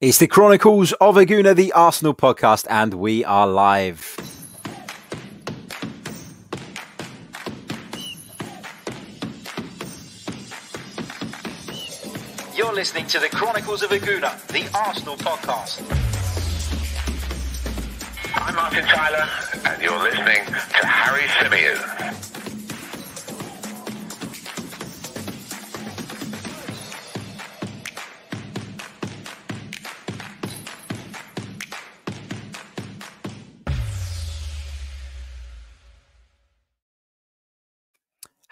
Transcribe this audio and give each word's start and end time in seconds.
It's 0.00 0.18
the 0.18 0.28
Chronicles 0.28 0.92
of 0.92 1.16
a 1.16 1.26
Gooner, 1.26 1.56
the 1.56 1.72
Arsenal 1.72 2.14
podcast, 2.14 2.68
and 2.70 2.94
we 2.94 3.24
are 3.24 3.48
live. 3.48 4.14
You're 12.54 12.72
listening 12.72 13.08
to 13.08 13.18
the 13.18 13.28
Chronicles 13.28 13.82
of 13.82 13.90
a 13.90 13.98
Gooner, 13.98 14.46
the 14.46 14.70
Arsenal 14.72 15.16
podcast. 15.16 15.82
I'm 18.36 18.54
Martin 18.54 18.84
Tyler, 18.84 19.28
and 19.66 19.82
you're 19.82 20.00
listening 20.00 20.44
to 20.46 20.86
Harry 20.86 21.22
Symeou. 21.22 22.27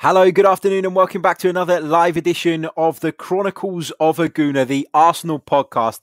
Hello, 0.08 0.30
good 0.30 0.46
afternoon, 0.46 0.84
and 0.84 0.94
welcome 0.94 1.20
back 1.20 1.36
to 1.38 1.48
another 1.48 1.80
live 1.80 2.16
edition 2.16 2.68
of 2.76 3.00
the 3.00 3.10
Chronicles 3.10 3.90
of 3.98 4.20
a 4.20 4.28
Gooner, 4.28 4.64
the 4.64 4.86
Arsenal 4.94 5.40
podcast, 5.40 5.98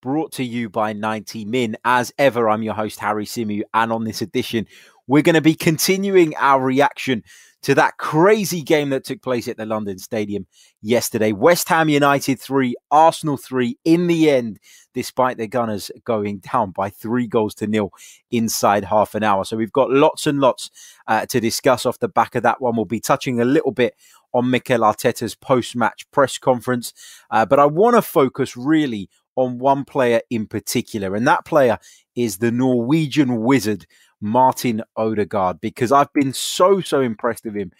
brought 0.00 0.30
to 0.34 0.44
you 0.44 0.70
by 0.70 0.92
90 0.92 1.44
Min. 1.44 1.76
As 1.84 2.14
ever, 2.18 2.48
I'm 2.48 2.62
your 2.62 2.74
host, 2.74 3.00
Harry 3.00 3.26
Symeou, 3.26 3.62
and 3.74 3.92
on 3.92 4.04
this 4.04 4.22
edition, 4.22 4.68
we're 5.08 5.24
going 5.24 5.34
to 5.34 5.40
be 5.40 5.56
continuing 5.56 6.36
our 6.36 6.62
reaction 6.62 7.24
to 7.62 7.74
that 7.74 7.96
crazy 7.98 8.62
game 8.62 8.90
that 8.90 9.04
took 9.04 9.22
place 9.22 9.48
at 9.48 9.56
the 9.56 9.66
London 9.66 9.98
Stadium 9.98 10.46
yesterday. 10.80 11.32
West 11.32 11.68
Ham 11.68 11.88
United 11.88 12.40
3, 12.40 12.74
Arsenal 12.90 13.36
3 13.36 13.76
in 13.84 14.06
the 14.06 14.30
end, 14.30 14.58
despite 14.94 15.38
the 15.38 15.48
Gunners 15.48 15.90
going 16.04 16.38
down 16.38 16.70
by 16.70 16.90
three 16.90 17.26
goals 17.26 17.54
to 17.56 17.66
nil 17.66 17.90
inside 18.30 18.84
half 18.84 19.14
an 19.14 19.22
hour. 19.22 19.44
So 19.44 19.56
we've 19.56 19.72
got 19.72 19.90
lots 19.90 20.26
and 20.26 20.40
lots 20.40 20.70
uh, 21.06 21.26
to 21.26 21.40
discuss 21.40 21.84
off 21.84 21.98
the 21.98 22.08
back 22.08 22.34
of 22.34 22.42
that 22.44 22.60
one. 22.60 22.76
We'll 22.76 22.84
be 22.84 23.00
touching 23.00 23.40
a 23.40 23.44
little 23.44 23.72
bit 23.72 23.94
on 24.32 24.50
Mikel 24.50 24.80
Arteta's 24.80 25.34
post 25.34 25.74
match 25.74 26.08
press 26.10 26.38
conference, 26.38 26.92
uh, 27.30 27.46
but 27.46 27.58
I 27.58 27.66
want 27.66 27.96
to 27.96 28.02
focus 28.02 28.56
really 28.56 29.08
on 29.38 29.58
one 29.58 29.84
player 29.84 30.20
in 30.30 30.46
particular, 30.46 31.14
and 31.14 31.26
that 31.26 31.44
player 31.44 31.78
is 32.16 32.38
the 32.38 32.50
Norwegian 32.50 33.40
wizard 33.40 33.86
Martin 34.20 34.82
Odegaard 34.96 35.60
because 35.60 35.92
I've 35.92 36.12
been 36.12 36.32
so, 36.32 36.80
so 36.80 37.00
impressed 37.00 37.44
with 37.44 37.54
him 37.54 37.70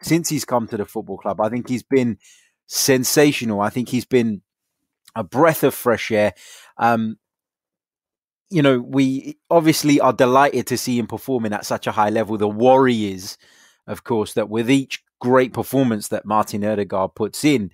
since 0.00 0.30
he's 0.30 0.46
come 0.46 0.66
to 0.68 0.78
the 0.78 0.86
football 0.86 1.18
club. 1.18 1.38
I 1.40 1.50
think 1.50 1.68
he's 1.68 1.82
been 1.82 2.16
sensational. 2.66 3.60
I 3.60 3.68
think 3.68 3.90
he's 3.90 4.06
been 4.06 4.40
a 5.14 5.22
breath 5.22 5.62
of 5.62 5.74
fresh 5.74 6.10
air. 6.10 6.32
Um, 6.78 7.18
you 8.48 8.62
know, 8.62 8.80
we 8.80 9.36
obviously 9.50 10.00
are 10.00 10.14
delighted 10.14 10.66
to 10.68 10.78
see 10.78 10.98
him 10.98 11.06
performing 11.06 11.52
at 11.52 11.66
such 11.66 11.86
a 11.86 11.92
high 11.92 12.10
level. 12.10 12.38
The 12.38 12.48
worry 12.48 13.12
is, 13.12 13.36
of 13.86 14.04
course, 14.04 14.32
that 14.32 14.48
with 14.48 14.70
each 14.70 15.02
great 15.20 15.52
performance 15.52 16.08
that 16.08 16.24
Martin 16.24 16.64
Odegaard 16.64 17.14
puts 17.14 17.44
in, 17.44 17.70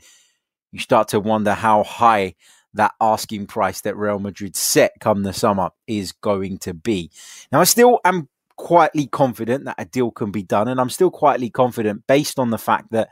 you 0.72 0.80
start 0.80 1.08
to 1.08 1.20
wonder 1.20 1.54
how 1.54 1.84
high 1.84 2.34
that 2.78 2.94
asking 3.00 3.46
price 3.46 3.82
that 3.82 3.96
Real 3.96 4.18
Madrid 4.18 4.56
set 4.56 4.92
come 5.00 5.22
the 5.22 5.32
summer 5.32 5.70
is 5.86 6.12
going 6.12 6.58
to 6.58 6.72
be. 6.72 7.10
Now, 7.52 7.60
I 7.60 7.64
still 7.64 8.00
am 8.04 8.28
quietly 8.56 9.06
confident 9.06 9.64
that 9.66 9.76
a 9.78 9.84
deal 9.84 10.10
can 10.10 10.30
be 10.30 10.42
done, 10.42 10.68
and 10.68 10.80
I'm 10.80 10.90
still 10.90 11.10
quietly 11.10 11.50
confident 11.50 12.06
based 12.06 12.38
on 12.38 12.50
the 12.50 12.58
fact 12.58 12.90
that 12.92 13.10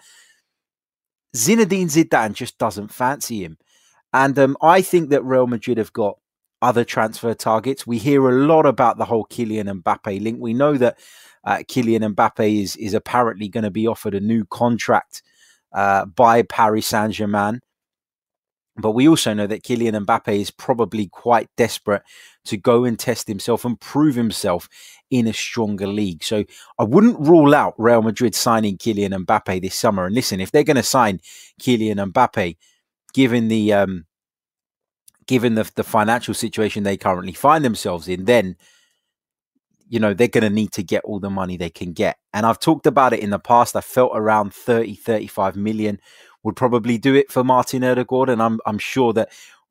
Zinedine 1.37 1.87
Zidane 1.87 2.33
just 2.33 2.59
doesn't 2.59 2.93
fancy 2.93 3.45
him. 3.45 3.59
And 4.13 4.39
um, 4.39 4.57
I 4.63 4.83
think 4.83 5.11
that 5.11 5.25
Real 5.25 5.47
Madrid 5.47 5.79
have 5.79 5.93
got 5.93 6.19
other 6.63 6.85
transfer 6.85 7.35
targets. 7.35 7.87
We 7.87 7.99
hear 7.99 8.29
a 8.29 8.47
lot 8.47 8.67
about 8.67 8.97
the 8.97 9.05
whole 9.05 9.27
Kylian 9.27 9.83
Mbappe 9.83 10.23
link. 10.23 10.39
We 10.41 10.55
know 10.55 10.77
that 10.79 10.99
uh, 11.45 11.59
Kylian 11.59 12.15
Mbappe 12.15 12.63
is, 12.63 12.77
is 12.77 12.95
apparently 12.95 13.49
going 13.49 13.65
to 13.65 13.71
be 13.71 13.87
offered 13.87 14.15
a 14.15 14.21
new 14.21 14.45
contract 14.47 15.23
uh, 15.73 16.07
by 16.07 16.43
Paris 16.43 16.87
Saint 16.87 17.13
Germain. 17.13 17.61
But 18.79 18.93
we 18.93 19.09
also 19.09 19.33
know 19.33 19.47
that 19.47 19.63
Kylian 19.63 20.05
Mbappe 20.05 20.39
is 20.39 20.51
probably 20.51 21.07
quite 21.07 21.49
desperate 21.57 22.03
to 22.45 22.57
go 22.57 22.85
and 22.85 22.99
test 22.99 23.27
himself 23.27 23.65
and 23.65 23.81
prove 23.81 24.15
himself 24.15 24.69
in 25.11 25.27
a 25.27 25.33
stronger 25.33 25.87
league. 25.87 26.23
So 26.23 26.45
I 26.79 26.85
wouldn't 26.85 27.19
rule 27.19 27.55
out 27.55 27.75
Real 27.79 28.03
Madrid 28.03 28.35
signing 28.35 28.77
Kylian 28.77 29.25
Mbappe 29.25 29.63
this 29.63 29.75
summer. 29.75 30.07
And 30.07 30.15
listen, 30.15 30.41
if 30.41 30.51
they're 30.51 30.63
going 30.63 30.77
to 30.77 30.83
sign 30.83 31.21
Kylian 31.61 32.13
Mbappe, 32.13 32.57
given 33.15 33.49
the 33.49 33.73
um, 33.73 34.05
given 35.27 35.55
the, 35.55 35.71
the 35.75 35.85
financial 35.85 36.35
situation 36.35 36.83
they 36.83 36.97
currently 36.97 37.33
find 37.33 37.65
themselves 37.65 38.09
in, 38.09 38.25
then 38.27 38.57
you 39.89 40.01
know 40.01 40.13
they're 40.13 40.29
going 40.29 40.43
to 40.43 40.51
need 40.51 40.73
to 40.73 40.83
get 40.83 41.05
all 41.05 41.21
the 41.21 41.31
money 41.31 41.57
they 41.57 41.71
can 41.71 41.93
get. 41.93 42.19
And 42.35 42.45
I've 42.45 42.61
talked 42.61 42.87
about 42.87 43.13
it 43.13 43.21
in 43.21 43.31
the 43.31 43.39
past. 43.39 43.75
I 43.75 43.81
felt 43.81 44.13
around 44.15 44.53
30, 44.53 44.95
35 44.95 45.57
million 45.57 46.01
would 46.47 46.55
probably 46.55 46.97
do 46.97 47.13
it 47.17 47.31
for 47.31 47.43
Martin 47.43 47.83
Odegaard, 47.83 48.29
and 48.31 48.41
I'm 48.41 48.61
I'm 48.65 48.79
sure 48.79 49.13
that 49.15 49.31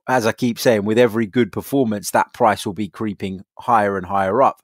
as 0.09 0.27
I 0.27 0.33
keep 0.33 0.59
saying, 0.59 0.83
with 0.83 0.99
every 0.99 1.25
good 1.25 1.53
performance, 1.53 2.11
that 2.11 2.33
price 2.33 2.65
will 2.65 2.73
be 2.73 2.89
creeping 2.89 3.45
higher 3.57 3.97
and 3.97 4.05
higher 4.05 4.43
up. 4.43 4.61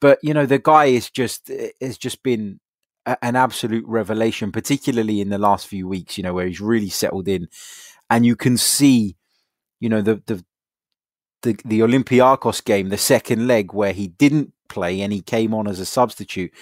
But 0.00 0.18
you 0.24 0.34
know, 0.34 0.44
the 0.44 0.58
guy 0.58 0.86
is 0.86 1.08
just 1.08 1.52
has 1.80 1.96
just 1.96 2.24
been 2.24 2.58
a, 3.06 3.16
an 3.24 3.36
absolute 3.36 3.86
revelation, 3.86 4.50
particularly 4.50 5.20
in 5.20 5.28
the 5.28 5.38
last 5.38 5.68
few 5.68 5.86
weeks. 5.86 6.18
You 6.18 6.24
know, 6.24 6.34
where 6.34 6.48
he's 6.48 6.60
really 6.60 6.90
settled 6.90 7.28
in, 7.28 7.46
and 8.10 8.26
you 8.26 8.34
can 8.34 8.56
see, 8.56 9.16
you 9.78 9.88
know, 9.88 10.02
the 10.02 10.20
the 10.26 10.44
the, 11.42 11.56
the 11.64 11.80
Olympiacos 11.80 12.64
game, 12.64 12.88
the 12.88 12.98
second 12.98 13.46
leg 13.46 13.72
where 13.72 13.92
he 13.92 14.08
didn't 14.08 14.52
play 14.68 15.00
and 15.00 15.12
he 15.12 15.22
came 15.22 15.54
on 15.54 15.68
as 15.68 15.78
a 15.78 15.86
substitute. 15.86 16.52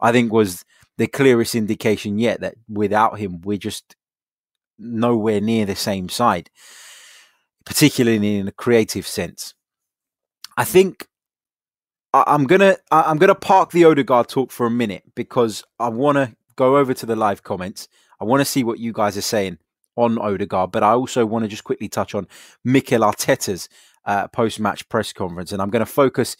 I 0.00 0.10
think 0.10 0.32
was 0.32 0.64
the 0.98 1.06
clearest 1.06 1.54
indication 1.54 2.18
yet 2.18 2.40
that 2.40 2.56
without 2.68 3.18
him, 3.18 3.40
we're 3.42 3.56
just 3.56 3.96
nowhere 4.80 5.40
near 5.40 5.66
the 5.66 5.76
same 5.76 6.08
side, 6.08 6.50
particularly 7.64 8.38
in 8.38 8.48
a 8.48 8.52
creative 8.52 9.06
sense. 9.06 9.54
I 10.56 10.64
think 10.64 11.06
I'm 12.12 12.44
gonna 12.44 12.76
I'm 12.90 13.18
gonna 13.18 13.34
park 13.34 13.70
the 13.70 13.84
Odegaard 13.84 14.28
talk 14.28 14.50
for 14.50 14.66
a 14.66 14.70
minute 14.70 15.04
because 15.14 15.62
I 15.78 15.88
want 15.88 16.16
to 16.16 16.34
go 16.56 16.76
over 16.76 16.94
to 16.94 17.06
the 17.06 17.16
live 17.16 17.42
comments. 17.42 17.88
I 18.20 18.24
want 18.24 18.40
to 18.40 18.44
see 18.44 18.64
what 18.64 18.78
you 18.78 18.92
guys 18.92 19.16
are 19.16 19.22
saying 19.22 19.58
on 19.96 20.18
Odegaard, 20.18 20.72
but 20.72 20.82
I 20.82 20.92
also 20.92 21.24
want 21.24 21.44
to 21.44 21.48
just 21.48 21.64
quickly 21.64 21.88
touch 21.88 22.14
on 22.14 22.26
Mikel 22.64 23.02
Arteta's 23.02 23.68
uh, 24.04 24.28
post-match 24.28 24.88
press 24.88 25.12
conference, 25.12 25.52
and 25.52 25.62
I'm 25.62 25.70
going 25.70 25.84
to 25.84 25.86
focus 25.86 26.36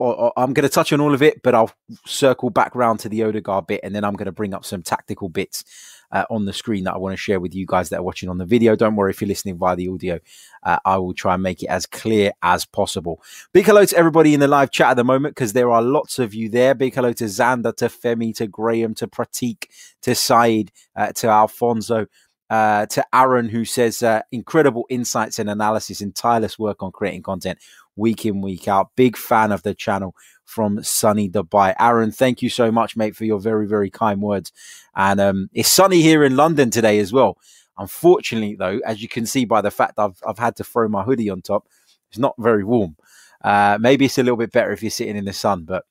or, 0.00 0.32
I'm 0.36 0.54
going 0.54 0.66
to 0.66 0.72
touch 0.72 0.92
on 0.92 1.00
all 1.00 1.12
of 1.12 1.22
it, 1.22 1.42
but 1.42 1.54
I'll 1.54 1.70
circle 2.06 2.50
back 2.50 2.74
round 2.74 3.00
to 3.00 3.08
the 3.08 3.22
Odegaard 3.22 3.66
bit, 3.66 3.80
and 3.84 3.94
then 3.94 4.02
I'm 4.02 4.14
going 4.14 4.26
to 4.26 4.32
bring 4.32 4.54
up 4.54 4.64
some 4.64 4.82
tactical 4.82 5.28
bits 5.28 5.64
uh, 6.12 6.24
on 6.30 6.44
the 6.44 6.52
screen 6.52 6.84
that 6.84 6.94
I 6.94 6.98
want 6.98 7.12
to 7.12 7.16
share 7.16 7.40
with 7.40 7.54
you 7.54 7.66
guys 7.66 7.88
that 7.90 8.00
are 8.00 8.02
watching 8.02 8.28
on 8.28 8.38
the 8.38 8.44
video. 8.44 8.76
Don't 8.76 8.96
worry 8.96 9.10
if 9.10 9.20
you're 9.20 9.28
listening 9.28 9.58
via 9.58 9.76
the 9.76 9.88
audio. 9.88 10.18
Uh, 10.62 10.78
I 10.84 10.98
will 10.98 11.14
try 11.14 11.34
and 11.34 11.42
make 11.42 11.62
it 11.62 11.68
as 11.68 11.86
clear 11.86 12.32
as 12.42 12.64
possible. 12.64 13.22
Big 13.52 13.66
hello 13.66 13.84
to 13.84 13.96
everybody 13.96 14.34
in 14.34 14.40
the 14.40 14.48
live 14.48 14.70
chat 14.70 14.90
at 14.90 14.96
the 14.96 15.04
moment 15.04 15.34
because 15.34 15.52
there 15.52 15.70
are 15.70 15.82
lots 15.82 16.18
of 16.18 16.34
you 16.34 16.48
there. 16.48 16.74
Big 16.74 16.94
hello 16.94 17.12
to 17.12 17.24
Xander, 17.24 17.74
to 17.76 17.86
Femi, 17.86 18.34
to 18.36 18.46
Graham, 18.46 18.94
to 18.94 19.06
Pratik, 19.06 19.66
to 20.02 20.14
Saeed, 20.14 20.72
uh, 20.96 21.12
to 21.12 21.28
Alfonso. 21.28 22.06
Uh, 22.48 22.84
to 22.86 23.04
Aaron, 23.14 23.48
who 23.48 23.64
says 23.64 24.02
uh, 24.02 24.22
incredible 24.32 24.84
insights 24.90 25.38
and 25.38 25.48
analysis 25.48 26.00
and 26.00 26.16
tireless 26.16 26.58
work 26.58 26.82
on 26.82 26.90
creating 26.90 27.22
content 27.22 27.60
week 27.94 28.26
in, 28.26 28.40
week 28.40 28.66
out. 28.66 28.90
Big 28.96 29.16
fan 29.16 29.52
of 29.52 29.62
the 29.62 29.72
channel 29.72 30.16
from 30.50 30.82
sunny 30.82 31.28
Dubai. 31.28 31.74
Aaron, 31.78 32.10
thank 32.10 32.42
you 32.42 32.50
so 32.50 32.72
much, 32.72 32.96
mate, 32.96 33.14
for 33.14 33.24
your 33.24 33.38
very, 33.38 33.66
very 33.68 33.88
kind 33.88 34.20
words. 34.20 34.52
And 34.96 35.20
um, 35.20 35.50
it's 35.54 35.68
sunny 35.68 36.02
here 36.02 36.24
in 36.24 36.36
London 36.36 36.70
today 36.70 36.98
as 36.98 37.12
well. 37.12 37.38
Unfortunately, 37.78 38.56
though, 38.56 38.80
as 38.84 39.00
you 39.00 39.08
can 39.08 39.26
see 39.26 39.44
by 39.44 39.60
the 39.60 39.70
fact 39.70 39.98
I've, 39.98 40.20
I've 40.26 40.40
had 40.40 40.56
to 40.56 40.64
throw 40.64 40.88
my 40.88 41.04
hoodie 41.04 41.30
on 41.30 41.40
top, 41.40 41.68
it's 42.10 42.18
not 42.18 42.34
very 42.36 42.64
warm. 42.64 42.96
Uh, 43.42 43.78
maybe 43.80 44.06
it's 44.06 44.18
a 44.18 44.22
little 44.24 44.36
bit 44.36 44.50
better 44.50 44.72
if 44.72 44.82
you're 44.82 44.90
sitting 44.90 45.16
in 45.16 45.24
the 45.24 45.32
sun, 45.32 45.62
but 45.62 45.84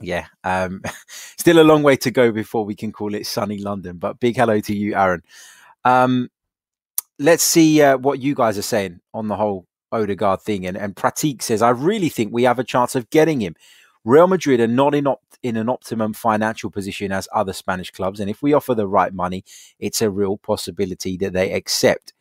yeah, 0.00 0.26
um, 0.44 0.82
still 1.08 1.60
a 1.60 1.64
long 1.66 1.82
way 1.82 1.96
to 1.96 2.10
go 2.12 2.30
before 2.30 2.64
we 2.64 2.76
can 2.76 2.92
call 2.92 3.14
it 3.14 3.26
sunny 3.26 3.58
London. 3.58 3.98
But 3.98 4.20
big 4.20 4.36
hello 4.36 4.60
to 4.60 4.74
you, 4.74 4.94
Aaron. 4.94 5.22
Um, 5.84 6.30
let's 7.18 7.42
see 7.42 7.82
uh, 7.82 7.98
what 7.98 8.20
you 8.20 8.34
guys 8.36 8.56
are 8.56 8.62
saying 8.62 9.00
on 9.12 9.26
the 9.26 9.36
whole 9.36 9.66
Odegaard 9.92 10.42
thing. 10.42 10.66
And, 10.66 10.76
and 10.76 10.96
Pratik 10.96 11.42
says, 11.42 11.62
I 11.62 11.70
really 11.70 12.08
think 12.08 12.32
we 12.32 12.44
have 12.44 12.58
a 12.58 12.64
chance 12.64 12.94
of 12.94 13.10
getting 13.10 13.40
him. 13.40 13.54
Real 14.04 14.26
Madrid 14.26 14.60
are 14.60 14.66
not 14.66 14.94
in, 14.94 15.06
op- 15.06 15.22
in 15.42 15.56
an 15.56 15.68
optimum 15.68 16.12
financial 16.12 16.70
position 16.70 17.12
as 17.12 17.28
other 17.32 17.52
Spanish 17.52 17.90
clubs. 17.90 18.18
And 18.18 18.28
if 18.28 18.42
we 18.42 18.52
offer 18.52 18.74
the 18.74 18.88
right 18.88 19.12
money, 19.14 19.44
it's 19.78 20.02
a 20.02 20.10
real 20.10 20.38
possibility 20.38 21.16
that 21.18 21.32
they 21.32 21.52
accept. 21.52 22.12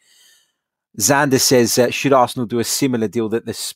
Xander 0.99 1.39
says, 1.39 1.77
uh, 1.79 1.89
should 1.89 2.13
Arsenal 2.13 2.45
do 2.45 2.59
a 2.59 2.63
similar 2.63 3.07
deal 3.07 3.29
that 3.29 3.45
the 3.45 3.73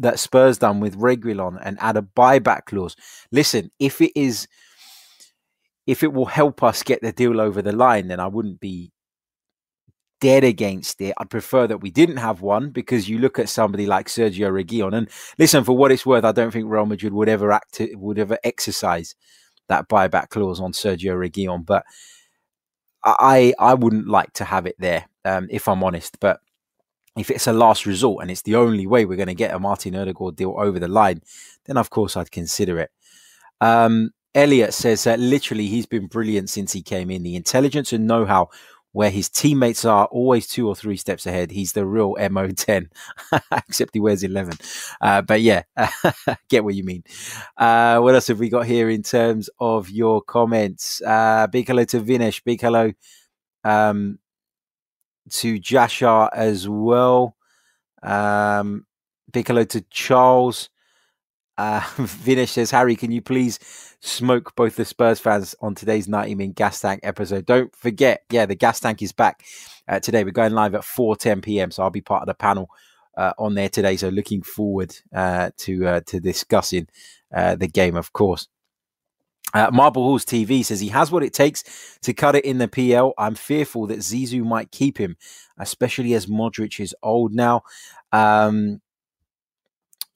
that 0.00 0.20
Spurs 0.20 0.58
done 0.58 0.78
with 0.78 0.96
Reguilon 0.96 1.60
and 1.62 1.76
add 1.80 1.96
a 1.96 2.02
buyback 2.02 2.66
clause? 2.66 2.94
Listen, 3.32 3.70
if 3.80 4.00
it 4.00 4.12
is, 4.14 4.46
if 5.86 6.02
it 6.02 6.12
will 6.12 6.26
help 6.26 6.62
us 6.62 6.82
get 6.84 7.00
the 7.02 7.10
deal 7.10 7.40
over 7.40 7.62
the 7.62 7.72
line, 7.72 8.06
then 8.08 8.20
I 8.20 8.28
wouldn't 8.28 8.60
be 8.60 8.92
dead 10.20 10.44
against 10.44 11.00
it. 11.00 11.14
I'd 11.18 11.30
prefer 11.30 11.66
that 11.66 11.80
we 11.80 11.90
didn't 11.90 12.18
have 12.18 12.40
one 12.40 12.70
because 12.70 13.08
you 13.08 13.18
look 13.18 13.38
at 13.38 13.48
somebody 13.48 13.86
like 13.86 14.08
Sergio 14.08 14.50
Reguilon, 14.50 14.94
and 14.94 15.08
listen, 15.38 15.64
for 15.64 15.76
what 15.76 15.92
it's 15.92 16.06
worth, 16.06 16.24
I 16.24 16.32
don't 16.32 16.50
think 16.50 16.70
Real 16.70 16.86
Madrid 16.86 17.12
would 17.12 17.28
ever 17.28 17.52
act 17.52 17.80
would 17.94 18.18
ever 18.18 18.38
exercise 18.44 19.14
that 19.68 19.88
buyback 19.88 20.30
clause 20.30 20.60
on 20.60 20.72
Sergio 20.72 21.14
Reguilon, 21.14 21.64
but 21.64 21.84
I 23.04 23.54
I 23.58 23.74
wouldn't 23.74 24.08
like 24.08 24.32
to 24.34 24.44
have 24.44 24.66
it 24.66 24.76
there 24.78 25.06
um, 25.24 25.46
if 25.50 25.68
I'm 25.68 25.84
honest. 25.84 26.18
But 26.20 26.40
if 27.16 27.30
it's 27.30 27.46
a 27.46 27.52
last 27.52 27.86
resort 27.86 28.22
and 28.22 28.30
it's 28.30 28.42
the 28.42 28.56
only 28.56 28.86
way 28.86 29.04
we're 29.04 29.16
going 29.16 29.28
to 29.28 29.34
get 29.34 29.54
a 29.54 29.58
Martin 29.58 29.96
Odegaard 29.96 30.36
deal 30.36 30.54
over 30.56 30.78
the 30.78 30.88
line, 30.88 31.22
then 31.66 31.76
of 31.76 31.90
course 31.90 32.16
I'd 32.16 32.30
consider 32.30 32.78
it. 32.78 32.90
Um, 33.60 34.10
Elliot 34.34 34.72
says 34.74 35.04
that 35.04 35.18
literally 35.18 35.66
he's 35.66 35.86
been 35.86 36.06
brilliant 36.06 36.50
since 36.50 36.72
he 36.72 36.82
came 36.82 37.10
in. 37.10 37.22
The 37.22 37.34
intelligence 37.34 37.92
and 37.92 38.06
know 38.06 38.24
how 38.24 38.50
where 38.92 39.10
his 39.10 39.28
teammates 39.28 39.84
are 39.84 40.06
always 40.06 40.46
two 40.46 40.66
or 40.66 40.74
three 40.74 40.96
steps 40.96 41.26
ahead. 41.26 41.50
He's 41.50 41.72
the 41.72 41.86
real 41.86 42.14
MO10, 42.14 42.88
except 43.68 43.94
he 43.94 44.00
wears 44.00 44.22
11. 44.22 44.54
Uh, 45.00 45.22
but 45.22 45.40
yeah, 45.40 45.62
get 46.48 46.64
what 46.64 46.74
you 46.74 46.84
mean. 46.84 47.04
Uh, 47.56 48.00
what 48.00 48.14
else 48.14 48.28
have 48.28 48.38
we 48.38 48.48
got 48.48 48.66
here 48.66 48.88
in 48.88 49.02
terms 49.02 49.50
of 49.60 49.90
your 49.90 50.22
comments? 50.22 51.02
Uh, 51.06 51.46
big 51.46 51.66
hello 51.66 51.84
to 51.84 52.00
Vinesh. 52.00 52.42
Big 52.44 52.60
hello 52.60 52.92
um, 53.64 54.18
to 55.30 55.60
Jashar 55.60 56.30
as 56.32 56.68
well. 56.68 57.36
Um, 58.02 58.86
big 59.30 59.46
hello 59.46 59.64
to 59.64 59.82
Charles. 59.90 60.70
Uh, 61.58 61.80
Vinesh 61.98 62.50
says, 62.50 62.70
Harry, 62.70 62.96
can 62.96 63.10
you 63.10 63.20
please 63.20 63.58
smoke 64.00 64.54
both 64.54 64.76
the 64.76 64.84
Spurs 64.84 65.18
fans 65.18 65.54
on 65.60 65.74
today's 65.74 66.08
90 66.08 66.36
Min 66.36 66.52
Gas 66.52 66.80
Tank 66.80 67.00
episode? 67.02 67.44
Don't 67.44 67.74
forget, 67.74 68.22
yeah, 68.30 68.46
the 68.46 68.54
Gas 68.54 68.80
Tank 68.80 69.02
is 69.02 69.12
back 69.12 69.42
uh, 69.88 69.98
today. 69.98 70.24
We're 70.24 70.30
going 70.30 70.54
live 70.54 70.74
at 70.74 70.82
4:10 70.82 71.42
p.m., 71.42 71.70
so 71.70 71.82
I'll 71.82 71.90
be 71.90 72.00
part 72.00 72.22
of 72.22 72.28
the 72.28 72.34
panel 72.34 72.70
uh, 73.16 73.32
on 73.38 73.54
there 73.54 73.68
today. 73.68 73.96
So 73.96 74.08
looking 74.08 74.42
forward 74.42 74.94
uh, 75.14 75.50
to 75.58 75.86
uh, 75.86 76.00
to 76.06 76.20
discussing 76.20 76.86
uh, 77.34 77.56
the 77.56 77.68
game, 77.68 77.96
of 77.96 78.12
course. 78.12 78.48
Uh, 79.54 79.70
Marble 79.72 80.04
Halls 80.04 80.26
TV 80.26 80.62
says 80.62 80.78
he 80.78 80.88
has 80.88 81.10
what 81.10 81.22
it 81.22 81.32
takes 81.32 81.98
to 82.02 82.12
cut 82.12 82.36
it 82.36 82.44
in 82.44 82.58
the 82.58 82.68
PL. 82.68 83.14
I'm 83.16 83.34
fearful 83.34 83.86
that 83.86 84.00
Zizou 84.00 84.44
might 84.44 84.70
keep 84.70 84.98
him, 84.98 85.16
especially 85.58 86.12
as 86.12 86.26
Modric 86.26 86.80
is 86.80 86.94
old 87.02 87.32
now. 87.32 87.62
Um, 88.12 88.82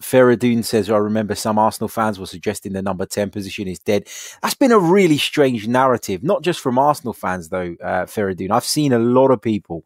Feridun 0.02 0.64
says, 0.64 0.90
I 0.90 0.98
remember 0.98 1.34
some 1.34 1.58
Arsenal 1.58 1.88
fans 1.88 2.18
were 2.18 2.26
suggesting 2.26 2.72
the 2.72 2.82
number 2.82 3.06
10 3.06 3.30
position 3.30 3.68
is 3.68 3.78
dead. 3.78 4.08
That's 4.42 4.54
been 4.54 4.72
a 4.72 4.78
really 4.78 5.18
strange 5.18 5.66
narrative, 5.66 6.22
not 6.22 6.42
just 6.42 6.60
from 6.60 6.78
Arsenal 6.78 7.12
fans, 7.12 7.48
though, 7.48 7.76
uh. 7.82 8.06
I've 8.50 8.64
seen 8.64 8.92
a 8.92 8.98
lot 8.98 9.30
of 9.30 9.40
people 9.40 9.84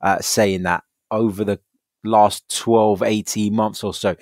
uh, 0.00 0.20
saying 0.20 0.62
that 0.62 0.84
over 1.10 1.44
the 1.44 1.58
last 2.04 2.48
12, 2.56 3.02
18 3.02 3.54
months 3.54 3.82
or 3.82 3.94
so. 3.94 4.16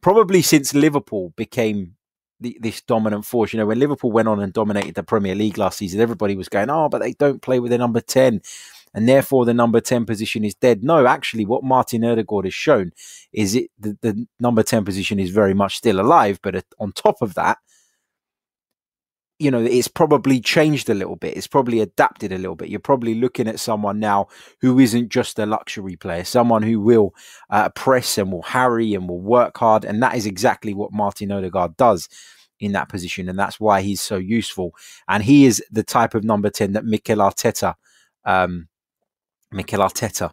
Probably 0.00 0.42
since 0.42 0.74
Liverpool 0.74 1.32
became 1.36 1.96
the, 2.40 2.56
this 2.60 2.82
dominant 2.82 3.24
force. 3.24 3.52
You 3.52 3.58
know, 3.58 3.66
when 3.66 3.78
Liverpool 3.78 4.12
went 4.12 4.28
on 4.28 4.40
and 4.40 4.52
dominated 4.52 4.94
the 4.94 5.02
Premier 5.02 5.34
League 5.34 5.58
last 5.58 5.78
season, 5.78 6.00
everybody 6.00 6.36
was 6.36 6.48
going, 6.48 6.70
oh, 6.70 6.88
but 6.88 7.00
they 7.00 7.12
don't 7.12 7.42
play 7.42 7.58
with 7.58 7.70
the 7.70 7.78
number 7.78 8.00
10 8.00 8.42
and 8.94 9.08
therefore 9.08 9.44
the 9.44 9.54
number 9.54 9.80
10 9.80 10.06
position 10.06 10.44
is 10.44 10.54
dead. 10.54 10.82
No, 10.82 11.06
actually, 11.06 11.44
what 11.44 11.64
Martin 11.64 12.04
Odegaard 12.04 12.44
has 12.44 12.54
shown 12.54 12.92
is 13.32 13.54
it 13.54 13.70
the, 13.78 13.98
the 14.00 14.26
number 14.38 14.62
10 14.62 14.84
position 14.84 15.18
is 15.18 15.30
very 15.30 15.54
much 15.54 15.76
still 15.76 16.00
alive. 16.00 16.38
But 16.42 16.64
on 16.78 16.92
top 16.92 17.20
of 17.20 17.34
that, 17.34 17.58
you 19.40 19.50
know, 19.50 19.60
it's 19.60 19.88
probably 19.88 20.40
changed 20.40 20.88
a 20.88 20.94
little 20.94 21.16
bit. 21.16 21.36
It's 21.36 21.48
probably 21.48 21.80
adapted 21.80 22.32
a 22.32 22.38
little 22.38 22.54
bit. 22.54 22.68
You're 22.68 22.78
probably 22.78 23.16
looking 23.16 23.48
at 23.48 23.58
someone 23.58 23.98
now 23.98 24.28
who 24.60 24.78
isn't 24.78 25.08
just 25.08 25.40
a 25.40 25.46
luxury 25.46 25.96
player, 25.96 26.22
someone 26.22 26.62
who 26.62 26.80
will 26.80 27.14
uh, 27.50 27.70
press 27.70 28.16
and 28.16 28.30
will 28.30 28.42
harry 28.42 28.94
and 28.94 29.08
will 29.08 29.20
work 29.20 29.58
hard. 29.58 29.84
And 29.84 30.00
that 30.04 30.14
is 30.14 30.24
exactly 30.24 30.72
what 30.72 30.92
Martin 30.92 31.32
Odegaard 31.32 31.76
does 31.76 32.08
in 32.60 32.72
that 32.72 32.88
position. 32.88 33.28
And 33.28 33.36
that's 33.36 33.58
why 33.58 33.82
he's 33.82 34.00
so 34.00 34.16
useful. 34.16 34.72
And 35.08 35.22
he 35.24 35.46
is 35.46 35.62
the 35.68 35.82
type 35.82 36.14
of 36.14 36.22
number 36.22 36.48
10 36.48 36.72
that 36.72 36.84
Mikel 36.84 37.18
Arteta 37.18 37.74
um, 38.24 38.68
Mikel 39.54 39.80
Arteta 39.80 40.32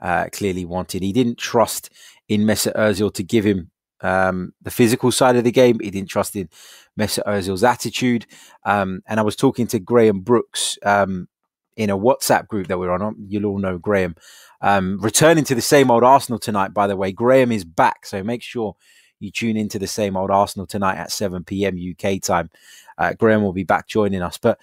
uh, 0.00 0.26
clearly 0.32 0.64
wanted. 0.64 1.02
He 1.02 1.12
didn't 1.12 1.38
trust 1.38 1.90
in 2.28 2.42
Mesut 2.42 2.74
Ozil 2.74 3.12
to 3.14 3.22
give 3.22 3.44
him 3.44 3.70
um, 4.00 4.52
the 4.62 4.70
physical 4.70 5.12
side 5.12 5.36
of 5.36 5.44
the 5.44 5.52
game. 5.52 5.78
He 5.80 5.90
didn't 5.90 6.08
trust 6.08 6.36
in 6.36 6.48
Mesut 6.98 7.24
Ozil's 7.26 7.64
attitude. 7.64 8.26
Um, 8.64 9.02
and 9.06 9.20
I 9.20 9.22
was 9.22 9.36
talking 9.36 9.66
to 9.68 9.78
Graham 9.78 10.20
Brooks 10.20 10.78
um, 10.84 11.28
in 11.76 11.90
a 11.90 11.98
WhatsApp 11.98 12.48
group 12.48 12.68
that 12.68 12.78
we're 12.78 12.90
on. 12.90 13.16
You'll 13.28 13.46
all 13.46 13.58
know 13.58 13.78
Graham. 13.78 14.16
Um, 14.62 14.98
returning 15.00 15.44
to 15.44 15.54
the 15.54 15.62
same 15.62 15.90
old 15.90 16.04
Arsenal 16.04 16.38
tonight, 16.38 16.74
by 16.74 16.86
the 16.86 16.96
way. 16.96 17.12
Graham 17.12 17.52
is 17.52 17.64
back, 17.64 18.06
so 18.06 18.22
make 18.22 18.42
sure 18.42 18.76
you 19.18 19.30
tune 19.30 19.56
into 19.56 19.78
the 19.78 19.86
same 19.86 20.16
old 20.16 20.30
Arsenal 20.30 20.66
tonight 20.66 20.96
at 20.96 21.12
7 21.12 21.44
p.m. 21.44 21.76
UK 21.78 22.20
time. 22.22 22.50
Uh, 22.96 23.12
Graham 23.14 23.42
will 23.42 23.52
be 23.52 23.64
back 23.64 23.86
joining 23.86 24.22
us. 24.22 24.38
But 24.38 24.58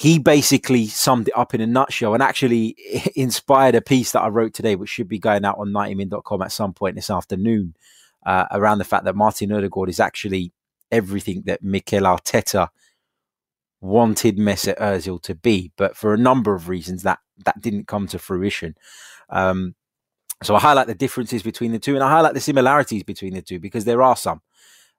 he 0.00 0.18
basically 0.18 0.86
summed 0.86 1.28
it 1.28 1.36
up 1.36 1.52
in 1.52 1.60
a 1.60 1.66
nutshell 1.66 2.14
and 2.14 2.22
actually 2.22 2.74
inspired 3.16 3.74
a 3.74 3.82
piece 3.82 4.12
that 4.12 4.22
I 4.22 4.28
wrote 4.28 4.54
today, 4.54 4.74
which 4.74 4.88
should 4.88 5.08
be 5.08 5.18
going 5.18 5.44
out 5.44 5.58
on 5.58 5.72
90min.com 5.72 6.40
at 6.40 6.52
some 6.52 6.72
point 6.72 6.94
this 6.94 7.10
afternoon, 7.10 7.74
uh, 8.24 8.46
around 8.50 8.78
the 8.78 8.84
fact 8.84 9.04
that 9.04 9.14
Martin 9.14 9.52
Odegaard 9.52 9.90
is 9.90 10.00
actually 10.00 10.54
everything 10.90 11.42
that 11.44 11.62
Mikel 11.62 12.04
Arteta 12.04 12.68
wanted 13.82 14.38
Mesut 14.38 14.78
Ozil 14.78 15.20
to 15.20 15.34
be, 15.34 15.70
but 15.76 15.94
for 15.94 16.14
a 16.14 16.18
number 16.18 16.54
of 16.54 16.70
reasons 16.70 17.02
that 17.02 17.18
that 17.44 17.60
didn't 17.60 17.86
come 17.86 18.06
to 18.06 18.18
fruition. 18.18 18.76
Um, 19.28 19.74
so 20.42 20.54
I 20.54 20.60
highlight 20.60 20.86
the 20.86 20.94
differences 20.94 21.42
between 21.42 21.72
the 21.72 21.78
two, 21.78 21.94
and 21.94 22.02
I 22.02 22.08
highlight 22.08 22.32
the 22.32 22.40
similarities 22.40 23.02
between 23.02 23.34
the 23.34 23.42
two 23.42 23.60
because 23.60 23.84
there 23.84 24.00
are 24.00 24.16
some. 24.16 24.40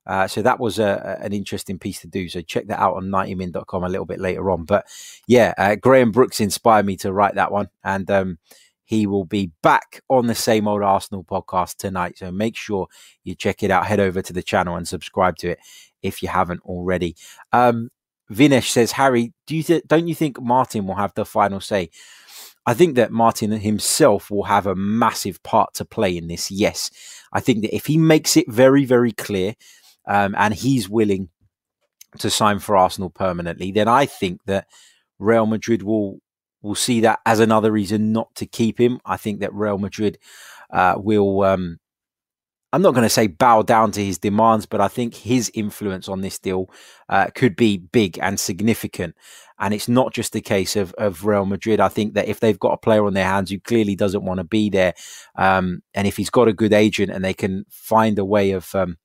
Uh, 0.05 0.27
so 0.27 0.41
that 0.41 0.59
was 0.59 0.79
a, 0.79 1.19
an 1.21 1.33
interesting 1.33 1.77
piece 1.77 2.01
to 2.01 2.07
do. 2.07 2.27
So 2.27 2.41
check 2.41 2.67
that 2.67 2.79
out 2.79 2.95
on 2.95 3.05
90min.com 3.05 3.83
a 3.83 3.89
little 3.89 4.05
bit 4.05 4.19
later 4.19 4.49
on. 4.49 4.65
But 4.65 4.85
yeah, 5.27 5.53
uh, 5.57 5.75
Graham 5.75 6.11
Brooks 6.11 6.39
inspired 6.39 6.85
me 6.85 6.97
to 6.97 7.13
write 7.13 7.35
that 7.35 7.51
one. 7.51 7.69
And 7.83 8.09
um, 8.09 8.39
he 8.83 9.07
will 9.07 9.25
be 9.25 9.51
back 9.61 10.01
on 10.09 10.27
the 10.27 10.35
same 10.35 10.67
old 10.67 10.81
Arsenal 10.81 11.23
podcast 11.23 11.77
tonight. 11.77 12.17
So 12.17 12.31
make 12.31 12.57
sure 12.57 12.87
you 13.23 13.35
check 13.35 13.63
it 13.63 13.71
out. 13.71 13.85
Head 13.85 13.99
over 13.99 14.21
to 14.21 14.33
the 14.33 14.43
channel 14.43 14.75
and 14.75 14.87
subscribe 14.87 15.37
to 15.37 15.51
it 15.51 15.59
if 16.01 16.21
you 16.21 16.29
haven't 16.29 16.61
already. 16.63 17.15
Um, 17.53 17.89
Vinesh 18.31 18.69
says, 18.69 18.93
Harry, 18.93 19.33
do 19.45 19.55
you 19.55 19.63
th- 19.63 19.83
don't 19.87 20.07
you 20.07 20.15
think 20.15 20.41
Martin 20.41 20.87
will 20.87 20.95
have 20.95 21.13
the 21.13 21.25
final 21.25 21.59
say? 21.59 21.89
I 22.65 22.73
think 22.73 22.95
that 22.95 23.11
Martin 23.11 23.51
himself 23.51 24.29
will 24.29 24.43
have 24.43 24.67
a 24.67 24.75
massive 24.75 25.41
part 25.41 25.73
to 25.75 25.85
play 25.85 26.15
in 26.15 26.27
this. 26.27 26.51
Yes. 26.51 26.91
I 27.33 27.39
think 27.39 27.61
that 27.61 27.75
if 27.75 27.87
he 27.87 27.97
makes 27.97 28.37
it 28.37 28.49
very, 28.51 28.85
very 28.85 29.11
clear 29.11 29.55
um, 30.05 30.35
and 30.37 30.53
he's 30.53 30.89
willing 30.89 31.29
to 32.19 32.29
sign 32.29 32.59
for 32.59 32.75
Arsenal 32.75 33.09
permanently, 33.09 33.71
then 33.71 33.87
I 33.87 34.05
think 34.05 34.43
that 34.45 34.67
Real 35.19 35.45
Madrid 35.45 35.83
will 35.83 36.19
will 36.61 36.75
see 36.75 37.01
that 37.01 37.19
as 37.25 37.39
another 37.39 37.71
reason 37.71 38.11
not 38.11 38.33
to 38.35 38.45
keep 38.45 38.79
him. 38.79 38.99
I 39.03 39.17
think 39.17 39.39
that 39.39 39.53
Real 39.53 39.77
Madrid 39.77 40.17
uh, 40.71 40.95
will. 40.97 41.43
Um, 41.43 41.79
I'm 42.73 42.81
not 42.81 42.93
going 42.93 43.03
to 43.03 43.09
say 43.09 43.27
bow 43.27 43.63
down 43.63 43.91
to 43.91 44.03
his 44.03 44.17
demands, 44.17 44.65
but 44.65 44.79
I 44.79 44.87
think 44.87 45.13
his 45.13 45.51
influence 45.53 46.07
on 46.07 46.21
this 46.21 46.39
deal 46.39 46.69
uh, 47.09 47.27
could 47.35 47.57
be 47.57 47.77
big 47.77 48.17
and 48.21 48.39
significant. 48.39 49.15
And 49.59 49.73
it's 49.73 49.89
not 49.89 50.13
just 50.13 50.35
a 50.37 50.41
case 50.41 50.77
of, 50.77 50.93
of 50.93 51.25
Real 51.25 51.45
Madrid. 51.45 51.81
I 51.81 51.89
think 51.89 52.13
that 52.13 52.29
if 52.29 52.39
they've 52.39 52.57
got 52.57 52.71
a 52.71 52.77
player 52.77 53.05
on 53.05 53.13
their 53.13 53.25
hands 53.25 53.51
who 53.51 53.59
clearly 53.59 53.97
doesn't 53.97 54.23
want 54.23 54.37
to 54.37 54.45
be 54.45 54.69
there, 54.69 54.93
um, 55.35 55.83
and 55.93 56.07
if 56.07 56.15
he's 56.15 56.29
got 56.29 56.47
a 56.47 56.53
good 56.53 56.71
agent 56.71 57.11
and 57.11 57.25
they 57.25 57.33
can 57.33 57.65
find 57.69 58.17
a 58.17 58.23
way 58.23 58.51
of 58.51 58.73
um, 58.73 58.97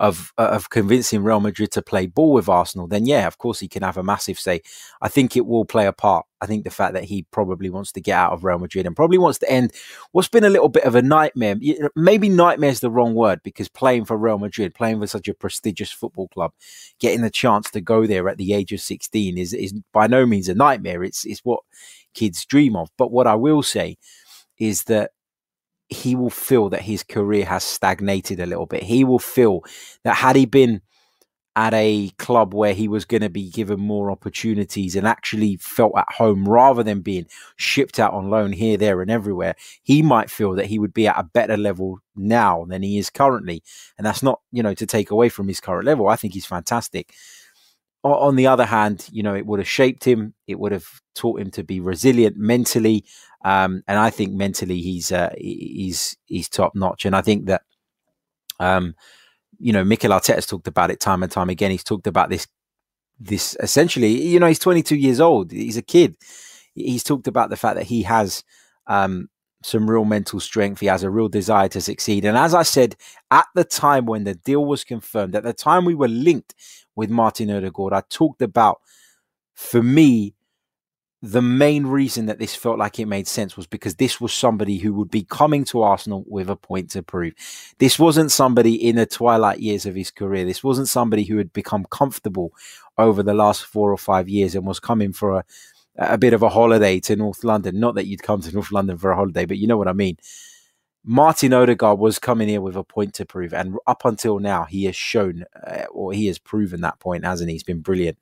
of 0.00 0.32
uh, 0.38 0.48
of 0.48 0.70
convincing 0.70 1.22
Real 1.22 1.40
Madrid 1.40 1.70
to 1.72 1.82
play 1.82 2.06
ball 2.06 2.32
with 2.32 2.48
Arsenal, 2.48 2.88
then 2.88 3.04
yeah, 3.04 3.26
of 3.26 3.36
course 3.36 3.60
he 3.60 3.68
can 3.68 3.82
have 3.82 3.98
a 3.98 4.02
massive 4.02 4.40
say. 4.40 4.62
I 5.02 5.08
think 5.08 5.36
it 5.36 5.44
will 5.46 5.66
play 5.66 5.86
a 5.86 5.92
part. 5.92 6.24
I 6.40 6.46
think 6.46 6.64
the 6.64 6.70
fact 6.70 6.94
that 6.94 7.04
he 7.04 7.26
probably 7.30 7.68
wants 7.68 7.92
to 7.92 8.00
get 8.00 8.14
out 8.14 8.32
of 8.32 8.42
Real 8.42 8.58
Madrid 8.58 8.86
and 8.86 8.96
probably 8.96 9.18
wants 9.18 9.38
to 9.40 9.50
end 9.50 9.72
what's 10.12 10.26
been 10.26 10.42
a 10.42 10.48
little 10.48 10.70
bit 10.70 10.84
of 10.84 10.94
a 10.94 11.02
nightmare. 11.02 11.56
Maybe 11.94 12.30
nightmare 12.30 12.70
is 12.70 12.80
the 12.80 12.90
wrong 12.90 13.14
word 13.14 13.42
because 13.44 13.68
playing 13.68 14.06
for 14.06 14.16
Real 14.16 14.38
Madrid, 14.38 14.74
playing 14.74 15.00
for 15.00 15.06
such 15.06 15.28
a 15.28 15.34
prestigious 15.34 15.92
football 15.92 16.28
club, 16.28 16.52
getting 16.98 17.20
the 17.20 17.28
chance 17.28 17.70
to 17.72 17.82
go 17.82 18.06
there 18.06 18.26
at 18.30 18.38
the 18.38 18.54
age 18.54 18.72
of 18.72 18.80
16 18.80 19.36
is 19.36 19.52
is 19.52 19.74
by 19.92 20.06
no 20.06 20.24
means 20.24 20.48
a 20.48 20.54
nightmare. 20.54 21.04
It's 21.04 21.26
it's 21.26 21.40
what 21.40 21.60
kids 22.14 22.46
dream 22.46 22.74
of. 22.74 22.88
But 22.96 23.12
what 23.12 23.26
I 23.26 23.34
will 23.34 23.62
say 23.62 23.98
is 24.58 24.84
that 24.84 25.10
he 25.90 26.14
will 26.14 26.30
feel 26.30 26.68
that 26.70 26.82
his 26.82 27.02
career 27.02 27.44
has 27.44 27.64
stagnated 27.64 28.40
a 28.40 28.46
little 28.46 28.66
bit. 28.66 28.82
He 28.82 29.04
will 29.04 29.18
feel 29.18 29.64
that 30.04 30.14
had 30.14 30.36
he 30.36 30.46
been 30.46 30.80
at 31.56 31.74
a 31.74 32.10
club 32.16 32.54
where 32.54 32.72
he 32.72 32.86
was 32.86 33.04
going 33.04 33.22
to 33.22 33.28
be 33.28 33.50
given 33.50 33.80
more 33.80 34.10
opportunities 34.10 34.94
and 34.94 35.06
actually 35.06 35.56
felt 35.56 35.92
at 35.96 36.10
home 36.12 36.48
rather 36.48 36.84
than 36.84 37.00
being 37.00 37.26
shipped 37.56 37.98
out 37.98 38.12
on 38.12 38.30
loan 38.30 38.52
here, 38.52 38.76
there, 38.76 39.02
and 39.02 39.10
everywhere, 39.10 39.56
he 39.82 40.00
might 40.00 40.30
feel 40.30 40.52
that 40.54 40.66
he 40.66 40.78
would 40.78 40.94
be 40.94 41.08
at 41.08 41.18
a 41.18 41.24
better 41.24 41.56
level 41.56 41.98
now 42.14 42.64
than 42.68 42.82
he 42.82 42.98
is 42.98 43.10
currently. 43.10 43.62
And 43.98 44.06
that's 44.06 44.22
not, 44.22 44.40
you 44.52 44.62
know, 44.62 44.74
to 44.74 44.86
take 44.86 45.10
away 45.10 45.28
from 45.28 45.48
his 45.48 45.60
current 45.60 45.86
level. 45.86 46.08
I 46.08 46.16
think 46.16 46.34
he's 46.34 46.46
fantastic. 46.46 47.12
on 48.04 48.36
the 48.36 48.46
other 48.46 48.64
hand, 48.64 49.08
you 49.10 49.22
know, 49.22 49.34
it 49.34 49.44
would 49.44 49.58
have 49.58 49.68
shaped 49.68 50.04
him. 50.04 50.34
It 50.46 50.58
would 50.58 50.72
have 50.72 50.86
taught 51.14 51.40
him 51.40 51.50
to 51.50 51.64
be 51.64 51.80
resilient 51.80 52.36
mentally, 52.36 53.04
um, 53.42 53.82
and 53.88 53.98
I 53.98 54.10
think 54.10 54.32
mentally 54.32 54.80
he's 54.80 55.12
uh, 55.12 55.32
he's 55.38 56.16
he's 56.26 56.48
top 56.48 56.74
notch. 56.74 57.04
And 57.04 57.16
I 57.16 57.22
think 57.22 57.46
that, 57.46 57.62
um, 58.58 58.94
you 59.58 59.72
know, 59.72 59.84
Mikel 59.84 60.10
Arteta's 60.10 60.46
talked 60.46 60.68
about 60.68 60.90
it 60.90 61.00
time 61.00 61.22
and 61.22 61.32
time 61.32 61.48
again. 61.48 61.70
He's 61.70 61.84
talked 61.84 62.06
about 62.06 62.28
this 62.28 62.46
this 63.18 63.56
essentially. 63.60 64.10
You 64.28 64.40
know, 64.40 64.46
he's 64.46 64.58
22 64.58 64.96
years 64.96 65.20
old. 65.20 65.52
He's 65.52 65.76
a 65.76 65.82
kid. 65.82 66.16
He's 66.74 67.02
talked 67.02 67.26
about 67.26 67.50
the 67.50 67.56
fact 67.56 67.76
that 67.76 67.86
he 67.86 68.02
has 68.02 68.44
um, 68.86 69.28
some 69.62 69.88
real 69.88 70.04
mental 70.04 70.40
strength. 70.40 70.80
He 70.80 70.86
has 70.86 71.02
a 71.02 71.10
real 71.10 71.28
desire 71.28 71.68
to 71.68 71.80
succeed. 71.80 72.24
And 72.24 72.36
as 72.36 72.54
I 72.54 72.62
said 72.62 72.96
at 73.30 73.46
the 73.54 73.64
time 73.64 74.06
when 74.06 74.24
the 74.24 74.34
deal 74.34 74.64
was 74.64 74.84
confirmed, 74.84 75.34
at 75.34 75.44
the 75.44 75.52
time 75.52 75.84
we 75.84 75.94
were 75.94 76.08
linked 76.08 76.54
with 76.94 77.10
Martin 77.10 77.50
Odegaard, 77.50 77.92
I 77.94 78.02
talked 78.10 78.42
about, 78.42 78.80
for 79.54 79.82
me, 79.82 80.34
the 81.22 81.42
main 81.42 81.86
reason 81.86 82.26
that 82.26 82.38
this 82.38 82.54
felt 82.56 82.78
like 82.78 82.98
it 82.98 83.06
made 83.06 83.28
sense 83.28 83.54
was 83.54 83.66
because 83.66 83.96
this 83.96 84.20
was 84.20 84.32
somebody 84.32 84.78
who 84.78 84.94
would 84.94 85.10
be 85.10 85.22
coming 85.22 85.64
to 85.64 85.82
Arsenal 85.82 86.24
with 86.26 86.48
a 86.48 86.56
point 86.56 86.90
to 86.90 87.02
prove. 87.02 87.34
This 87.78 87.98
wasn't 87.98 88.32
somebody 88.32 88.74
in 88.74 88.96
the 88.96 89.04
twilight 89.04 89.60
years 89.60 89.84
of 89.84 89.94
his 89.94 90.10
career. 90.10 90.46
This 90.46 90.64
wasn't 90.64 90.88
somebody 90.88 91.24
who 91.24 91.36
had 91.36 91.52
become 91.52 91.84
comfortable 91.90 92.52
over 92.96 93.22
the 93.22 93.34
last 93.34 93.66
four 93.66 93.92
or 93.92 93.98
five 93.98 94.30
years 94.30 94.54
and 94.54 94.66
was 94.66 94.80
coming 94.80 95.12
for 95.12 95.38
a, 95.38 95.44
a 95.98 96.16
bit 96.16 96.32
of 96.32 96.42
a 96.42 96.48
holiday 96.48 96.98
to 97.00 97.16
North 97.16 97.44
London. 97.44 97.78
Not 97.78 97.96
that 97.96 98.06
you'd 98.06 98.22
come 98.22 98.40
to 98.40 98.52
North 98.52 98.72
London 98.72 98.96
for 98.96 99.10
a 99.10 99.16
holiday, 99.16 99.44
but 99.44 99.58
you 99.58 99.66
know 99.66 99.76
what 99.76 99.88
I 99.88 99.92
mean. 99.92 100.16
Martin 101.04 101.52
Odegaard 101.52 101.98
was 101.98 102.18
coming 102.18 102.48
here 102.48 102.60
with 102.60 102.76
a 102.76 102.84
point 102.84 103.14
to 103.14 103.26
prove, 103.26 103.54
and 103.54 103.76
up 103.86 104.04
until 104.04 104.38
now, 104.38 104.64
he 104.64 104.84
has 104.84 104.96
shown 104.96 105.44
uh, 105.66 105.84
or 105.90 106.12
he 106.12 106.26
has 106.26 106.38
proven 106.38 106.82
that 106.82 106.98
point, 106.98 107.24
hasn't 107.24 107.48
he? 107.48 107.54
He's 107.54 107.62
been 107.62 107.80
brilliant. 107.80 108.18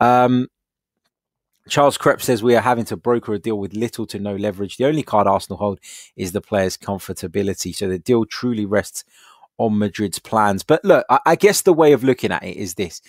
Um, 0.00 0.48
Charles 1.68 1.96
Krebs 1.96 2.24
says 2.24 2.42
we 2.42 2.56
are 2.56 2.62
having 2.62 2.84
to 2.86 2.96
broker 2.96 3.34
a 3.34 3.38
deal 3.38 3.58
with 3.58 3.74
little 3.74 4.06
to 4.06 4.18
no 4.18 4.34
leverage. 4.34 4.76
The 4.76 4.86
only 4.86 5.02
card 5.02 5.26
Arsenal 5.26 5.58
hold 5.58 5.78
is 6.16 6.32
the 6.32 6.40
player's 6.40 6.76
comfortability. 6.76 7.74
So 7.74 7.88
the 7.88 7.98
deal 7.98 8.24
truly 8.24 8.66
rests 8.66 9.04
on 9.58 9.78
Madrid's 9.78 10.18
plans. 10.18 10.62
But 10.64 10.84
look, 10.84 11.06
I, 11.08 11.20
I 11.24 11.36
guess 11.36 11.62
the 11.62 11.72
way 11.72 11.92
of 11.92 12.02
looking 12.02 12.32
at 12.32 12.42
it 12.42 12.56
is 12.56 12.74
this 12.74 13.00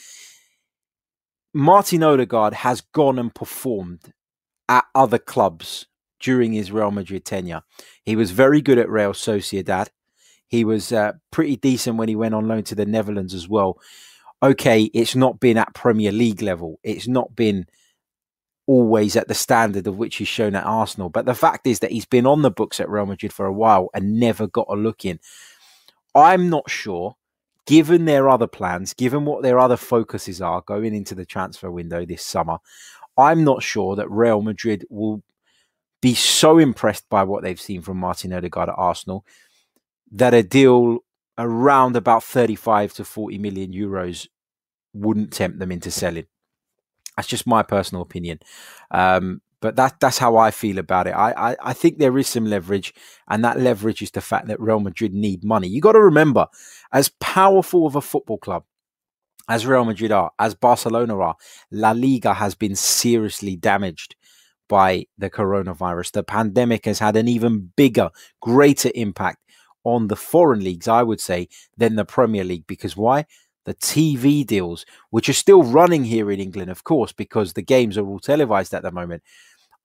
Martin 1.54 2.04
Odegaard 2.04 2.54
has 2.54 2.82
gone 2.82 3.18
and 3.18 3.34
performed 3.34 4.14
at 4.70 4.86
other 4.94 5.18
clubs 5.18 5.88
during 6.20 6.54
his 6.54 6.72
Real 6.72 6.92
Madrid 6.92 7.26
tenure. 7.26 7.64
He 8.04 8.16
was 8.16 8.32
very 8.32 8.62
good 8.62 8.78
at 8.78 8.90
Real 8.90 9.14
Sociedad. 9.14 9.90
He 10.48 10.64
was 10.64 10.92
uh, 10.92 11.14
pretty 11.32 11.56
decent 11.56 11.98
when 11.98 12.08
he 12.08 12.16
went 12.16 12.36
on 12.36 12.48
loan 12.48 12.64
to 12.64 12.76
the 12.76 12.86
Netherlands 12.86 13.34
as 13.34 13.50
well. 13.50 13.80
Okay, 14.42 14.84
it's 14.94 15.16
not 15.16 15.40
been 15.40 15.58
at 15.58 15.74
Premier 15.74 16.12
League 16.12 16.42
level. 16.42 16.80
It's 16.84 17.08
not 17.08 17.36
been 17.36 17.66
always 18.66 19.16
at 19.16 19.28
the 19.28 19.34
standard 19.34 19.88
of 19.88 19.98
which 19.98 20.18
he's 20.18 20.28
shown 20.28 20.56
at 20.56 20.66
Arsenal. 20.66 21.10
But 21.10 21.26
the 21.26 21.36
fact 21.36 21.68
is 21.68 21.80
that 21.80 21.92
he's 21.92 22.06
been 22.06 22.26
on 22.26 22.42
the 22.42 22.52
books 22.52 22.80
at 22.80 22.90
Real 22.90 23.06
Madrid 23.06 23.34
for 23.34 23.46
a 23.46 23.54
while 23.54 23.90
and 23.94 24.20
never 24.20 24.48
got 24.48 24.68
a 24.70 24.76
look 24.76 25.06
in. 25.06 25.20
I'm 26.16 26.50
not 26.50 26.70
sure, 26.70 27.16
given 27.66 28.06
their 28.06 28.30
other 28.30 28.48
plans, 28.48 28.94
given 28.94 29.26
what 29.26 29.44
their 29.44 29.60
other 29.60 29.78
focuses 29.78 30.42
are 30.42 30.62
going 30.62 30.94
into 30.94 31.16
the 31.16 31.26
transfer 31.26 31.72
window 31.72 32.06
this 32.06 32.24
summer, 32.24 32.60
I'm 33.18 33.44
not 33.44 33.64
sure 33.64 33.96
that 33.96 34.10
Real 34.10 34.42
Madrid 34.42 34.86
will 34.90 35.24
be 36.02 36.16
so 36.16 36.58
impressed 36.58 37.10
by 37.10 37.24
what 37.24 37.44
they've 37.44 37.62
seen 37.62 37.82
from 37.82 37.98
Martin 37.98 38.34
Odegaard 38.34 38.70
at 38.70 38.76
Arsenal 38.78 39.26
that 40.12 40.34
a 40.34 40.44
deal 40.44 41.00
around 41.38 41.96
about 41.96 42.24
35 42.24 42.94
to 42.94 43.06
40 43.06 43.38
million 43.38 43.72
euros 43.72 44.28
wouldn't 44.94 45.32
tempt 45.32 45.60
them 45.60 45.72
into 45.72 45.90
selling. 45.90 46.26
That's 47.16 47.28
just 47.28 47.48
my 47.48 47.64
personal 47.64 48.02
opinion. 48.02 48.40
Um, 48.92 49.42
but 49.62 49.78
that 49.78 50.00
that's 50.02 50.18
how 50.18 50.36
I 50.36 50.52
feel 50.52 50.78
about 50.78 51.08
it. 51.08 51.12
I, 51.12 51.52
I, 51.52 51.56
I 51.64 51.74
think 51.74 51.98
there 51.98 52.18
is 52.18 52.28
some 52.28 52.46
leverage, 52.46 52.94
and 53.30 53.44
that 53.46 53.60
leverage 53.60 54.02
is 54.02 54.12
the 54.12 54.20
fact 54.20 54.48
that 54.48 54.60
Real 54.60 54.82
Madrid 54.82 55.14
need 55.14 55.44
money. 55.44 55.70
You 55.70 55.80
got 55.80 55.94
to 55.94 56.02
remember, 56.02 56.48
as 56.92 57.10
powerful 57.22 57.88
of 57.88 57.96
a 57.96 58.02
football 58.02 58.38
club 58.38 58.66
as 59.50 59.66
Real 59.66 59.86
Madrid 59.86 60.12
are, 60.12 60.32
as 60.40 60.56
Barcelona 60.56 61.18
are, 61.20 61.36
La 61.72 61.92
Liga 61.92 62.34
has 62.34 62.56
been 62.56 62.76
seriously 62.76 63.56
damaged 63.56 64.16
by 64.70 65.06
the 65.18 65.30
coronavirus. 65.30 66.12
The 66.14 66.24
pandemic 66.24 66.86
has 66.86 67.00
had 67.00 67.16
an 67.16 67.28
even 67.28 67.72
bigger, 67.76 68.10
greater 68.42 68.90
impact 68.96 69.40
on 69.84 70.08
the 70.08 70.16
foreign 70.16 70.64
leagues, 70.64 70.88
I 70.88 71.04
would 71.04 71.20
say, 71.20 71.50
than 71.76 71.96
the 71.96 72.06
Premier 72.06 72.44
League. 72.44 72.68
Because 72.68 72.96
why? 72.96 73.26
The 73.66 73.74
TV 73.76 74.46
deals, 74.46 74.86
which 75.10 75.30
are 75.30 75.34
still 75.34 75.64
running 75.64 76.04
here 76.06 76.32
in 76.32 76.40
England, 76.40 76.70
of 76.70 76.84
course, 76.84 77.12
because 77.12 77.54
the 77.54 77.62
games 77.62 77.98
are 77.98 78.06
all 78.06 78.20
televised 78.20 78.74
at 78.74 78.84
the 78.84 78.92
moment, 78.92 79.24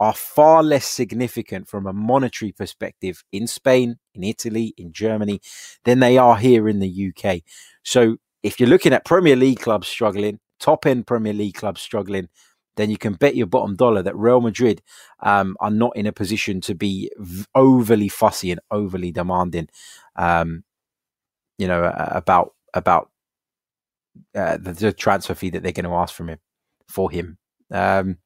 are 0.01 0.15
far 0.15 0.63
less 0.63 0.87
significant 0.87 1.69
from 1.69 1.87
a 1.87 1.93
monetary 1.93 2.53
perspective 2.53 3.25
in 3.33 3.47
Spain, 3.47 3.99
in 4.15 4.23
Italy, 4.23 4.75
in 4.77 4.93
Germany 4.93 5.41
than 5.85 5.99
they 6.01 6.19
are 6.19 6.37
here 6.37 6.69
in 6.69 6.79
the 6.79 7.13
UK. 7.13 7.41
So 7.83 8.17
if 8.43 8.61
you're 8.61 8.69
looking 8.69 8.93
at 8.93 9.05
Premier 9.05 9.37
League 9.37 9.61
clubs 9.61 9.89
struggling, 9.89 10.39
top 10.61 10.87
end 10.87 11.07
Premier 11.07 11.33
League 11.33 11.55
clubs 11.55 11.81
struggling, 11.81 12.29
then 12.77 12.91
you 12.91 12.99
can 12.99 13.15
bet 13.15 13.35
your 13.35 13.49
bottom 13.49 13.75
dollar 13.75 14.03
that 14.03 14.17
Real 14.17 14.41
Madrid 14.41 14.83
um, 15.21 15.57
are 15.59 15.71
not 15.71 15.97
in 15.97 16.07
a 16.07 16.13
position 16.13 16.61
to 16.61 16.77
be 16.77 17.11
overly 17.57 18.09
fussy 18.09 18.53
and 18.53 18.61
overly 18.71 19.11
demanding. 19.11 19.69
Um, 20.15 20.63
you 21.59 21.67
know 21.67 21.93
about 21.97 22.55
about 22.73 23.11
uh, 24.35 24.57
the, 24.57 24.73
the, 24.73 24.93
transfer 24.93 25.35
fee 25.35 25.51
that 25.51 25.63
they're 25.63 25.73
going 25.73 25.85
to 25.85 25.95
ask 25.95 26.15
from 26.15 26.29
him 26.29 26.39
for 26.89 27.11
him. 27.11 27.39
Um, 27.71 28.19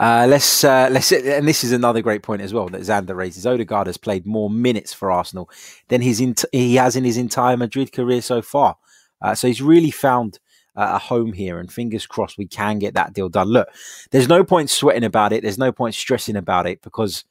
uh, 0.00 0.26
let's 0.28 0.64
uh, 0.64 0.88
let's 0.90 1.12
and 1.12 1.46
this 1.46 1.62
is 1.62 1.70
another 1.70 2.02
great 2.02 2.22
point 2.22 2.42
as 2.42 2.52
well 2.52 2.68
that 2.68 2.80
Xander 2.80 3.14
raises. 3.14 3.46
Odegaard 3.46 3.86
has 3.86 3.96
played 3.96 4.26
more 4.26 4.50
minutes 4.50 4.92
for 4.92 5.12
Arsenal 5.12 5.48
than 5.88 6.02
his 6.02 6.20
int- 6.20 6.44
he 6.50 6.74
has 6.74 6.96
in 6.96 7.04
his 7.04 7.16
entire 7.16 7.56
Madrid 7.56 7.92
career 7.92 8.20
so 8.20 8.42
far. 8.42 8.76
Uh, 9.22 9.34
so 9.34 9.46
he's 9.46 9.62
really 9.62 9.92
found 9.92 10.40
a 10.76 10.98
home 10.98 11.32
here, 11.32 11.60
and 11.60 11.72
fingers 11.72 12.06
crossed 12.06 12.36
we 12.36 12.48
can 12.48 12.80
get 12.80 12.94
that 12.94 13.12
deal 13.12 13.28
done. 13.28 13.48
Look, 13.48 13.68
there's 14.10 14.28
no 14.28 14.42
point 14.42 14.70
sweating 14.70 15.04
about 15.04 15.32
it. 15.32 15.42
There's 15.42 15.58
no 15.58 15.70
point 15.70 15.94
stressing 15.94 16.34
about 16.34 16.66
it 16.66 16.82
because 16.82 17.24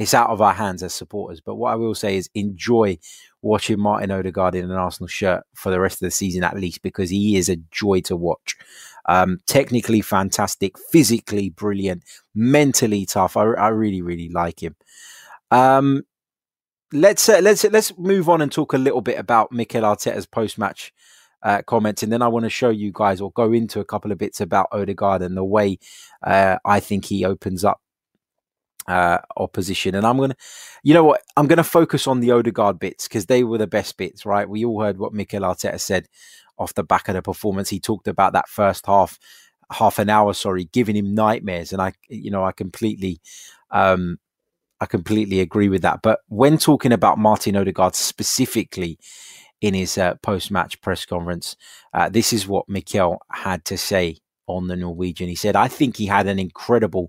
it's 0.00 0.14
out 0.14 0.30
of 0.30 0.40
our 0.40 0.54
hands 0.54 0.82
as 0.82 0.94
supporters. 0.94 1.42
But 1.42 1.56
what 1.56 1.72
I 1.72 1.76
will 1.76 1.94
say 1.94 2.16
is 2.16 2.30
enjoy 2.34 2.98
watching 3.42 3.78
Martin 3.78 4.10
Odegaard 4.10 4.54
in 4.54 4.64
an 4.64 4.70
Arsenal 4.70 5.08
shirt 5.08 5.44
for 5.54 5.70
the 5.70 5.78
rest 5.78 5.96
of 5.96 6.06
the 6.06 6.10
season, 6.10 6.42
at 6.42 6.58
least, 6.58 6.80
because 6.80 7.10
he 7.10 7.36
is 7.36 7.50
a 7.50 7.56
joy 7.70 8.00
to 8.02 8.16
watch. 8.16 8.56
Um, 9.06 9.40
technically 9.46 10.00
fantastic, 10.00 10.78
physically 10.90 11.50
brilliant, 11.50 12.04
mentally 12.34 13.04
tough. 13.04 13.36
I, 13.36 13.42
I 13.42 13.68
really, 13.68 14.00
really 14.00 14.30
like 14.30 14.62
him. 14.62 14.74
Um, 15.50 16.04
let's 16.94 17.28
uh, 17.28 17.40
let's 17.42 17.64
let's 17.64 17.96
move 17.98 18.30
on 18.30 18.40
and 18.40 18.50
talk 18.50 18.72
a 18.72 18.78
little 18.78 19.02
bit 19.02 19.18
about 19.18 19.52
Mikel 19.52 19.82
Arteta's 19.82 20.24
post 20.24 20.56
match 20.56 20.94
uh, 21.42 21.60
comments, 21.66 22.02
and 22.02 22.10
then 22.10 22.22
I 22.22 22.28
want 22.28 22.44
to 22.44 22.50
show 22.50 22.70
you 22.70 22.90
guys 22.90 23.20
or 23.20 23.32
go 23.32 23.52
into 23.52 23.80
a 23.80 23.84
couple 23.84 24.12
of 24.12 24.16
bits 24.18 24.40
about 24.40 24.68
Odegaard 24.72 25.20
and 25.20 25.36
the 25.36 25.44
way 25.44 25.78
uh, 26.22 26.56
I 26.64 26.80
think 26.80 27.04
he 27.04 27.26
opens 27.26 27.64
up 27.64 27.82
uh, 28.90 29.18
opposition. 29.36 29.94
And 29.94 30.04
I'm 30.04 30.16
going 30.16 30.30
to, 30.30 30.36
you 30.82 30.94
know 30.94 31.04
what, 31.04 31.22
I'm 31.36 31.46
going 31.46 31.58
to 31.58 31.64
focus 31.64 32.08
on 32.08 32.20
the 32.20 32.32
Odegaard 32.32 32.80
bits 32.80 33.06
because 33.06 33.26
they 33.26 33.44
were 33.44 33.58
the 33.58 33.68
best 33.68 33.96
bits, 33.96 34.26
right? 34.26 34.48
We 34.48 34.64
all 34.64 34.82
heard 34.82 34.98
what 34.98 35.14
Mikel 35.14 35.42
Arteta 35.42 35.78
said 35.80 36.08
off 36.58 36.74
the 36.74 36.82
back 36.82 37.08
of 37.08 37.14
the 37.14 37.22
performance. 37.22 37.68
He 37.68 37.78
talked 37.78 38.08
about 38.08 38.32
that 38.32 38.48
first 38.48 38.86
half, 38.86 39.18
half 39.70 40.00
an 40.00 40.10
hour, 40.10 40.34
sorry, 40.34 40.64
giving 40.64 40.96
him 40.96 41.14
nightmares. 41.14 41.72
And 41.72 41.80
I, 41.80 41.92
you 42.08 42.32
know, 42.32 42.44
I 42.44 42.50
completely, 42.50 43.20
um, 43.70 44.18
I 44.80 44.86
completely 44.86 45.38
agree 45.40 45.68
with 45.68 45.82
that. 45.82 46.00
But 46.02 46.18
when 46.26 46.58
talking 46.58 46.92
about 46.92 47.18
Martin 47.18 47.56
Odegaard 47.56 47.94
specifically 47.94 48.98
in 49.60 49.74
his 49.74 49.96
uh, 49.98 50.14
post-match 50.16 50.80
press 50.80 51.06
conference, 51.06 51.56
uh, 51.94 52.08
this 52.08 52.32
is 52.32 52.48
what 52.48 52.68
Mikel 52.68 53.18
had 53.30 53.64
to 53.66 53.78
say 53.78 54.16
on 54.48 54.66
the 54.66 54.76
Norwegian. 54.76 55.28
He 55.28 55.36
said, 55.36 55.54
"I 55.54 55.68
think 55.68 55.96
he 55.96 56.06
had 56.06 56.26
an 56.26 56.40
incredible 56.40 57.08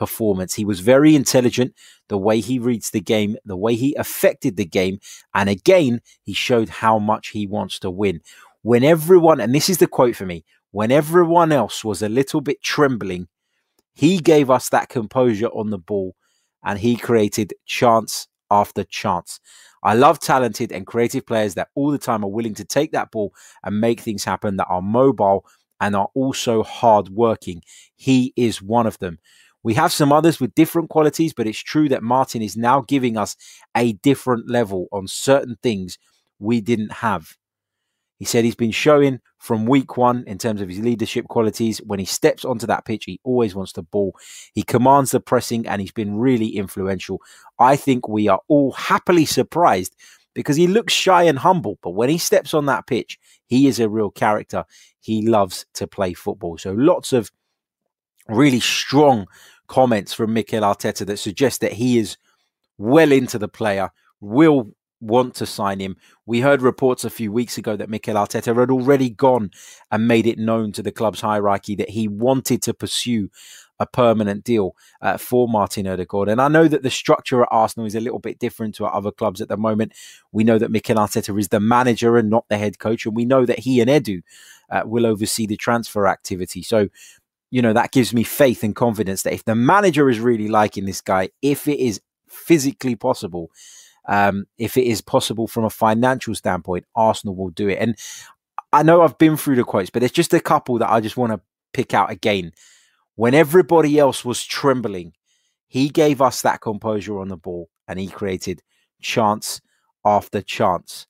performance. 0.00 0.54
He 0.54 0.64
was 0.64 0.80
very 0.80 1.14
intelligent, 1.14 1.74
the 2.08 2.18
way 2.18 2.40
he 2.40 2.58
reads 2.58 2.90
the 2.90 3.02
game, 3.02 3.36
the 3.44 3.56
way 3.56 3.74
he 3.74 3.94
affected 3.96 4.56
the 4.56 4.64
game. 4.64 4.98
And 5.34 5.48
again, 5.50 6.00
he 6.24 6.32
showed 6.32 6.70
how 6.70 6.98
much 6.98 7.28
he 7.28 7.46
wants 7.46 7.78
to 7.80 7.90
win. 7.90 8.22
When 8.62 8.82
everyone, 8.82 9.40
and 9.40 9.54
this 9.54 9.68
is 9.68 9.76
the 9.76 9.86
quote 9.86 10.16
for 10.16 10.24
me, 10.24 10.42
when 10.72 10.90
everyone 10.90 11.52
else 11.52 11.84
was 11.84 12.00
a 12.00 12.08
little 12.08 12.40
bit 12.40 12.62
trembling, 12.62 13.28
he 13.94 14.18
gave 14.18 14.50
us 14.50 14.70
that 14.70 14.88
composure 14.88 15.48
on 15.48 15.68
the 15.68 15.78
ball 15.78 16.16
and 16.64 16.78
he 16.78 16.96
created 16.96 17.52
chance 17.66 18.26
after 18.50 18.84
chance. 18.84 19.38
I 19.82 19.94
love 19.94 20.18
talented 20.18 20.72
and 20.72 20.86
creative 20.86 21.26
players 21.26 21.54
that 21.54 21.68
all 21.74 21.90
the 21.90 21.98
time 21.98 22.24
are 22.24 22.30
willing 22.30 22.54
to 22.54 22.64
take 22.64 22.92
that 22.92 23.10
ball 23.10 23.34
and 23.62 23.80
make 23.80 24.00
things 24.00 24.24
happen, 24.24 24.56
that 24.56 24.68
are 24.68 24.82
mobile 24.82 25.44
and 25.78 25.94
are 25.94 26.08
also 26.14 26.62
hard 26.62 27.10
working. 27.10 27.62
He 27.96 28.32
is 28.36 28.62
one 28.62 28.86
of 28.86 28.98
them. 28.98 29.18
We 29.62 29.74
have 29.74 29.92
some 29.92 30.12
others 30.12 30.40
with 30.40 30.54
different 30.54 30.88
qualities, 30.88 31.32
but 31.32 31.46
it's 31.46 31.58
true 31.58 31.88
that 31.90 32.02
Martin 32.02 32.42
is 32.42 32.56
now 32.56 32.80
giving 32.80 33.16
us 33.16 33.36
a 33.76 33.92
different 33.94 34.48
level 34.48 34.88
on 34.92 35.06
certain 35.06 35.56
things 35.62 35.98
we 36.38 36.60
didn't 36.60 36.92
have. 36.92 37.36
He 38.18 38.26
said 38.26 38.44
he's 38.44 38.54
been 38.54 38.70
showing 38.70 39.20
from 39.38 39.64
week 39.64 39.96
one 39.96 40.24
in 40.26 40.36
terms 40.36 40.60
of 40.60 40.68
his 40.68 40.80
leadership 40.80 41.26
qualities. 41.28 41.78
When 41.78 41.98
he 41.98 42.04
steps 42.04 42.44
onto 42.44 42.66
that 42.66 42.84
pitch, 42.84 43.06
he 43.06 43.18
always 43.24 43.54
wants 43.54 43.72
the 43.72 43.82
ball. 43.82 44.14
He 44.52 44.62
commands 44.62 45.10
the 45.10 45.20
pressing 45.20 45.66
and 45.66 45.80
he's 45.80 45.92
been 45.92 46.18
really 46.18 46.48
influential. 46.48 47.22
I 47.58 47.76
think 47.76 48.08
we 48.08 48.28
are 48.28 48.40
all 48.48 48.72
happily 48.72 49.24
surprised 49.24 49.96
because 50.34 50.56
he 50.56 50.66
looks 50.66 50.92
shy 50.92 51.22
and 51.22 51.38
humble, 51.38 51.78
but 51.82 51.90
when 51.90 52.10
he 52.10 52.18
steps 52.18 52.52
on 52.52 52.66
that 52.66 52.86
pitch, 52.86 53.18
he 53.46 53.66
is 53.66 53.80
a 53.80 53.88
real 53.88 54.10
character. 54.10 54.64
He 55.00 55.26
loves 55.26 55.64
to 55.74 55.86
play 55.86 56.12
football. 56.12 56.58
So 56.58 56.72
lots 56.72 57.14
of 57.14 57.30
really 58.30 58.60
strong 58.60 59.26
comments 59.66 60.12
from 60.12 60.32
Mikel 60.32 60.62
Arteta 60.62 61.06
that 61.06 61.18
suggest 61.18 61.60
that 61.60 61.74
he 61.74 61.98
is 61.98 62.16
well 62.78 63.12
into 63.12 63.38
the 63.38 63.48
player, 63.48 63.90
will 64.20 64.72
want 65.00 65.34
to 65.34 65.46
sign 65.46 65.80
him. 65.80 65.96
We 66.26 66.40
heard 66.40 66.62
reports 66.62 67.04
a 67.04 67.10
few 67.10 67.32
weeks 67.32 67.56
ago 67.56 67.76
that 67.76 67.88
Mikel 67.88 68.14
Arteta 68.14 68.54
had 68.54 68.70
already 68.70 69.10
gone 69.10 69.50
and 69.90 70.06
made 70.06 70.26
it 70.26 70.38
known 70.38 70.72
to 70.72 70.82
the 70.82 70.92
club's 70.92 71.22
hierarchy 71.22 71.74
that 71.76 71.90
he 71.90 72.06
wanted 72.06 72.62
to 72.62 72.74
pursue 72.74 73.30
a 73.78 73.86
permanent 73.86 74.44
deal 74.44 74.76
uh, 75.00 75.16
for 75.16 75.48
Martin 75.48 75.86
Odegaard. 75.86 76.28
And 76.28 76.40
I 76.40 76.48
know 76.48 76.68
that 76.68 76.82
the 76.82 76.90
structure 76.90 77.42
at 77.42 77.48
Arsenal 77.50 77.86
is 77.86 77.94
a 77.94 78.00
little 78.00 78.18
bit 78.18 78.38
different 78.38 78.74
to 78.74 78.84
other 78.84 79.10
clubs 79.10 79.40
at 79.40 79.48
the 79.48 79.56
moment. 79.56 79.94
We 80.32 80.44
know 80.44 80.58
that 80.58 80.70
Mikel 80.70 80.96
Arteta 80.96 81.36
is 81.38 81.48
the 81.48 81.60
manager 81.60 82.18
and 82.18 82.28
not 82.28 82.44
the 82.50 82.58
head 82.58 82.78
coach, 82.78 83.06
and 83.06 83.16
we 83.16 83.24
know 83.24 83.46
that 83.46 83.60
he 83.60 83.80
and 83.80 83.88
Edu 83.88 84.20
uh, 84.70 84.82
will 84.84 85.06
oversee 85.06 85.46
the 85.46 85.56
transfer 85.56 86.06
activity. 86.06 86.62
So, 86.62 86.88
you 87.50 87.62
know, 87.62 87.72
that 87.72 87.92
gives 87.92 88.14
me 88.14 88.22
faith 88.22 88.62
and 88.62 88.76
confidence 88.76 89.22
that 89.22 89.32
if 89.32 89.44
the 89.44 89.54
manager 89.54 90.08
is 90.08 90.20
really 90.20 90.48
liking 90.48 90.86
this 90.86 91.00
guy, 91.00 91.30
if 91.42 91.66
it 91.66 91.78
is 91.78 92.00
physically 92.28 92.94
possible, 92.94 93.50
um, 94.08 94.46
if 94.56 94.76
it 94.76 94.84
is 94.84 95.00
possible 95.00 95.46
from 95.46 95.64
a 95.64 95.70
financial 95.70 96.34
standpoint, 96.34 96.84
Arsenal 96.94 97.34
will 97.34 97.50
do 97.50 97.68
it. 97.68 97.78
And 97.80 97.96
I 98.72 98.82
know 98.82 99.02
I've 99.02 99.18
been 99.18 99.36
through 99.36 99.56
the 99.56 99.64
quotes, 99.64 99.90
but 99.90 100.00
there's 100.00 100.12
just 100.12 100.32
a 100.32 100.40
couple 100.40 100.78
that 100.78 100.90
I 100.90 101.00
just 101.00 101.16
want 101.16 101.32
to 101.32 101.40
pick 101.72 101.92
out 101.92 102.10
again. 102.10 102.52
When 103.16 103.34
everybody 103.34 103.98
else 103.98 104.24
was 104.24 104.44
trembling, 104.44 105.12
he 105.66 105.88
gave 105.88 106.22
us 106.22 106.42
that 106.42 106.60
composure 106.60 107.18
on 107.18 107.28
the 107.28 107.36
ball 107.36 107.68
and 107.86 107.98
he 107.98 108.08
created 108.08 108.62
chance 109.00 109.60
after 110.04 110.40
chance. 110.40 111.06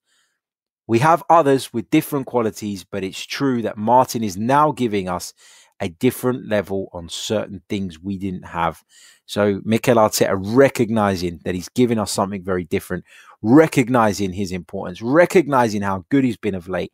We 0.87 0.99
have 0.99 1.23
others 1.31 1.73
with 1.73 1.91
different 1.91 2.27
qualities, 2.27 2.85
but 2.85 3.05
it's 3.05 3.25
true 3.25 3.63
that 3.63 3.77
Martin 3.77 4.25
is 4.25 4.37
now 4.37 4.73
giving 4.73 5.09
us 5.09 5.33
a 5.81 5.89
different 5.89 6.49
level 6.49 6.89
on 6.93 7.09
certain 7.09 7.63
things 7.69 7.99
we 8.01 8.19
didn't 8.19 8.45
have. 8.45 8.85
So 9.27 9.61
Mikel 9.65 9.97
Arteta 9.97 10.39
recognizing 10.39 11.41
that 11.45 11.55
he's 11.55 11.69
giving 11.69 11.99
us 11.99 12.13
something 12.13 12.43
very 12.43 12.65
different, 12.65 13.05
recognizing 13.43 14.33
his 14.33 14.53
importance, 14.53 15.01
recognizing 15.01 15.83
how 15.83 16.05
good 16.11 16.25
he's 16.25 16.37
been 16.37 16.55
of 16.55 16.69
late, 16.69 16.93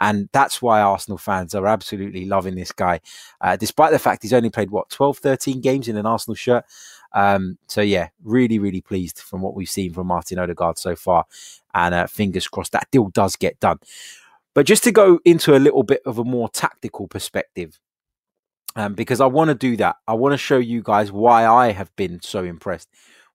and 0.00 0.28
that's 0.32 0.60
why 0.60 0.80
Arsenal 0.80 1.18
fans 1.18 1.54
are 1.54 1.66
absolutely 1.66 2.26
loving 2.26 2.56
this 2.56 2.72
guy, 2.72 3.00
uh, 3.40 3.56
despite 3.56 3.92
the 3.92 3.98
fact 3.98 4.22
he's 4.22 4.32
only 4.32 4.50
played, 4.50 4.70
what, 4.70 4.90
12, 4.90 5.18
13 5.18 5.60
games 5.60 5.88
in 5.88 5.96
an 5.96 6.06
Arsenal 6.06 6.34
shirt. 6.34 6.64
Um, 7.14 7.58
so, 7.68 7.80
yeah, 7.80 8.08
really, 8.22 8.58
really 8.58 8.80
pleased 8.80 9.20
from 9.20 9.40
what 9.40 9.54
we've 9.54 9.68
seen 9.68 9.92
from 9.92 10.08
Martin 10.08 10.38
Odegaard 10.38 10.78
so 10.78 10.96
far. 10.96 11.24
And 11.74 11.94
uh, 11.94 12.06
fingers 12.06 12.48
crossed 12.48 12.72
that 12.72 12.90
deal 12.90 13.08
does 13.08 13.36
get 13.36 13.58
done. 13.60 13.78
But 14.52 14.66
just 14.66 14.84
to 14.84 14.92
go 14.92 15.20
into 15.24 15.56
a 15.56 15.58
little 15.58 15.82
bit 15.84 16.02
of 16.04 16.18
a 16.18 16.24
more 16.24 16.48
tactical 16.48 17.08
perspective, 17.08 17.80
um, 18.76 18.94
because 18.94 19.20
I 19.20 19.26
want 19.26 19.48
to 19.48 19.54
do 19.54 19.76
that. 19.78 19.96
I 20.06 20.14
want 20.14 20.32
to 20.32 20.38
show 20.38 20.58
you 20.58 20.82
guys 20.82 21.12
why 21.12 21.46
I 21.46 21.72
have 21.72 21.94
been 21.96 22.20
so 22.22 22.44
impressed 22.44 22.88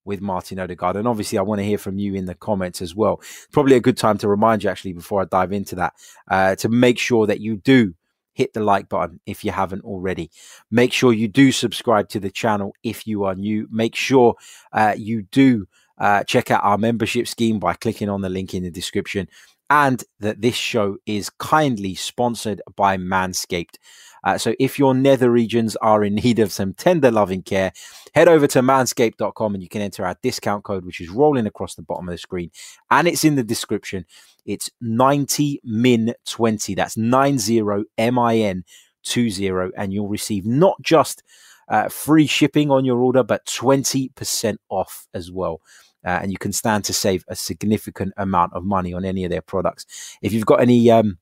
with 0.05 0.21
Martin 0.21 0.59
Odegaard. 0.59 0.95
And 0.95 1.07
obviously, 1.07 1.37
I 1.37 1.43
want 1.43 1.59
to 1.59 1.65
hear 1.65 1.77
from 1.77 1.97
you 1.97 2.15
in 2.15 2.25
the 2.25 2.35
comments 2.35 2.81
as 2.81 2.95
well. 2.95 3.21
Probably 3.51 3.75
a 3.75 3.81
good 3.81 3.97
time 3.97 4.17
to 4.19 4.27
remind 4.27 4.63
you, 4.63 4.69
actually, 4.69 4.93
before 4.93 5.21
I 5.21 5.25
dive 5.25 5.51
into 5.51 5.75
that, 5.75 5.93
uh, 6.29 6.55
to 6.55 6.69
make 6.69 6.97
sure 6.97 7.27
that 7.27 7.39
you 7.39 7.57
do 7.57 7.93
hit 8.33 8.53
the 8.53 8.61
like 8.61 8.87
button 8.89 9.19
if 9.25 9.43
you 9.43 9.51
haven't 9.51 9.83
already. 9.83 10.31
Make 10.71 10.93
sure 10.93 11.11
you 11.11 11.27
do 11.27 11.51
subscribe 11.51 12.09
to 12.09 12.19
the 12.19 12.31
channel 12.31 12.73
if 12.83 13.05
you 13.05 13.23
are 13.25 13.35
new. 13.35 13.67
Make 13.69 13.95
sure 13.95 14.35
uh, 14.71 14.95
you 14.97 15.23
do 15.23 15.67
uh, 15.97 16.23
check 16.23 16.49
out 16.49 16.63
our 16.63 16.77
membership 16.77 17.27
scheme 17.27 17.59
by 17.59 17.73
clicking 17.73 18.09
on 18.09 18.21
the 18.21 18.29
link 18.29 18.53
in 18.53 18.63
the 18.63 18.71
description. 18.71 19.27
And 19.69 20.03
that 20.19 20.41
this 20.41 20.55
show 20.55 20.97
is 21.05 21.29
kindly 21.29 21.95
sponsored 21.95 22.61
by 22.75 22.97
Manscaped. 22.97 23.77
Uh, 24.23 24.37
so 24.37 24.53
if 24.59 24.77
your 24.77 24.93
nether 24.93 25.31
regions 25.31 25.75
are 25.77 26.03
in 26.03 26.15
need 26.15 26.39
of 26.39 26.51
some 26.51 26.73
tender 26.73 27.11
loving 27.11 27.43
care, 27.43 27.71
head 28.13 28.27
over 28.27 28.47
to 28.47 28.61
manscaped.com 28.61 29.53
and 29.53 29.63
you 29.63 29.69
can 29.69 29.81
enter 29.81 30.05
our 30.05 30.17
discount 30.21 30.63
code, 30.63 30.85
which 30.85 31.01
is 31.01 31.09
rolling 31.09 31.47
across 31.47 31.75
the 31.75 31.81
bottom 31.81 32.07
of 32.07 32.13
the 32.13 32.17
screen. 32.17 32.51
And 32.91 33.07
it's 33.07 33.23
in 33.23 33.35
the 33.35 33.43
description. 33.43 34.05
It's 34.45 34.69
90min20. 34.83 36.75
That's 36.75 36.95
90min20. 36.95 39.71
And 39.77 39.93
you'll 39.93 40.09
receive 40.09 40.45
not 40.45 40.75
just 40.81 41.23
uh, 41.69 41.87
free 41.87 42.27
shipping 42.27 42.71
on 42.71 42.83
your 42.83 42.99
order, 42.99 43.23
but 43.23 43.45
20% 43.45 44.57
off 44.69 45.07
as 45.13 45.31
well. 45.31 45.61
Uh, 46.05 46.19
and 46.21 46.31
you 46.31 46.37
can 46.37 46.53
stand 46.53 46.85
to 46.85 46.93
save 46.93 47.25
a 47.27 47.35
significant 47.35 48.13
amount 48.17 48.53
of 48.53 48.63
money 48.63 48.93
on 48.93 49.03
any 49.03 49.25
of 49.25 49.31
their 49.31 49.41
products. 49.41 50.17
If 50.21 50.31
you've 50.31 50.45
got 50.45 50.61
any 50.61 50.89
um, 50.89 51.17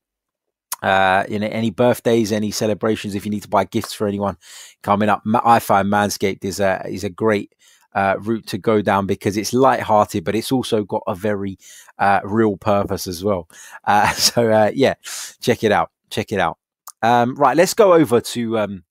uh, 0.84 1.24
you 1.28 1.40
know, 1.40 1.48
any 1.48 1.72
birthdays, 1.72 2.32
any 2.32 2.52
celebrations, 2.52 3.16
if 3.16 3.26
you 3.26 3.32
need 3.32 3.42
to 3.42 3.48
buy 3.48 3.64
gifts 3.64 3.94
for 3.94 4.08
anyone 4.08 4.38
coming 4.84 5.10
up, 5.10 5.24
I 5.44 5.60
find 5.60 5.92
Manscaped 5.92 6.46
is 6.46 6.60
a 6.60 6.86
is 6.88 7.04
a 7.04 7.10
great 7.10 7.54
uh, 7.96 8.16
route 8.20 8.46
to 8.48 8.58
go 8.60 8.82
down 8.82 9.08
because 9.08 9.38
it's 9.38 9.54
light-hearted, 9.54 10.24
but 10.24 10.36
it's 10.36 10.52
also 10.52 10.84
got 10.84 11.02
a 11.08 11.16
very 11.16 11.58
uh, 11.98 12.20
real 12.24 12.58
purpose 12.58 13.08
as 13.08 13.24
well. 13.24 13.50
Uh, 13.86 14.12
so 14.14 14.52
uh, 14.52 14.72
yeah, 14.74 14.94
check 15.42 15.64
it 15.64 15.72
out. 15.72 15.92
Check 16.10 16.32
it 16.32 16.40
out. 16.40 16.58
Um, 17.02 17.36
right, 17.36 17.58
let's 17.58 17.74
go 17.74 17.94
over 17.94 18.22
to 18.22 18.60
um, 18.60 18.84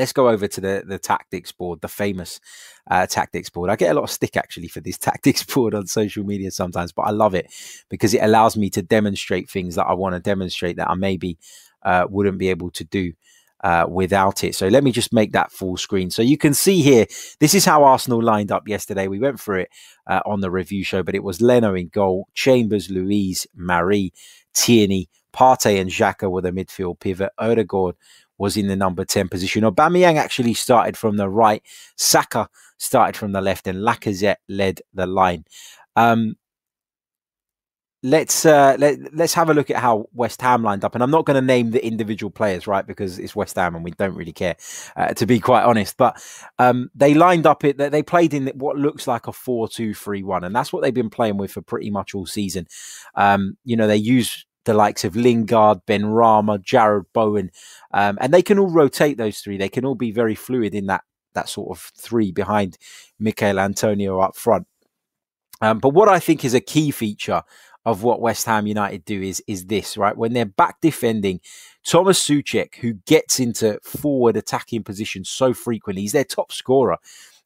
let's 0.00 0.12
go 0.12 0.28
over 0.28 0.48
to 0.48 0.60
the 0.60 0.82
the 0.84 0.98
tactics 0.98 1.52
board, 1.52 1.80
the 1.80 1.88
famous 1.88 2.40
uh, 2.90 3.06
tactics 3.06 3.50
board. 3.50 3.70
I 3.70 3.76
get 3.76 3.90
a 3.90 3.94
lot 3.94 4.04
of 4.04 4.10
stick 4.10 4.36
actually 4.36 4.68
for 4.68 4.80
this 4.80 4.98
tactics 5.08 5.44
board 5.44 5.74
on 5.74 5.86
social 5.86 6.24
media 6.24 6.50
sometimes, 6.50 6.90
but 6.90 7.02
I 7.02 7.10
love 7.10 7.34
it 7.34 7.52
because 7.88 8.14
it 8.14 8.22
allows 8.22 8.56
me 8.56 8.70
to 8.70 8.82
demonstrate 8.82 9.48
things 9.48 9.76
that 9.76 9.86
I 9.86 9.92
want 9.94 10.14
to 10.14 10.20
demonstrate 10.20 10.76
that 10.76 10.90
I 10.90 10.94
maybe 10.94 11.38
uh, 11.82 12.06
wouldn't 12.08 12.38
be 12.38 12.48
able 12.48 12.70
to 12.72 12.84
do. 12.84 13.12
Uh, 13.62 13.84
without 13.90 14.42
it. 14.42 14.54
So 14.54 14.68
let 14.68 14.82
me 14.82 14.90
just 14.90 15.12
make 15.12 15.32
that 15.32 15.52
full 15.52 15.76
screen. 15.76 16.08
So 16.10 16.22
you 16.22 16.38
can 16.38 16.54
see 16.54 16.80
here, 16.80 17.04
this 17.40 17.54
is 17.54 17.66
how 17.66 17.84
Arsenal 17.84 18.22
lined 18.22 18.50
up 18.50 18.66
yesterday. 18.66 19.06
We 19.06 19.18
went 19.18 19.38
through 19.38 19.58
it 19.58 19.68
uh, 20.06 20.22
on 20.24 20.40
the 20.40 20.50
review 20.50 20.82
show, 20.82 21.02
but 21.02 21.14
it 21.14 21.22
was 21.22 21.42
Leno 21.42 21.74
in 21.74 21.88
goal, 21.88 22.28
Chambers, 22.32 22.88
Luiz, 22.88 23.46
Mari, 23.54 24.14
Tierney, 24.54 25.10
Partey 25.32 25.80
and 25.80 25.90
Xhaka 25.90 26.30
were 26.30 26.40
the 26.40 26.52
midfield 26.52 27.00
pivot. 27.00 27.32
Odegaard 27.38 27.96
was 28.40 28.56
in 28.56 28.66
the 28.66 28.74
number 28.74 29.04
10 29.04 29.28
position. 29.28 29.62
Aubameyang 29.62 30.16
actually 30.16 30.54
started 30.54 30.96
from 30.96 31.18
the 31.18 31.28
right. 31.28 31.62
Saka 31.96 32.48
started 32.78 33.16
from 33.16 33.32
the 33.32 33.40
left 33.40 33.66
and 33.66 33.78
Lacazette 33.78 34.36
led 34.48 34.80
the 34.94 35.06
line. 35.06 35.44
Um, 35.94 36.36
let's 38.02 38.46
uh, 38.46 38.76
let, 38.78 39.14
let's 39.14 39.34
have 39.34 39.50
a 39.50 39.54
look 39.54 39.70
at 39.70 39.76
how 39.76 40.06
West 40.14 40.40
Ham 40.40 40.62
lined 40.62 40.86
up. 40.86 40.94
And 40.94 41.04
I'm 41.04 41.10
not 41.10 41.26
going 41.26 41.34
to 41.34 41.46
name 41.46 41.70
the 41.70 41.84
individual 41.84 42.30
players, 42.30 42.66
right? 42.66 42.86
Because 42.86 43.18
it's 43.18 43.36
West 43.36 43.56
Ham 43.56 43.74
and 43.74 43.84
we 43.84 43.90
don't 43.90 44.14
really 44.14 44.32
care, 44.32 44.56
uh, 44.96 45.08
to 45.08 45.26
be 45.26 45.38
quite 45.38 45.64
honest. 45.64 45.98
But 45.98 46.18
um, 46.58 46.90
they 46.94 47.12
lined 47.12 47.46
up 47.46 47.62
it. 47.62 47.76
They 47.76 48.02
played 48.02 48.32
in 48.32 48.46
what 48.54 48.76
looks 48.78 49.06
like 49.06 49.26
a 49.26 49.32
four-two-three-one, 49.34 50.44
and 50.44 50.56
that's 50.56 50.72
what 50.72 50.82
they've 50.82 50.94
been 50.94 51.10
playing 51.10 51.36
with 51.36 51.52
for 51.52 51.60
pretty 51.60 51.90
much 51.90 52.14
all 52.14 52.24
season. 52.24 52.66
Um, 53.14 53.58
you 53.64 53.76
know, 53.76 53.86
they 53.86 53.96
use 53.96 54.46
the 54.64 54.74
likes 54.74 55.04
of 55.04 55.16
Lingard, 55.16 55.80
Benrahma, 55.86 56.62
Jarrod 56.62 57.06
Bowen, 57.12 57.50
um, 57.92 58.18
and 58.20 58.32
they 58.32 58.42
can 58.42 58.58
all 58.58 58.70
rotate 58.70 59.16
those 59.16 59.40
three. 59.40 59.56
They 59.56 59.68
can 59.68 59.84
all 59.84 59.94
be 59.94 60.12
very 60.12 60.34
fluid 60.34 60.74
in 60.74 60.86
that 60.86 61.02
that 61.34 61.48
sort 61.48 61.76
of 61.76 61.92
three 61.96 62.32
behind 62.32 62.76
Michail 63.18 63.60
Antonio 63.60 64.18
up 64.18 64.36
front. 64.36 64.66
Um, 65.60 65.78
but 65.78 65.90
what 65.90 66.08
I 66.08 66.18
think 66.18 66.44
is 66.44 66.54
a 66.54 66.60
key 66.60 66.90
feature 66.90 67.42
of 67.84 68.02
what 68.02 68.20
West 68.20 68.46
Ham 68.46 68.66
United 68.66 69.04
do 69.04 69.22
is 69.22 69.42
is 69.46 69.66
this 69.66 69.96
right 69.96 70.16
when 70.16 70.32
they're 70.32 70.44
back 70.44 70.80
defending. 70.80 71.40
Thomas 71.84 72.22
Soucek, 72.22 72.76
who 72.76 72.94
gets 73.06 73.40
into 73.40 73.78
forward 73.82 74.36
attacking 74.36 74.84
positions 74.84 75.30
so 75.30 75.54
frequently, 75.54 76.02
he's 76.02 76.12
their 76.12 76.24
top 76.24 76.52
scorer 76.52 76.98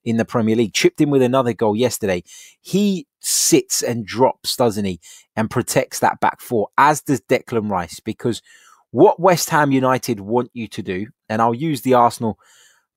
in 0.05 0.17
the 0.17 0.25
Premier 0.25 0.57
League, 0.57 0.75
chipped 0.75 1.01
in 1.01 1.11
with 1.11 1.23
another 1.23 1.53
goal 1.53 1.75
yesterday. 1.77 2.23
He 2.61 3.07
sits 3.21 3.83
and 3.83 4.07
drops, 4.07 4.57
doesn't 4.57 4.85
he, 4.85 5.01
and 5.35 5.51
protects 5.51 6.01
that 6.01 6.21
back 6.21 6.41
four, 6.41 6.69
as 6.77 7.01
does 7.01 7.21
Declan 7.23 7.71
Rice, 7.71 8.01
because 8.01 8.43
what 8.91 9.19
West 9.19 9.51
Ham 9.51 9.73
United 9.73 10.21
want 10.21 10.51
you 10.53 10.69
to 10.69 10.83
do, 10.83 11.07
and 11.29 11.43
I'll 11.43 11.55
use 11.55 11.83
the 11.83 11.95
Arsenal 11.95 12.39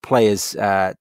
players, 0.03 0.55
uh, 0.55 0.93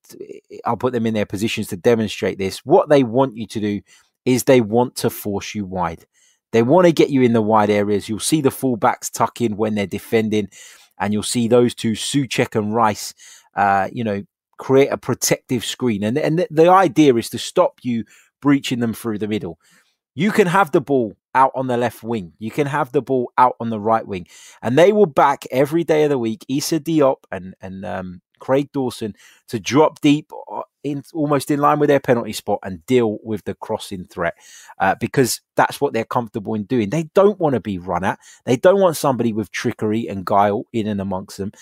I'll 0.65 0.77
put 0.79 0.93
them 0.93 1.07
in 1.07 1.15
their 1.15 1.27
positions 1.27 1.69
to 1.69 1.77
demonstrate 1.77 2.39
this. 2.39 2.65
What 2.65 2.89
they 2.89 3.03
want 3.03 3.37
you 3.37 3.47
to 3.47 3.61
do 3.61 3.81
is 4.25 4.45
they 4.45 4.61
want 4.61 4.97
to 4.97 5.11
force 5.11 5.55
you 5.55 5.67
wide. 5.67 6.07
They 6.53 6.63
want 6.63 6.87
to 6.87 6.93
get 6.93 7.11
you 7.11 7.23
in 7.23 7.35
the 7.35 7.43
wide 7.43 7.69
areas. 7.69 8.09
You'll 8.09 8.21
see 8.21 8.41
the 8.41 8.49
fullbacks 8.49 9.11
tuck 9.11 9.41
in 9.41 9.57
when 9.57 9.75
they're 9.75 9.87
defending, 9.87 10.49
and 10.99 11.13
you'll 11.13 11.23
see 11.23 11.47
those 11.47 11.75
two, 11.75 11.93
Soucek 11.93 12.59
and 12.59 12.75
Rice, 12.75 13.13
uh, 13.55 13.89
you 13.93 14.03
know, 14.03 14.23
create 14.59 14.89
a 14.89 14.97
protective 14.97 15.65
screen. 15.65 16.03
And, 16.03 16.19
and 16.19 16.47
the, 16.51 16.71
idea 16.71 17.15
is 17.15 17.31
to 17.31 17.39
stop 17.39 17.81
you 17.83 18.05
breaching 18.41 18.81
them 18.81 18.93
through 18.93 19.19
the 19.19 19.29
middle. 19.29 19.59
You 20.15 20.31
can 20.31 20.47
have 20.47 20.73
the 20.73 20.81
ball 20.81 21.15
out 21.35 21.53
on 21.55 21.67
the 21.67 21.77
left 21.77 22.03
wing. 22.03 22.33
You 22.39 22.51
can 22.51 22.67
have 22.67 22.93
the 22.93 23.03
ball 23.03 23.31
out 23.37 23.57
on 23.61 23.69
the 23.71 23.79
right 23.79 24.07
wing, 24.07 24.27
and 24.63 24.79
they 24.79 24.91
will 24.93 25.07
back 25.07 25.45
every 25.51 25.85
day 25.85 26.05
of 26.05 26.11
the 26.11 26.19
week 26.19 26.45
Issa 26.49 26.81
Diop 26.81 27.17
and 27.31 27.55
and 27.61 27.85
um, 27.85 28.23
Craig 28.39 28.71
Dawson 28.73 29.15
to 29.49 29.61
drop 29.61 30.01
deep 30.01 30.31
uh, 30.51 30.63
in 30.83 31.03
almost 31.13 31.51
in 31.51 31.61
line 31.61 31.79
with 31.79 31.89
their 31.89 32.01
penalty 32.01 32.33
spot 32.33 32.61
and 32.63 32.85
deal 32.87 33.19
with 33.23 33.45
the 33.45 33.55
crossing 33.55 34.05
threat 34.05 34.35
uh, 34.79 34.95
because 34.99 35.41
that's 35.57 35.81
what 35.81 35.93
they're 35.93 36.05
comfortable 36.05 36.55
in 36.55 36.65
doing. 36.65 36.91
They 36.91 37.05
don't 37.15 37.39
want 37.39 37.55
to 37.55 37.61
be 37.61 37.79
run 37.79 38.05
at. 38.05 38.19
They 38.45 38.57
don't 38.57 38.81
want 38.81 38.97
somebody 38.97 39.33
with 39.33 39.51
trickery 39.51 40.09
and 40.09 40.25
guile 40.25 40.65
in 40.73 40.87
and 40.87 41.01
amongst 41.01 41.39
them. 41.39 41.53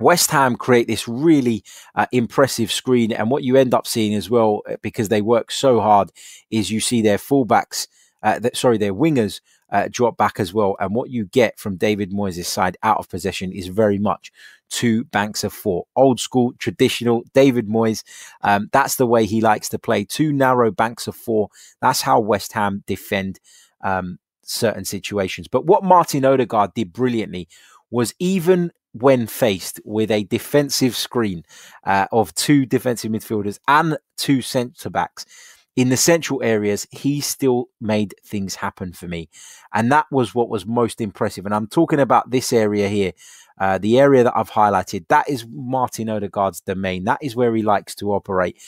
West 0.00 0.30
Ham 0.30 0.56
create 0.56 0.86
this 0.86 1.08
really 1.08 1.64
uh, 1.94 2.06
impressive 2.12 2.70
screen, 2.70 3.12
and 3.12 3.30
what 3.30 3.42
you 3.42 3.56
end 3.56 3.74
up 3.74 3.86
seeing 3.86 4.14
as 4.14 4.30
well, 4.30 4.62
uh, 4.68 4.76
because 4.82 5.08
they 5.08 5.22
work 5.22 5.50
so 5.50 5.80
hard, 5.80 6.10
is 6.50 6.70
you 6.70 6.80
see 6.80 7.02
their 7.02 7.18
fullbacks, 7.18 7.88
uh, 8.22 8.38
th- 8.38 8.56
sorry, 8.56 8.78
their 8.78 8.94
wingers 8.94 9.40
uh, 9.70 9.88
drop 9.90 10.16
back 10.16 10.38
as 10.40 10.54
well. 10.54 10.76
And 10.80 10.94
what 10.94 11.10
you 11.10 11.24
get 11.26 11.58
from 11.58 11.76
David 11.76 12.12
Moyes' 12.12 12.44
side 12.44 12.76
out 12.82 12.98
of 12.98 13.08
possession 13.08 13.52
is 13.52 13.68
very 13.68 13.98
much 13.98 14.32
two 14.70 15.04
banks 15.04 15.44
of 15.44 15.52
four. 15.52 15.86
Old 15.96 16.20
school, 16.20 16.52
traditional, 16.58 17.24
David 17.34 17.68
Moyes. 17.68 18.02
Um, 18.42 18.68
that's 18.72 18.96
the 18.96 19.06
way 19.06 19.26
he 19.26 19.40
likes 19.40 19.68
to 19.70 19.78
play. 19.78 20.04
Two 20.04 20.32
narrow 20.32 20.70
banks 20.70 21.06
of 21.06 21.16
four. 21.16 21.48
That's 21.80 22.02
how 22.02 22.20
West 22.20 22.52
Ham 22.52 22.84
defend 22.86 23.40
um, 23.82 24.18
certain 24.42 24.84
situations. 24.84 25.48
But 25.48 25.66
what 25.66 25.84
Martin 25.84 26.24
Odegaard 26.24 26.74
did 26.74 26.92
brilliantly 26.92 27.48
was 27.90 28.14
even 28.18 28.72
when 28.92 29.26
faced 29.26 29.80
with 29.84 30.10
a 30.10 30.24
defensive 30.24 30.96
screen 30.96 31.44
uh, 31.84 32.06
of 32.10 32.34
two 32.34 32.66
defensive 32.66 33.12
midfielders 33.12 33.58
and 33.68 33.98
two 34.16 34.42
centre 34.42 34.90
backs, 34.90 35.24
in 35.78 35.90
the 35.90 35.96
central 35.96 36.42
areas, 36.42 36.88
he 36.90 37.20
still 37.20 37.66
made 37.80 38.12
things 38.24 38.56
happen 38.56 38.92
for 38.92 39.06
me. 39.06 39.28
And 39.72 39.92
that 39.92 40.06
was 40.10 40.34
what 40.34 40.48
was 40.48 40.66
most 40.66 41.00
impressive. 41.00 41.46
And 41.46 41.54
I'm 41.54 41.68
talking 41.68 42.00
about 42.00 42.32
this 42.32 42.52
area 42.52 42.88
here, 42.88 43.12
uh, 43.60 43.78
the 43.78 44.00
area 44.00 44.24
that 44.24 44.36
I've 44.36 44.50
highlighted. 44.50 45.06
That 45.06 45.30
is 45.30 45.46
Martin 45.48 46.08
Odegaard's 46.08 46.60
domain. 46.60 47.04
That 47.04 47.20
is 47.22 47.36
where 47.36 47.54
he 47.54 47.62
likes 47.62 47.94
to 47.96 48.12
operate. 48.12 48.60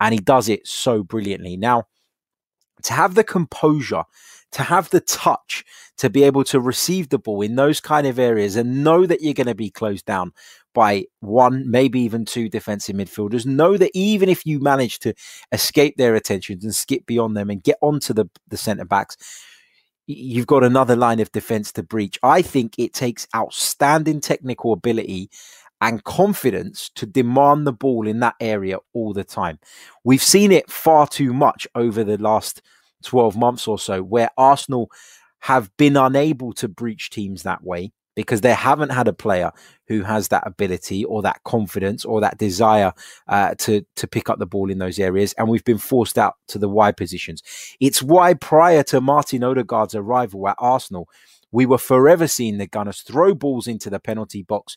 And 0.00 0.14
he 0.14 0.20
does 0.20 0.48
it 0.48 0.64
so 0.64 1.02
brilliantly. 1.02 1.56
Now, 1.56 1.88
to 2.84 2.92
have 2.92 3.16
the 3.16 3.24
composure, 3.24 4.04
to 4.52 4.62
have 4.62 4.90
the 4.90 5.00
touch, 5.00 5.64
to 5.98 6.10
be 6.10 6.22
able 6.24 6.44
to 6.44 6.60
receive 6.60 7.08
the 7.08 7.18
ball 7.18 7.42
in 7.42 7.56
those 7.56 7.80
kind 7.80 8.06
of 8.06 8.18
areas 8.18 8.56
and 8.56 8.84
know 8.84 9.06
that 9.06 9.22
you're 9.22 9.34
going 9.34 9.46
to 9.46 9.54
be 9.54 9.70
closed 9.70 10.04
down 10.04 10.32
by 10.74 11.04
one, 11.20 11.70
maybe 11.70 12.00
even 12.00 12.24
two 12.24 12.48
defensive 12.48 12.96
midfielders. 12.96 13.44
Know 13.44 13.76
that 13.76 13.90
even 13.94 14.28
if 14.28 14.46
you 14.46 14.60
manage 14.60 14.98
to 15.00 15.14
escape 15.52 15.96
their 15.96 16.14
attentions 16.14 16.64
and 16.64 16.74
skip 16.74 17.06
beyond 17.06 17.36
them 17.36 17.50
and 17.50 17.62
get 17.62 17.76
onto 17.80 18.12
the, 18.12 18.26
the 18.48 18.56
centre 18.56 18.84
backs, 18.84 19.16
you've 20.06 20.46
got 20.46 20.64
another 20.64 20.96
line 20.96 21.20
of 21.20 21.32
defense 21.32 21.72
to 21.72 21.82
breach. 21.82 22.18
I 22.22 22.42
think 22.42 22.74
it 22.78 22.92
takes 22.92 23.26
outstanding 23.34 24.20
technical 24.20 24.72
ability 24.72 25.30
and 25.80 26.04
confidence 26.04 26.90
to 26.94 27.06
demand 27.06 27.66
the 27.66 27.72
ball 27.72 28.06
in 28.06 28.20
that 28.20 28.36
area 28.40 28.78
all 28.92 29.12
the 29.12 29.24
time. 29.24 29.58
We've 30.04 30.22
seen 30.22 30.52
it 30.52 30.70
far 30.70 31.06
too 31.06 31.32
much 31.32 31.66
over 31.74 32.04
the 32.04 32.18
last 32.18 32.62
12 33.02 33.36
months 33.36 33.68
or 33.68 33.78
so, 33.78 34.02
where 34.02 34.30
Arsenal 34.36 34.90
have 35.40 35.70
been 35.76 35.96
unable 35.96 36.52
to 36.54 36.68
breach 36.68 37.10
teams 37.10 37.42
that 37.42 37.64
way 37.64 37.92
because 38.14 38.42
they 38.42 38.52
haven't 38.52 38.90
had 38.90 39.08
a 39.08 39.12
player 39.12 39.50
who 39.88 40.02
has 40.02 40.28
that 40.28 40.46
ability 40.46 41.04
or 41.04 41.22
that 41.22 41.42
confidence 41.44 42.04
or 42.04 42.20
that 42.20 42.38
desire 42.38 42.92
uh, 43.28 43.54
to 43.58 43.82
to 43.96 44.06
pick 44.06 44.28
up 44.28 44.38
the 44.38 44.46
ball 44.46 44.70
in 44.70 44.78
those 44.78 44.98
areas, 44.98 45.32
and 45.34 45.48
we've 45.48 45.64
been 45.64 45.78
forced 45.78 46.18
out 46.18 46.34
to 46.48 46.58
the 46.58 46.68
wide 46.68 46.96
positions. 46.96 47.42
It's 47.80 48.02
why 48.02 48.34
prior 48.34 48.82
to 48.84 49.00
Martin 49.00 49.42
Odegaard's 49.42 49.94
arrival 49.94 50.48
at 50.48 50.56
Arsenal, 50.58 51.08
we 51.50 51.66
were 51.66 51.78
forever 51.78 52.28
seeing 52.28 52.58
the 52.58 52.66
Gunners 52.66 53.00
throw 53.00 53.34
balls 53.34 53.66
into 53.66 53.90
the 53.90 54.00
penalty 54.00 54.42
box 54.42 54.76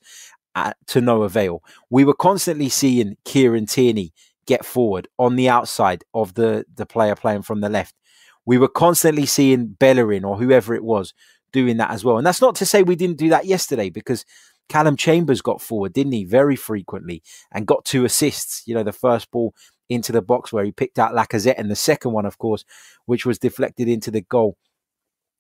at, 0.56 0.68
uh, 0.68 0.74
to 0.88 1.02
no 1.02 1.24
avail. 1.24 1.64
We 1.90 2.06
were 2.06 2.14
constantly 2.14 2.70
seeing 2.70 3.18
Kieran 3.26 3.66
Tierney 3.66 4.14
get 4.48 4.64
forward 4.64 5.08
on 5.18 5.36
the 5.36 5.50
outside 5.50 6.04
of 6.14 6.36
the 6.36 6.66
the 6.74 6.86
player 6.86 7.16
playing 7.16 7.42
from 7.44 7.62
the 7.62 7.70
left. 7.70 7.96
We 8.46 8.58
were 8.58 8.68
constantly 8.68 9.26
seeing 9.26 9.76
Bellerin 9.80 10.24
or 10.24 10.38
whoever 10.38 10.76
it 10.76 10.84
was 10.84 11.14
doing 11.52 11.78
that 11.78 11.92
as 11.92 12.04
well. 12.04 12.18
And 12.18 12.26
that's 12.26 12.42
not 12.42 12.56
to 12.56 12.66
say 12.66 12.84
we 12.84 12.96
didn't 12.96 13.18
do 13.18 13.30
that 13.30 13.46
yesterday 13.46 13.90
because 13.90 14.26
Callum 14.68 14.98
Chambers 14.98 15.42
got 15.42 15.62
forward, 15.62 15.94
didn't 15.94 16.14
he? 16.14 16.26
Very 16.26 16.56
frequently 16.56 17.24
and 17.52 17.68
got 17.68 17.86
two 17.86 18.06
assists. 18.06 18.64
You 18.68 18.76
know, 18.76 18.84
the 18.84 18.92
first 18.92 19.32
ball 19.32 19.54
into 19.90 20.12
the 20.12 20.22
box 20.22 20.52
where 20.52 20.66
he 20.66 20.72
picked 20.72 20.98
out 20.98 21.14
Lacazette, 21.14 21.60
and 21.60 21.70
the 21.70 21.76
second 21.76 22.12
one, 22.12 22.26
of 22.26 22.38
course, 22.38 22.66
which 23.06 23.26
was 23.26 23.38
deflected 23.38 23.88
into 23.88 24.10
the 24.10 24.22
goal 24.22 24.58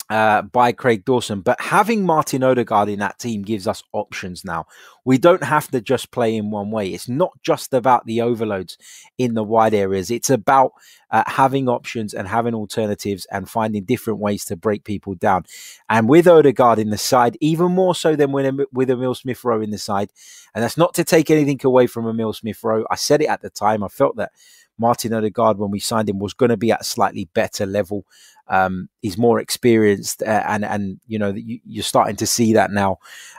uh, 0.10 0.44
by 0.44 0.72
Craig 0.72 1.04
Dawson. 1.06 1.42
But 1.42 1.60
having 1.60 2.06
Martin 2.06 2.44
Odegaard 2.44 2.90
in 2.90 3.00
that 3.00 3.18
team 3.20 3.42
gives 3.42 3.68
us 3.68 3.84
options 3.92 4.46
now. 4.46 4.66
We 5.04 5.18
don't 5.18 5.44
have 5.44 5.70
to 5.70 5.82
just 5.82 6.12
play 6.12 6.36
in 6.36 6.52
one 6.52 6.72
way. 6.72 6.90
It's 6.90 7.08
not 7.08 7.32
just 7.44 7.74
about 7.74 8.06
the 8.06 8.22
overloads 8.22 8.78
in 9.18 9.34
the 9.34 9.44
wide 9.44 9.74
areas. 9.74 10.10
It's 10.10 10.30
about 10.30 10.74
uh, 11.12 11.24
having 11.28 11.70
options 11.70 12.14
and 12.14 12.28
having 12.28 12.56
alternatives 12.56 13.26
and 13.32 13.50
finding 13.50 13.84
different 13.84 14.20
ways 14.20 14.46
to 14.46 14.56
break 14.56 14.84
people 14.84 15.16
down. 15.16 15.46
And 15.90 16.10
with 16.10 16.28
Odegaard 16.28 16.80
in 16.80 16.90
the 16.90 16.98
side, 16.98 17.38
even 17.40 17.72
more 17.72 17.96
so 17.96 18.16
than 18.16 18.32
with, 18.32 18.68
with 18.72 18.90
Emil 18.90 19.16
Smith 19.16 19.44
Rowe 19.44 19.62
in 19.62 19.72
the 19.72 19.78
side. 19.78 20.12
And 20.54 20.64
that's 20.64 20.78
not 20.78 20.94
to 20.96 21.04
take 21.04 21.30
anything 21.30 21.60
away 21.64 21.88
from 21.88 22.08
Emil 22.08 22.34
Smith 22.34 22.64
Rowe. 22.64 22.86
I 22.90 22.96
said 22.96 23.22
it 23.22 23.28
at 23.30 23.42
the 23.42 23.50
time. 23.50 23.84
I 23.84 23.88
felt 23.88 24.16
that 24.18 24.32
Martin 24.78 25.14
Odegaard, 25.14 25.58
when 25.58 25.72
we 25.72 25.80
signed 25.80 26.10
him, 26.10 26.20
was 26.20 26.34
going 26.34 26.50
to 26.50 26.58
be 26.58 26.72
at 26.72 26.82
a 26.82 26.86
slightly 26.86 27.30
better 27.34 27.66
level. 27.66 28.06
Um, 28.48 28.90
he's 29.02 29.18
more 29.18 29.40
experienced, 29.40 30.22
uh, 30.22 30.44
and 30.48 30.64
and 30.64 31.00
you 31.08 31.18
know 31.18 31.34
you, 31.34 31.80
are 31.80 31.84
starting 31.84 32.16
to 32.18 32.28
see 32.28 32.54
that 32.54 32.72
now. 32.72 32.98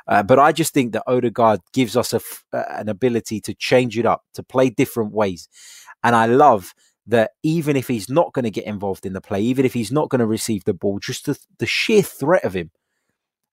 Uh, 0.08 0.22
but 0.22 0.38
I 0.38 0.52
just 0.52 0.74
think 0.74 0.92
that 0.92 1.04
Odegaard 1.06 1.60
gives 1.72 1.96
us 1.96 2.12
a, 2.12 2.20
uh, 2.52 2.64
an 2.70 2.88
ability 2.88 3.40
to 3.42 3.54
change 3.54 3.96
it 3.98 4.06
up, 4.06 4.24
to 4.34 4.42
play 4.42 4.70
different 4.70 5.12
ways, 5.12 5.48
and 6.02 6.16
I 6.16 6.26
love 6.26 6.74
that 7.06 7.32
even 7.42 7.76
if 7.76 7.86
he's 7.86 8.08
not 8.08 8.32
going 8.32 8.44
to 8.44 8.50
get 8.50 8.64
involved 8.64 9.06
in 9.06 9.12
the 9.12 9.20
play, 9.20 9.40
even 9.40 9.64
if 9.64 9.74
he's 9.74 9.92
not 9.92 10.08
going 10.08 10.18
to 10.18 10.26
receive 10.26 10.64
the 10.64 10.74
ball, 10.74 10.98
just 10.98 11.26
the, 11.26 11.38
the 11.58 11.66
sheer 11.66 12.02
threat 12.02 12.44
of 12.44 12.54
him. 12.54 12.72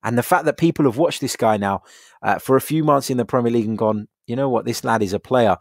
And 0.04 0.18
the 0.18 0.24
fact 0.24 0.46
that 0.46 0.58
people 0.58 0.86
have 0.86 0.98
watched 0.98 1.22
this 1.22 1.36
guy 1.36 1.58
now 1.58 1.84
uh, 2.22 2.40
for 2.40 2.58
a 2.58 2.62
few 2.62 2.84
months 2.84 3.10
in 3.10 3.18
the 3.18 3.26
Premier 3.26 3.52
League 3.52 3.68
and 3.68 3.78
gone, 3.78 4.08
you 4.26 4.36
know 4.36 4.50
what, 4.50 4.66
this 4.66 4.84
lad 4.84 5.04
is 5.04 5.14
a 5.14 5.20
player 5.20 5.58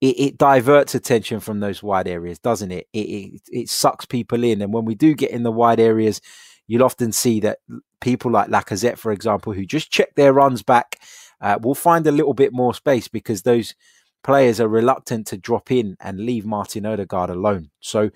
it, 0.00 0.20
it, 0.20 0.38
diverts 0.38 0.94
attention 0.94 1.40
from 1.40 1.60
those 1.60 1.82
wide 1.82 2.06
areas, 2.06 2.38
doesn't 2.38 2.70
it? 2.70 2.86
It, 2.92 2.98
it? 2.98 3.40
it 3.50 3.68
sucks 3.68 4.04
people 4.04 4.44
in, 4.44 4.60
and 4.60 4.72
when 4.72 4.84
we 4.84 4.94
do 4.94 5.14
get 5.14 5.30
in 5.30 5.42
the 5.42 5.52
wide 5.52 5.80
areas, 5.80 6.20
you'll 6.66 6.84
often 6.84 7.12
see 7.12 7.40
that 7.40 7.58
people 8.00 8.30
like 8.30 8.48
Lacazette, 8.48 8.98
for 8.98 9.12
example, 9.12 9.52
who 9.52 9.64
just 9.64 9.90
check 9.90 10.14
their 10.14 10.32
runs 10.32 10.62
back, 10.62 11.00
uh, 11.40 11.58
will 11.62 11.74
find 11.74 12.06
a 12.06 12.12
little 12.12 12.34
bit 12.34 12.52
more 12.52 12.74
space 12.74 13.08
because 13.08 13.42
those 13.42 13.74
players 14.22 14.60
are 14.60 14.68
reluctant 14.68 15.26
to 15.28 15.36
drop 15.36 15.70
in 15.70 15.96
and 16.00 16.20
leave 16.20 16.44
Martin 16.44 16.84
Odegaard 16.84 17.30
alone. 17.30 17.70
So 17.80 18.10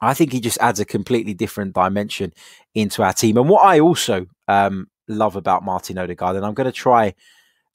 I 0.00 0.14
think 0.14 0.32
he 0.32 0.40
just 0.40 0.58
adds 0.60 0.80
a 0.80 0.84
completely 0.84 1.34
different 1.34 1.74
dimension 1.74 2.32
into 2.74 3.02
our 3.02 3.12
team. 3.12 3.36
And 3.36 3.48
what 3.48 3.64
I 3.64 3.80
also 3.80 4.26
um, 4.48 4.88
love 5.08 5.36
about 5.36 5.64
Martin 5.64 5.98
Odegaard, 5.98 6.36
and 6.36 6.46
I'm 6.46 6.54
going 6.54 6.70
to 6.70 6.72
try, 6.72 7.14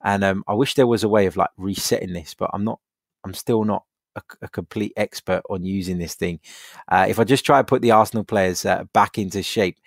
and 0.04 0.24
um, 0.24 0.44
I 0.48 0.54
wish 0.54 0.74
there 0.74 0.88
was 0.88 1.04
a 1.04 1.10
way 1.10 1.26
of 1.26 1.38
like 1.38 1.50
resetting 1.58 2.14
this, 2.14 2.34
but 2.34 2.50
I'm 2.54 2.64
not 2.64 2.80
I'm 3.26 3.34
still 3.34 3.64
not 3.64 3.84
a, 4.16 4.22
a 4.44 4.48
complete 4.48 4.94
expert 4.96 5.42
on 5.50 5.64
using 5.64 5.98
this 5.98 6.16
thing. 6.16 6.40
Uh, 6.88 7.06
if 7.10 7.20
I 7.20 7.24
just 7.24 7.46
try 7.46 7.60
to 7.60 7.64
put 7.64 7.82
the 7.82 7.92
Arsenal 7.92 8.24
players 8.24 8.66
uh, 8.66 8.86
back 8.94 9.18
into 9.18 9.44
shape, 9.44 9.78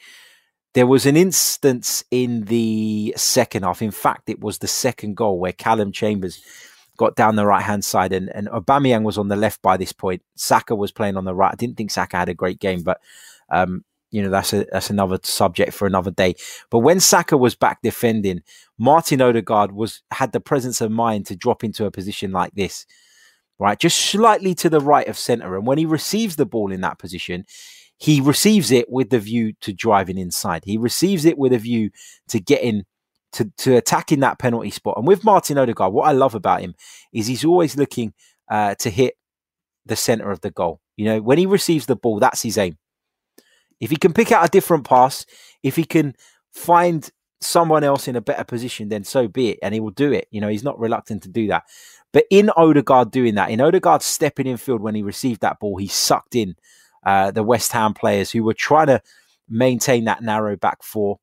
there 0.75 0.87
was 0.87 1.07
an 1.07 1.17
instance 1.17 2.05
in 2.11 2.45
the 2.45 3.15
second 3.17 3.63
half. 3.63 3.81
In 3.81 3.91
fact, 3.91 4.29
it 4.29 4.41
was 4.41 4.59
the 4.59 4.69
second 4.69 5.17
goal 5.17 5.39
where 5.39 5.53
Callum 5.53 5.93
Chambers 5.93 6.43
got 6.97 7.17
down 7.17 7.37
the 7.37 7.47
right 7.47 7.63
hand 7.63 7.85
side 7.85 8.13
and, 8.13 8.29
and 8.35 8.49
Aubameyang 8.49 9.05
was 9.05 9.19
on 9.19 9.29
the 9.29 9.37
left 9.37 9.63
by 9.63 9.77
this 9.77 9.93
point. 9.93 10.23
Saka 10.37 10.75
was 10.75 10.93
playing 10.93 11.17
on 11.17 11.25
the 11.25 11.35
right. 11.35 11.53
I 11.53 11.57
didn't 11.57 11.77
think 11.77 11.91
Saka 11.91 12.17
had 12.17 12.29
a 12.29 12.35
great 12.35 12.59
game, 12.59 12.83
but 12.83 13.01
um, 13.51 13.85
you 14.11 14.23
know 14.23 14.31
that's 14.31 14.53
a 14.53 14.67
that's 14.73 14.91
another 14.91 15.19
subject 15.23 15.73
for 15.73 15.87
another 15.87 16.11
day. 16.11 16.35
But 16.71 16.81
when 16.81 17.01
Saka 17.01 17.37
was 17.37 17.55
back 17.55 17.81
defending, 17.83 18.43
Martin 18.79 19.23
Odegaard 19.23 19.73
was 19.73 20.03
had 20.11 20.33
the 20.33 20.41
presence 20.41 20.81
of 20.81 20.91
mind 20.91 21.27
to 21.27 21.37
drop 21.37 21.63
into 21.63 21.87
a 21.87 21.91
position 21.91 22.33
like 22.33 22.55
this 22.55 22.85
right? 23.59 23.79
Just 23.79 23.99
slightly 23.99 24.55
to 24.57 24.71
the 24.71 24.81
right 24.81 25.09
of 25.09 25.19
centre. 25.19 25.57
And 25.57 25.67
when 25.67 25.79
he 25.79 25.87
receives 25.87 26.37
the 26.37 26.47
ball 26.47 26.73
in 26.73 26.81
that 26.83 26.99
position, 26.99 27.45
he 27.99 28.21
receives 28.21 28.71
it 28.71 28.91
with 28.91 29.11
the 29.11 29.19
view 29.19 29.55
to 29.61 29.73
driving 29.73 30.19
inside. 30.19 30.65
He 30.65 30.79
receives 30.79 31.25
it 31.25 31.37
with 31.37 31.53
a 31.53 31.59
view 31.59 31.91
to 32.29 32.39
getting 32.41 32.85
to, 33.33 33.53
to 33.59 33.77
attacking 33.77 34.21
that 34.21 34.39
penalty 34.39 34.71
spot. 34.71 34.97
And 34.97 35.07
with 35.07 35.25
Martin 35.25 35.59
Odegaard, 35.59 35.93
what 35.93 36.09
I 36.09 36.13
love 36.13 36.35
about 36.35 36.61
him 36.61 36.75
is 37.13 37.27
he's 37.27 37.45
always 37.45 37.77
looking 37.77 38.15
uh, 38.51 38.75
to 38.77 38.91
hit 38.91 39.15
the 39.85 39.97
centre 39.97 40.31
of 40.31 40.41
the 40.41 40.51
goal. 40.51 40.81
You 40.97 41.05
know, 41.07 41.21
when 41.21 41.39
he 41.39 41.47
receives 41.47 41.87
the 41.87 41.97
ball, 41.97 42.21
that's 42.21 42.43
his 42.43 42.57
aim. 42.57 42.79
If 43.81 43.91
he 43.91 43.97
can 43.97 44.13
pick 44.13 44.33
out 44.33 44.47
a 44.47 44.51
different 44.51 44.85
pass, 44.85 45.27
if 45.63 45.77
he 45.77 45.85
can 45.85 46.15
find 46.53 47.11
someone 47.41 47.85
else 47.85 48.09
in 48.09 48.17
a 48.17 48.21
better 48.21 48.45
position, 48.45 48.89
then 48.89 49.05
so 49.05 49.29
be 49.29 49.51
it. 49.51 49.59
And 49.63 49.75
he 49.75 49.81
will 49.81 49.91
do 49.91 50.13
it. 50.13 50.29
You 50.31 50.41
know, 50.41 50.49
he's 50.49 50.65
not 50.65 50.79
reluctant 50.79 51.23
to 51.25 51.29
do 51.29 51.47
that. 51.49 51.65
But 52.13 52.25
in 52.31 52.51
Odegaard 52.57 53.11
doing 53.11 53.35
that, 53.35 53.51
in 53.51 53.61
Odegaard 53.61 54.03
stepping 54.03 54.47
in 54.47 54.57
field 54.57 54.81
when 54.81 54.95
he 54.95 55.03
received 55.03 55.41
that 55.43 55.61
ball, 55.61 55.77
he 55.77 55.87
sucked 55.87 56.35
in 56.35 56.57
uh, 57.05 57.31
the 57.31 57.43
West 57.43 57.73
Ham 57.73 57.95
players 57.95 58.31
who 58.31 58.43
were 58.43 58.55
trying 58.55 58.89
to 58.89 59.03
maintain 59.49 60.05
that 60.05 60.23
narrow 60.23 60.57
back 60.57 60.83
four. 60.83 61.19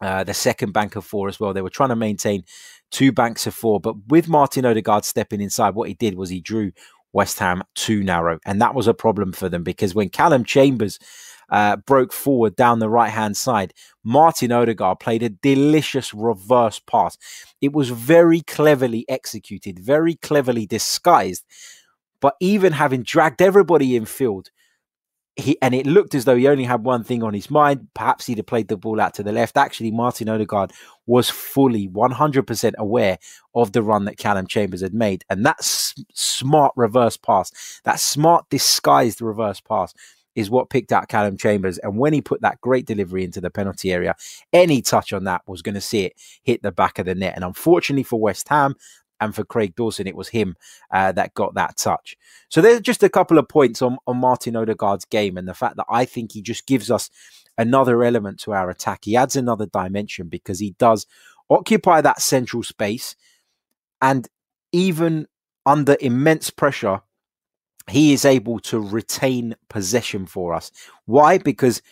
Uh, 0.00 0.22
the 0.22 0.34
second 0.34 0.72
bank 0.72 0.94
of 0.94 1.04
four 1.04 1.26
as 1.26 1.40
well. 1.40 1.52
They 1.52 1.62
were 1.62 1.70
trying 1.70 1.88
to 1.88 1.96
maintain 1.96 2.44
two 2.92 3.10
banks 3.10 3.48
of 3.48 3.54
four, 3.54 3.80
but 3.80 3.96
with 4.06 4.28
Martin 4.28 4.64
Odegaard 4.64 5.04
stepping 5.04 5.40
inside, 5.40 5.74
what 5.74 5.88
he 5.88 5.94
did 5.94 6.14
was 6.14 6.30
he 6.30 6.40
drew 6.40 6.70
West 7.12 7.40
Ham 7.40 7.64
too 7.74 8.04
narrow, 8.04 8.38
and 8.46 8.62
that 8.62 8.76
was 8.76 8.86
a 8.86 8.94
problem 8.94 9.32
for 9.32 9.48
them 9.48 9.64
because 9.64 9.96
when 9.96 10.08
Callum 10.08 10.44
Chambers 10.44 11.00
uh, 11.50 11.76
broke 11.76 12.12
forward 12.12 12.56
down 12.56 12.78
the 12.78 12.88
right 12.90 13.10
hand 13.10 13.36
side, 13.36 13.74
Martin 14.04 14.52
Odegaard 14.52 15.00
played 15.00 15.22
a 15.22 15.28
delicious 15.30 16.14
reverse 16.14 16.80
pass. 16.80 17.16
It 17.60 17.72
was 17.72 17.90
very 17.90 18.40
cleverly 18.42 19.04
executed, 19.08 19.78
very 19.78 20.14
cleverly 20.14 20.66
disguised. 20.66 21.44
But 22.20 22.34
even 22.40 22.72
having 22.72 23.02
dragged 23.04 23.42
everybody 23.42 23.96
in 23.96 24.04
field, 24.06 24.50
he 25.36 25.56
and 25.62 25.74
it 25.74 25.86
looked 25.86 26.14
as 26.14 26.24
though 26.26 26.36
he 26.36 26.48
only 26.48 26.64
had 26.64 26.84
one 26.84 27.04
thing 27.04 27.22
on 27.22 27.34
his 27.34 27.50
mind. 27.50 27.88
Perhaps 27.94 28.26
he'd 28.26 28.38
have 28.38 28.46
played 28.46 28.68
the 28.68 28.76
ball 28.76 29.00
out 29.00 29.14
to 29.14 29.22
the 29.22 29.32
left. 29.32 29.56
Actually, 29.56 29.92
Martin 29.92 30.28
Odegaard 30.28 30.72
was 31.06 31.30
fully 31.30 31.88
100% 31.88 32.74
aware 32.78 33.18
of 33.54 33.72
the 33.72 33.82
run 33.82 34.04
that 34.06 34.18
Callum 34.18 34.46
Chambers 34.48 34.82
had 34.82 34.94
made. 34.94 35.24
And 35.30 35.46
that 35.46 35.58
s- 35.60 35.94
smart 36.12 36.72
reverse 36.76 37.16
pass, 37.16 37.80
that 37.84 38.00
smart 38.00 38.46
disguised 38.50 39.22
reverse 39.22 39.60
pass, 39.60 39.94
is 40.38 40.50
what 40.50 40.70
picked 40.70 40.92
out 40.92 41.08
Callum 41.08 41.36
Chambers. 41.36 41.78
And 41.78 41.98
when 41.98 42.12
he 42.12 42.22
put 42.22 42.42
that 42.42 42.60
great 42.60 42.86
delivery 42.86 43.24
into 43.24 43.40
the 43.40 43.50
penalty 43.50 43.92
area, 43.92 44.14
any 44.52 44.80
touch 44.80 45.12
on 45.12 45.24
that 45.24 45.42
was 45.48 45.62
going 45.62 45.74
to 45.74 45.80
see 45.80 46.04
it 46.04 46.12
hit 46.44 46.62
the 46.62 46.70
back 46.70 47.00
of 47.00 47.06
the 47.06 47.14
net. 47.16 47.34
And 47.34 47.44
unfortunately 47.44 48.04
for 48.04 48.20
West 48.20 48.48
Ham, 48.48 48.76
and 49.20 49.34
for 49.34 49.44
Craig 49.44 49.74
Dawson, 49.74 50.06
it 50.06 50.14
was 50.14 50.28
him 50.28 50.54
uh, 50.92 51.10
that 51.10 51.34
got 51.34 51.54
that 51.54 51.76
touch. 51.76 52.16
So 52.50 52.60
there's 52.60 52.80
just 52.80 53.02
a 53.02 53.08
couple 53.08 53.36
of 53.36 53.48
points 53.48 53.82
on, 53.82 53.98
on 54.06 54.18
Martin 54.18 54.54
Odegaard's 54.54 55.04
game 55.06 55.36
and 55.36 55.48
the 55.48 55.54
fact 55.54 55.74
that 55.76 55.86
I 55.88 56.04
think 56.04 56.30
he 56.30 56.40
just 56.40 56.68
gives 56.68 56.88
us 56.88 57.10
another 57.56 58.04
element 58.04 58.38
to 58.42 58.52
our 58.52 58.70
attack. 58.70 59.00
He 59.06 59.16
adds 59.16 59.34
another 59.34 59.66
dimension 59.66 60.28
because 60.28 60.60
he 60.60 60.76
does 60.78 61.04
occupy 61.50 62.00
that 62.00 62.22
central 62.22 62.62
space 62.62 63.16
and 64.00 64.28
even 64.70 65.26
under 65.66 65.96
immense 66.00 66.50
pressure, 66.50 67.02
he 67.90 68.12
is 68.12 68.24
able 68.24 68.58
to 68.60 68.80
retain 68.80 69.56
possession 69.68 70.26
for 70.26 70.54
us. 70.54 70.70
Why? 71.06 71.38
Because 71.38 71.82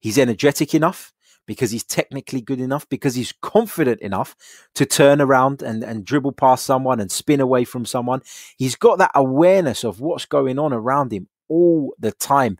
he's 0.00 0.18
energetic 0.18 0.74
enough 0.74 1.12
because 1.46 1.70
he's 1.70 1.84
technically 1.84 2.40
good 2.40 2.60
enough, 2.60 2.88
because 2.88 3.14
he's 3.14 3.32
confident 3.42 4.00
enough 4.00 4.36
to 4.74 4.86
turn 4.86 5.20
around 5.20 5.62
and, 5.62 5.82
and 5.82 6.04
dribble 6.04 6.32
past 6.32 6.64
someone 6.64 7.00
and 7.00 7.10
spin 7.10 7.40
away 7.40 7.64
from 7.64 7.84
someone. 7.84 8.22
He's 8.56 8.76
got 8.76 8.98
that 8.98 9.10
awareness 9.14 9.84
of 9.84 10.00
what's 10.00 10.24
going 10.24 10.58
on 10.58 10.72
around 10.72 11.12
him 11.12 11.28
all 11.48 11.94
the 11.98 12.12
time. 12.12 12.58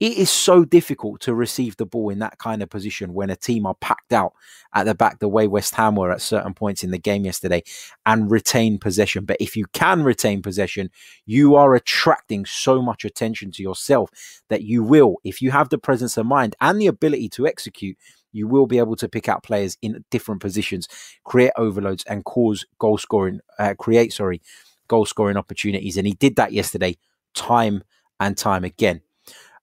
It 0.00 0.16
is 0.16 0.30
so 0.30 0.64
difficult 0.64 1.20
to 1.22 1.34
receive 1.34 1.76
the 1.76 1.84
ball 1.84 2.10
in 2.10 2.20
that 2.20 2.38
kind 2.38 2.62
of 2.62 2.70
position 2.70 3.14
when 3.14 3.30
a 3.30 3.36
team 3.36 3.66
are 3.66 3.74
packed 3.74 4.12
out 4.12 4.32
at 4.72 4.84
the 4.84 4.94
back, 4.94 5.18
the 5.18 5.28
way 5.28 5.48
West 5.48 5.74
Ham 5.74 5.96
were 5.96 6.12
at 6.12 6.20
certain 6.20 6.54
points 6.54 6.84
in 6.84 6.92
the 6.92 6.98
game 6.98 7.24
yesterday, 7.24 7.64
and 8.06 8.30
retain 8.30 8.78
possession. 8.78 9.24
But 9.24 9.38
if 9.40 9.56
you 9.56 9.66
can 9.72 10.04
retain 10.04 10.40
possession, 10.40 10.90
you 11.26 11.56
are 11.56 11.74
attracting 11.74 12.44
so 12.46 12.80
much 12.80 13.04
attention 13.04 13.50
to 13.52 13.62
yourself 13.62 14.10
that 14.48 14.62
you 14.62 14.84
will, 14.84 15.16
if 15.24 15.42
you 15.42 15.50
have 15.50 15.68
the 15.68 15.78
presence 15.78 16.16
of 16.16 16.26
mind 16.26 16.54
and 16.60 16.80
the 16.80 16.86
ability 16.86 17.28
to 17.30 17.48
execute, 17.48 17.96
you 18.30 18.46
will 18.46 18.68
be 18.68 18.78
able 18.78 18.94
to 18.96 19.08
pick 19.08 19.28
out 19.28 19.42
players 19.42 19.76
in 19.82 20.04
different 20.12 20.40
positions, 20.40 20.86
create 21.24 21.50
overloads, 21.56 22.04
and 22.04 22.24
cause 22.24 22.64
goal 22.78 22.98
scoring, 22.98 23.40
uh, 23.58 23.74
create, 23.76 24.12
sorry, 24.12 24.40
goal 24.86 25.06
scoring 25.06 25.36
opportunities. 25.36 25.96
And 25.96 26.06
he 26.06 26.12
did 26.12 26.36
that 26.36 26.52
yesterday, 26.52 26.98
time 27.34 27.82
and 28.20 28.36
time 28.36 28.62
again. 28.62 29.00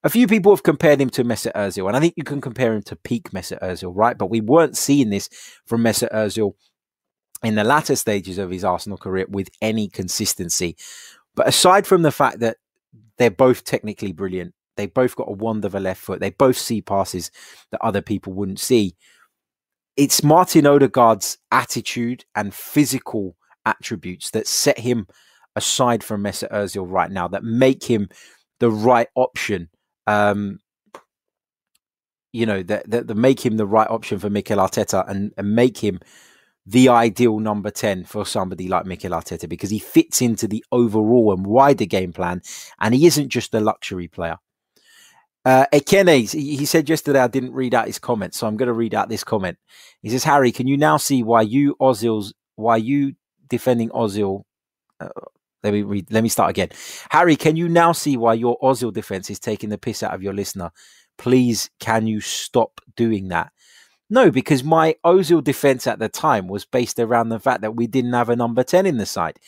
A 0.06 0.08
few 0.08 0.28
people 0.28 0.52
have 0.52 0.62
compared 0.62 1.00
him 1.00 1.10
to 1.10 1.24
Mesut 1.24 1.52
Ozil, 1.54 1.88
and 1.88 1.96
I 1.96 2.00
think 2.00 2.14
you 2.16 2.22
can 2.22 2.40
compare 2.40 2.72
him 2.72 2.82
to 2.82 2.94
peak 2.94 3.32
Mesut 3.32 3.58
Ozil, 3.58 3.90
right? 3.92 4.16
But 4.16 4.30
we 4.30 4.40
weren't 4.40 4.76
seeing 4.76 5.10
this 5.10 5.28
from 5.64 5.82
Mesut 5.82 6.12
Ozil 6.12 6.52
in 7.42 7.56
the 7.56 7.64
latter 7.64 7.96
stages 7.96 8.38
of 8.38 8.52
his 8.52 8.62
Arsenal 8.62 8.98
career 8.98 9.26
with 9.28 9.48
any 9.60 9.88
consistency. 9.88 10.76
But 11.34 11.48
aside 11.48 11.88
from 11.88 12.02
the 12.02 12.12
fact 12.12 12.38
that 12.38 12.58
they're 13.18 13.32
both 13.32 13.64
technically 13.64 14.12
brilliant, 14.12 14.54
they 14.76 14.86
both 14.86 15.16
got 15.16 15.28
a 15.28 15.32
wand 15.32 15.64
of 15.64 15.74
a 15.74 15.80
left 15.80 16.00
foot, 16.00 16.20
they 16.20 16.30
both 16.30 16.56
see 16.56 16.80
passes 16.80 17.32
that 17.72 17.82
other 17.82 18.00
people 18.00 18.32
wouldn't 18.32 18.60
see. 18.60 18.94
It's 19.96 20.22
Martin 20.22 20.68
Odegaard's 20.68 21.36
attitude 21.50 22.24
and 22.36 22.54
physical 22.54 23.34
attributes 23.64 24.30
that 24.30 24.46
set 24.46 24.78
him 24.78 25.08
aside 25.56 26.04
from 26.04 26.22
Mesut 26.22 26.52
Ozil 26.52 26.86
right 26.88 27.10
now, 27.10 27.26
that 27.26 27.42
make 27.42 27.82
him 27.82 28.08
the 28.60 28.70
right 28.70 29.08
option 29.16 29.68
um, 30.06 30.60
you 32.32 32.46
know, 32.46 32.62
that, 32.62 32.88
that, 32.90 33.06
that 33.06 33.14
make 33.14 33.44
him 33.44 33.56
the 33.56 33.66
right 33.66 33.88
option 33.88 34.18
for 34.18 34.30
Mikel 34.30 34.58
Arteta 34.58 35.08
and, 35.08 35.32
and 35.36 35.54
make 35.54 35.78
him 35.78 36.00
the 36.66 36.88
ideal 36.88 37.38
number 37.38 37.70
10 37.70 38.04
for 38.04 38.26
somebody 38.26 38.68
like 38.68 38.84
Mikel 38.84 39.12
Arteta 39.12 39.48
because 39.48 39.70
he 39.70 39.78
fits 39.78 40.20
into 40.20 40.48
the 40.48 40.64
overall 40.72 41.32
and 41.32 41.46
wider 41.46 41.86
game 41.86 42.12
plan 42.12 42.42
and 42.80 42.94
he 42.94 43.06
isn't 43.06 43.28
just 43.28 43.54
a 43.54 43.60
luxury 43.60 44.08
player. 44.08 44.36
Uh, 45.44 45.64
Ekene, 45.72 46.32
he 46.32 46.64
said 46.66 46.88
yesterday 46.88 47.20
I 47.20 47.28
didn't 47.28 47.52
read 47.52 47.72
out 47.72 47.86
his 47.86 48.00
comment, 48.00 48.34
so 48.34 48.48
I'm 48.48 48.56
going 48.56 48.66
to 48.66 48.72
read 48.72 48.96
out 48.96 49.08
this 49.08 49.22
comment. 49.22 49.58
He 50.02 50.10
says, 50.10 50.24
Harry, 50.24 50.50
can 50.50 50.66
you 50.66 50.76
now 50.76 50.96
see 50.96 51.22
why 51.22 51.42
you 51.42 51.76
Ozil's, 51.80 52.34
why 52.56 52.78
you 52.78 53.14
defending 53.48 53.90
Ozil 53.90 54.42
uh, 54.98 55.08
let 55.62 55.72
me 55.72 55.82
read. 55.82 56.06
Let 56.10 56.22
me 56.22 56.28
start 56.28 56.50
again. 56.50 56.68
Harry, 57.10 57.36
can 57.36 57.56
you 57.56 57.68
now 57.68 57.92
see 57.92 58.16
why 58.16 58.34
your 58.34 58.58
Ozil 58.60 58.92
defense 58.92 59.30
is 59.30 59.38
taking 59.38 59.70
the 59.70 59.78
piss 59.78 60.02
out 60.02 60.14
of 60.14 60.22
your 60.22 60.34
listener? 60.34 60.70
Please, 61.18 61.70
can 61.80 62.06
you 62.06 62.20
stop 62.20 62.80
doing 62.96 63.28
that? 63.28 63.52
No, 64.08 64.30
because 64.30 64.62
my 64.62 64.94
Ozil 65.04 65.42
defense 65.42 65.86
at 65.86 65.98
the 65.98 66.08
time 66.08 66.46
was 66.46 66.64
based 66.64 67.00
around 67.00 67.30
the 67.30 67.40
fact 67.40 67.62
that 67.62 67.74
we 67.74 67.86
didn't 67.86 68.12
have 68.12 68.28
a 68.28 68.36
number 68.36 68.62
10 68.62 68.86
in 68.86 68.98
the 68.98 69.06
side. 69.06 69.40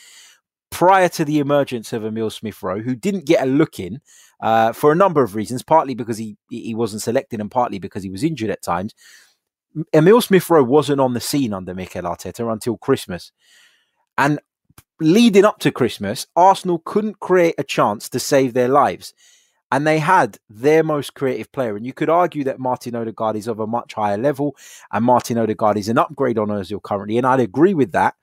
Prior 0.70 1.08
to 1.10 1.24
the 1.24 1.38
emergence 1.38 1.92
of 1.92 2.04
Emil 2.04 2.30
Smith 2.30 2.62
Rowe, 2.62 2.80
who 2.80 2.94
didn't 2.94 3.24
get 3.24 3.42
a 3.42 3.46
look 3.46 3.78
in 3.78 4.00
uh, 4.42 4.72
for 4.72 4.90
a 4.90 4.96
number 4.96 5.22
of 5.22 5.34
reasons, 5.34 5.62
partly 5.62 5.94
because 5.94 6.18
he, 6.18 6.36
he 6.50 6.74
wasn't 6.74 7.02
selected 7.02 7.40
and 7.40 7.50
partly 7.50 7.78
because 7.78 8.02
he 8.02 8.10
was 8.10 8.24
injured 8.24 8.50
at 8.50 8.62
times, 8.62 8.94
Emil 9.92 10.20
Smith 10.20 10.48
Rowe 10.50 10.62
wasn't 10.62 11.00
on 11.00 11.14
the 11.14 11.20
scene 11.20 11.52
under 11.52 11.74
Mikel 11.74 12.02
Arteta 12.02 12.50
until 12.52 12.76
Christmas. 12.76 13.32
And 14.16 14.40
leading 15.00 15.44
up 15.44 15.58
to 15.60 15.70
Christmas, 15.70 16.26
Arsenal 16.36 16.82
couldn't 16.84 17.20
create 17.20 17.54
a 17.58 17.64
chance 17.64 18.08
to 18.10 18.20
save 18.20 18.54
their 18.54 18.68
lives. 18.68 19.14
And 19.70 19.86
they 19.86 19.98
had 19.98 20.38
their 20.48 20.82
most 20.82 21.14
creative 21.14 21.52
player. 21.52 21.76
And 21.76 21.84
you 21.84 21.92
could 21.92 22.08
argue 22.08 22.42
that 22.44 22.58
Martin 22.58 22.96
Odegaard 22.96 23.36
is 23.36 23.46
of 23.46 23.60
a 23.60 23.66
much 23.66 23.94
higher 23.94 24.16
level 24.16 24.56
and 24.90 25.04
Martin 25.04 25.36
Odegaard 25.36 25.76
is 25.76 25.90
an 25.90 25.98
upgrade 25.98 26.38
on 26.38 26.48
Ozil 26.48 26.82
currently. 26.82 27.18
And 27.18 27.26
I'd 27.26 27.40
agree 27.40 27.74
with 27.74 27.92
that. 27.92 28.14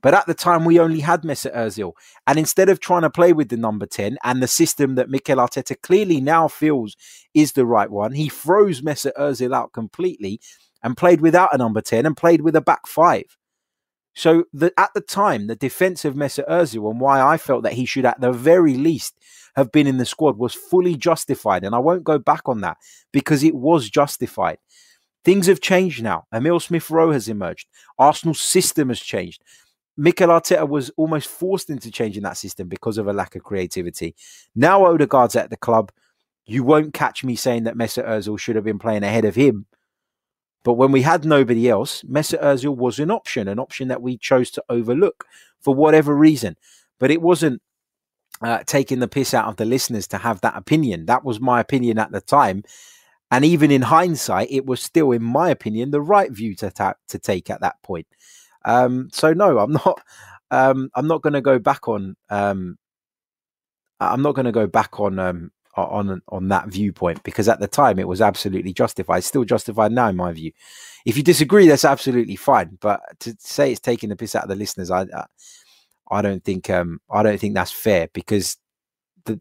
But 0.00 0.14
at 0.14 0.26
the 0.26 0.34
time, 0.34 0.64
we 0.64 0.78
only 0.78 1.00
had 1.00 1.22
Mesut 1.22 1.54
Ozil. 1.54 1.92
And 2.26 2.38
instead 2.38 2.68
of 2.68 2.80
trying 2.80 3.02
to 3.02 3.10
play 3.10 3.32
with 3.32 3.48
the 3.48 3.56
number 3.56 3.86
10 3.86 4.18
and 4.22 4.42
the 4.42 4.48
system 4.48 4.94
that 4.96 5.08
Mikel 5.08 5.36
Arteta 5.36 5.80
clearly 5.82 6.20
now 6.20 6.48
feels 6.48 6.96
is 7.34 7.52
the 7.52 7.66
right 7.66 7.90
one, 7.90 8.12
he 8.12 8.28
froze 8.28 8.82
Mesut 8.82 9.14
Ozil 9.18 9.54
out 9.54 9.72
completely 9.72 10.40
and 10.82 10.96
played 10.96 11.20
without 11.22 11.54
a 11.54 11.58
number 11.58 11.80
10 11.80 12.04
and 12.04 12.16
played 12.16 12.42
with 12.42 12.56
a 12.56 12.60
back 12.60 12.86
five. 12.86 13.36
So 14.14 14.44
the, 14.52 14.72
at 14.78 14.94
the 14.94 15.00
time, 15.00 15.48
the 15.48 15.56
defense 15.56 16.04
of 16.04 16.14
Mesut 16.14 16.48
Ozil 16.48 16.90
and 16.90 17.00
why 17.00 17.20
I 17.20 17.36
felt 17.36 17.64
that 17.64 17.72
he 17.72 17.84
should, 17.84 18.06
at 18.06 18.20
the 18.20 18.32
very 18.32 18.74
least, 18.74 19.14
have 19.56 19.72
been 19.72 19.86
in 19.86 19.98
the 19.98 20.06
squad 20.06 20.38
was 20.38 20.54
fully 20.54 20.96
justified, 20.96 21.64
and 21.64 21.74
I 21.74 21.78
won't 21.78 22.04
go 22.04 22.18
back 22.18 22.48
on 22.48 22.60
that 22.60 22.76
because 23.12 23.42
it 23.42 23.54
was 23.54 23.90
justified. 23.90 24.58
Things 25.24 25.46
have 25.46 25.60
changed 25.60 26.02
now. 26.02 26.26
Emil 26.32 26.60
Smith 26.60 26.90
Rowe 26.90 27.12
has 27.12 27.28
emerged. 27.28 27.68
Arsenal's 27.98 28.40
system 28.40 28.88
has 28.88 29.00
changed. 29.00 29.42
Mikel 29.96 30.28
Arteta 30.28 30.68
was 30.68 30.90
almost 30.96 31.28
forced 31.28 31.70
into 31.70 31.90
changing 31.90 32.24
that 32.24 32.36
system 32.36 32.68
because 32.68 32.98
of 32.98 33.06
a 33.06 33.12
lack 33.12 33.36
of 33.36 33.44
creativity. 33.44 34.14
Now 34.54 34.84
Odegaard's 34.84 35.36
at 35.36 35.50
the 35.50 35.56
club. 35.56 35.92
You 36.46 36.62
won't 36.62 36.92
catch 36.92 37.24
me 37.24 37.36
saying 37.36 37.64
that 37.64 37.76
Mesut 37.76 38.06
Ozil 38.06 38.38
should 38.38 38.56
have 38.56 38.64
been 38.64 38.78
playing 38.78 39.04
ahead 39.04 39.24
of 39.24 39.34
him 39.34 39.66
but 40.64 40.74
when 40.74 40.90
we 40.90 41.02
had 41.02 41.24
nobody 41.24 41.68
else, 41.68 42.02
Mesut 42.02 42.42
Ozil 42.42 42.74
was 42.76 42.98
an 42.98 43.10
option, 43.10 43.48
an 43.48 43.58
option 43.58 43.88
that 43.88 44.02
we 44.02 44.16
chose 44.16 44.50
to 44.52 44.64
overlook 44.68 45.26
for 45.60 45.74
whatever 45.74 46.16
reason. 46.16 46.56
But 46.98 47.10
it 47.10 47.20
wasn't 47.20 47.60
uh, 48.40 48.64
taking 48.66 48.98
the 48.98 49.08
piss 49.08 49.34
out 49.34 49.46
of 49.46 49.56
the 49.56 49.66
listeners 49.66 50.08
to 50.08 50.18
have 50.18 50.40
that 50.40 50.56
opinion. 50.56 51.06
That 51.06 51.24
was 51.24 51.38
my 51.38 51.60
opinion 51.60 51.98
at 51.98 52.12
the 52.12 52.20
time. 52.20 52.64
And 53.30 53.44
even 53.44 53.70
in 53.70 53.82
hindsight, 53.82 54.48
it 54.50 54.64
was 54.64 54.80
still, 54.80 55.12
in 55.12 55.22
my 55.22 55.50
opinion, 55.50 55.90
the 55.90 56.00
right 56.00 56.30
view 56.30 56.54
to, 56.56 56.70
ta- 56.70 56.94
to 57.08 57.18
take 57.18 57.50
at 57.50 57.60
that 57.60 57.76
point. 57.82 58.06
Um, 58.64 59.10
so 59.12 59.32
no, 59.32 59.58
I'm 59.58 59.72
not. 59.72 60.00
Um, 60.50 60.90
I'm 60.94 61.08
not 61.08 61.20
going 61.22 61.32
to 61.32 61.40
go 61.40 61.58
back 61.58 61.88
on. 61.88 62.16
Um, 62.30 62.78
I'm 64.00 64.22
not 64.22 64.34
going 64.34 64.46
to 64.46 64.52
go 64.52 64.66
back 64.66 65.00
on 65.00 65.18
um, 65.18 65.50
on 65.76 66.22
on 66.28 66.48
that 66.48 66.68
viewpoint 66.68 67.22
because 67.22 67.48
at 67.48 67.60
the 67.60 67.68
time 67.68 67.98
it 67.98 68.08
was 68.08 68.20
absolutely 68.20 68.72
justified, 68.72 69.24
still 69.24 69.44
justified 69.44 69.92
now 69.92 70.08
in 70.08 70.16
my 70.16 70.32
view. 70.32 70.52
If 71.04 71.16
you 71.16 71.22
disagree, 71.22 71.68
that's 71.68 71.84
absolutely 71.84 72.36
fine. 72.36 72.78
But 72.80 73.00
to 73.20 73.36
say 73.38 73.72
it's 73.72 73.80
taking 73.80 74.08
the 74.08 74.16
piss 74.16 74.34
out 74.34 74.44
of 74.44 74.48
the 74.48 74.56
listeners, 74.56 74.90
I 74.90 75.06
I, 76.10 76.22
don't 76.22 76.44
think 76.44 76.70
um 76.70 77.00
I 77.10 77.22
don't 77.22 77.38
think 77.38 77.54
that's 77.54 77.72
fair 77.72 78.08
because 78.12 78.56
the 79.24 79.40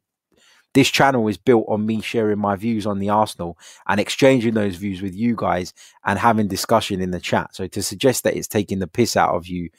this 0.73 0.89
channel 0.89 1.27
is 1.27 1.37
built 1.37 1.65
on 1.67 1.85
me 1.85 2.01
sharing 2.01 2.39
my 2.39 2.55
views 2.55 2.85
on 2.85 2.99
the 2.99 3.09
Arsenal 3.09 3.57
and 3.87 3.99
exchanging 3.99 4.55
those 4.55 4.75
views 4.75 5.01
with 5.01 5.15
you 5.15 5.35
guys 5.35 5.73
and 6.05 6.19
having 6.19 6.47
discussion 6.47 7.01
in 7.01 7.11
the 7.11 7.19
chat. 7.19 7.55
So 7.55 7.67
to 7.67 7.83
suggest 7.83 8.23
that 8.23 8.35
it's 8.35 8.47
taking 8.47 8.79
the 8.79 8.87
piss 8.87 9.15
out 9.15 9.35
of 9.35 9.47
you 9.47 9.69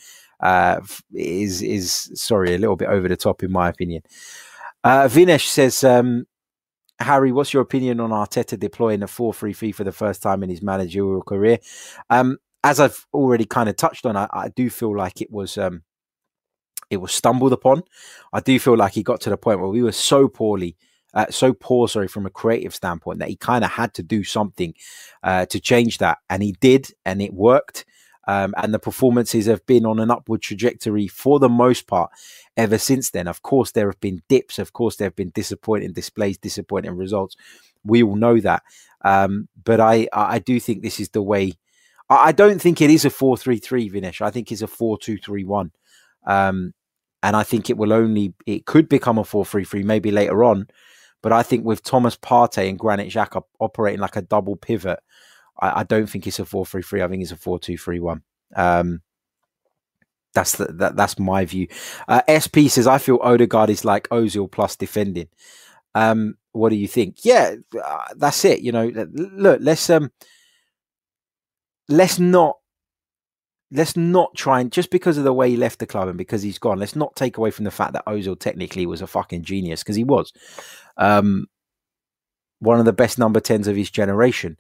uh, 0.41 0.81
is 1.13 1.63
is 1.63 2.11
sorry 2.15 2.55
a 2.55 2.59
little 2.59 2.77
bit 2.77 2.89
over 2.89 3.09
the 3.09 3.17
top 3.17 3.43
in 3.43 3.51
my 3.51 3.69
opinion. 3.69 4.03
Uh, 4.85 5.09
Vinesh 5.09 5.47
says, 5.47 5.83
um, 5.83 6.27
Harry, 7.05 7.33
what's 7.33 7.53
your 7.53 7.63
opinion 7.63 8.01
on 8.01 8.11
Arteta 8.11 8.59
deploying 8.59 9.03
a 9.03 9.07
4 9.07 9.33
3 9.33 9.53
3 9.53 9.73
for 9.73 9.85
the 9.85 9.93
first 9.93 10.23
time 10.23 10.43
in 10.43 10.51
his 10.51 10.63
managerial 10.63 11.23
career? 11.23 11.59
Um, 12.11 12.39
as 12.65 12.81
I've 12.81 13.07
already 13.13 13.45
kind 13.45 13.69
of 13.69 13.77
touched 13.77 14.07
on, 14.07 14.17
I, 14.17 14.27
I 14.33 14.49
do 14.49 14.71
feel 14.71 14.97
like 14.97 15.21
it 15.21 15.31
was 15.31 15.59
um, 15.59 15.83
it 16.91 16.97
was 16.97 17.13
stumbled 17.13 17.53
upon. 17.53 17.83
I 18.33 18.41
do 18.41 18.59
feel 18.59 18.77
like 18.77 18.93
he 18.95 19.03
got 19.03 19.21
to 19.23 19.31
the 19.31 19.37
point 19.37 19.61
where 19.61 19.69
we 19.69 19.83
were 19.83 19.93
so 19.93 20.29
poorly, 20.29 20.77
uh, 21.13 21.27
so 21.31 21.53
poor, 21.53 21.89
sorry, 21.89 22.09
from 22.09 22.27
a 22.27 22.31
creative 22.31 22.75
standpoint 22.75 23.19
that 23.19 23.29
he 23.29 23.37
kind 23.37 23.65
of 23.65 23.71
had 23.71 23.95
to 23.95 24.03
do 24.03 24.25
something 24.25 24.75
uh, 25.23 25.47
to 25.47 25.61
change 25.61 25.99
that, 25.99 26.19
and 26.31 26.43
he 26.43 26.53
did, 26.61 26.89
and 27.05 27.21
it 27.21 27.35
worked. 27.35 27.85
Um, 28.27 28.55
and 28.57 28.73
the 28.73 28.79
performances 28.79 29.47
have 29.47 29.67
been 29.67 29.85
on 29.85 29.99
an 29.99 30.11
upward 30.11 30.41
trajectory 30.41 31.09
for 31.09 31.39
the 31.39 31.49
most 31.49 31.87
part 31.87 32.11
ever 32.57 32.79
since 32.79 33.11
then. 33.11 33.29
Of 33.29 33.43
course, 33.43 33.73
there 33.73 33.89
have 33.89 34.01
been 34.01 34.23
dips. 34.29 34.59
Of 34.59 34.73
course, 34.73 34.97
there 34.97 35.07
have 35.07 35.17
been 35.17 35.33
disappointing 35.35 35.93
displays, 35.93 36.39
disappointing 36.39 36.97
results. 36.97 37.37
We 37.85 38.03
all 38.03 38.17
know 38.17 38.41
that. 38.41 38.63
Um, 39.05 39.49
but 39.63 39.81
I, 39.81 40.09
I 40.13 40.39
do 40.39 40.59
think 40.59 40.83
this 40.83 41.01
is 41.01 41.11
the 41.11 41.21
way. 41.23 41.53
I 42.09 42.33
don't 42.33 42.61
think 42.61 42.81
it 42.81 42.91
is 42.91 43.05
a 43.05 43.11
four-three-three, 43.11 43.91
Vinesh. 43.91 44.21
I 44.21 44.31
think 44.31 44.51
it's 44.53 44.63
a 44.63 44.67
four-two-three-one. 44.67 45.73
Um, 46.27 46.75
and 47.23 47.37
I 47.37 47.43
think 47.43 47.69
it 47.69 47.77
will 47.77 47.93
only 47.93 48.35
it 48.47 48.67
could 48.67 48.89
become 48.89 49.19
a 49.19 49.25
four-three-three 49.25 49.83
maybe 49.83 50.11
later 50.11 50.45
on. 50.45 50.69
But 51.23 51.33
I 51.33 51.43
think 51.43 51.65
with 51.65 51.83
Thomas 51.83 52.17
Partey 52.17 52.69
and 52.69 52.79
Granit 52.79 53.11
Xhaka 53.11 53.43
operating 53.59 54.01
like 54.01 54.17
a 54.17 54.23
double 54.23 54.57
pivot, 54.57 55.01
I, 55.61 55.81
I 55.81 55.83
don't 55.85 56.07
think 56.07 56.27
it's 56.27 56.39
a 56.39 56.45
four-three-three. 56.45 57.03
I 57.03 57.09
think 57.09 57.23
it's 57.23 57.33
a 57.33 57.37
four-two-three-one. 57.37 58.23
Um, 58.57 59.03
that's 60.35 60.57
the, 60.57 60.67
that, 60.67 60.97
that's 60.97 61.19
my 61.19 61.45
view. 61.45 61.69
Uh, 62.09 62.23
SP 62.27 62.67
says 62.69 62.87
I 62.87 62.99
feel 62.99 63.19
Odegaard 63.23 63.71
is 63.71 63.85
like 63.85 64.09
Ozil 64.09 64.51
plus 64.51 64.77
defending. 64.77 65.29
Um, 65.95 66.37
what 66.53 66.71
do 66.71 66.77
you 66.77 66.89
think? 66.89 67.25
Yeah, 67.25 67.55
uh, 67.83 68.05
that's 68.17 68.45
it. 68.45 68.61
You 68.61 68.73
know, 68.73 68.87
look, 69.13 69.61
let's 69.63 69.89
um, 69.91 70.11
let's 71.89 72.19
not 72.19 72.59
let's 73.71 73.97
not 73.97 74.35
try 74.37 74.61
and 74.61 74.71
just 74.71 74.91
because 74.91 75.19
of 75.19 75.25
the 75.25 75.33
way 75.33 75.51
he 75.51 75.57
left 75.57 75.79
the 75.81 75.87
club 75.87 76.09
and 76.09 76.19
because 76.19 76.43
he's 76.43 76.59
gone, 76.59 76.79
let's 76.79 76.95
not 76.95 77.17
take 77.17 77.39
away 77.39 77.51
from 77.51 77.65
the 77.65 77.71
fact 77.71 77.93
that 77.93 78.07
Ozil 78.07 78.39
technically 78.39 78.87
was 78.87 79.03
a 79.03 79.07
fucking 79.07 79.43
genius 79.43 79.83
because 79.83 79.97
he 79.97 80.05
was. 80.05 80.33
Um, 80.97 81.47
one 82.61 82.79
of 82.79 82.85
the 82.85 82.93
best 82.93 83.19
number 83.19 83.41
10s 83.41 83.67
of 83.67 83.77
his 83.77 83.91
generation. 83.91 84.57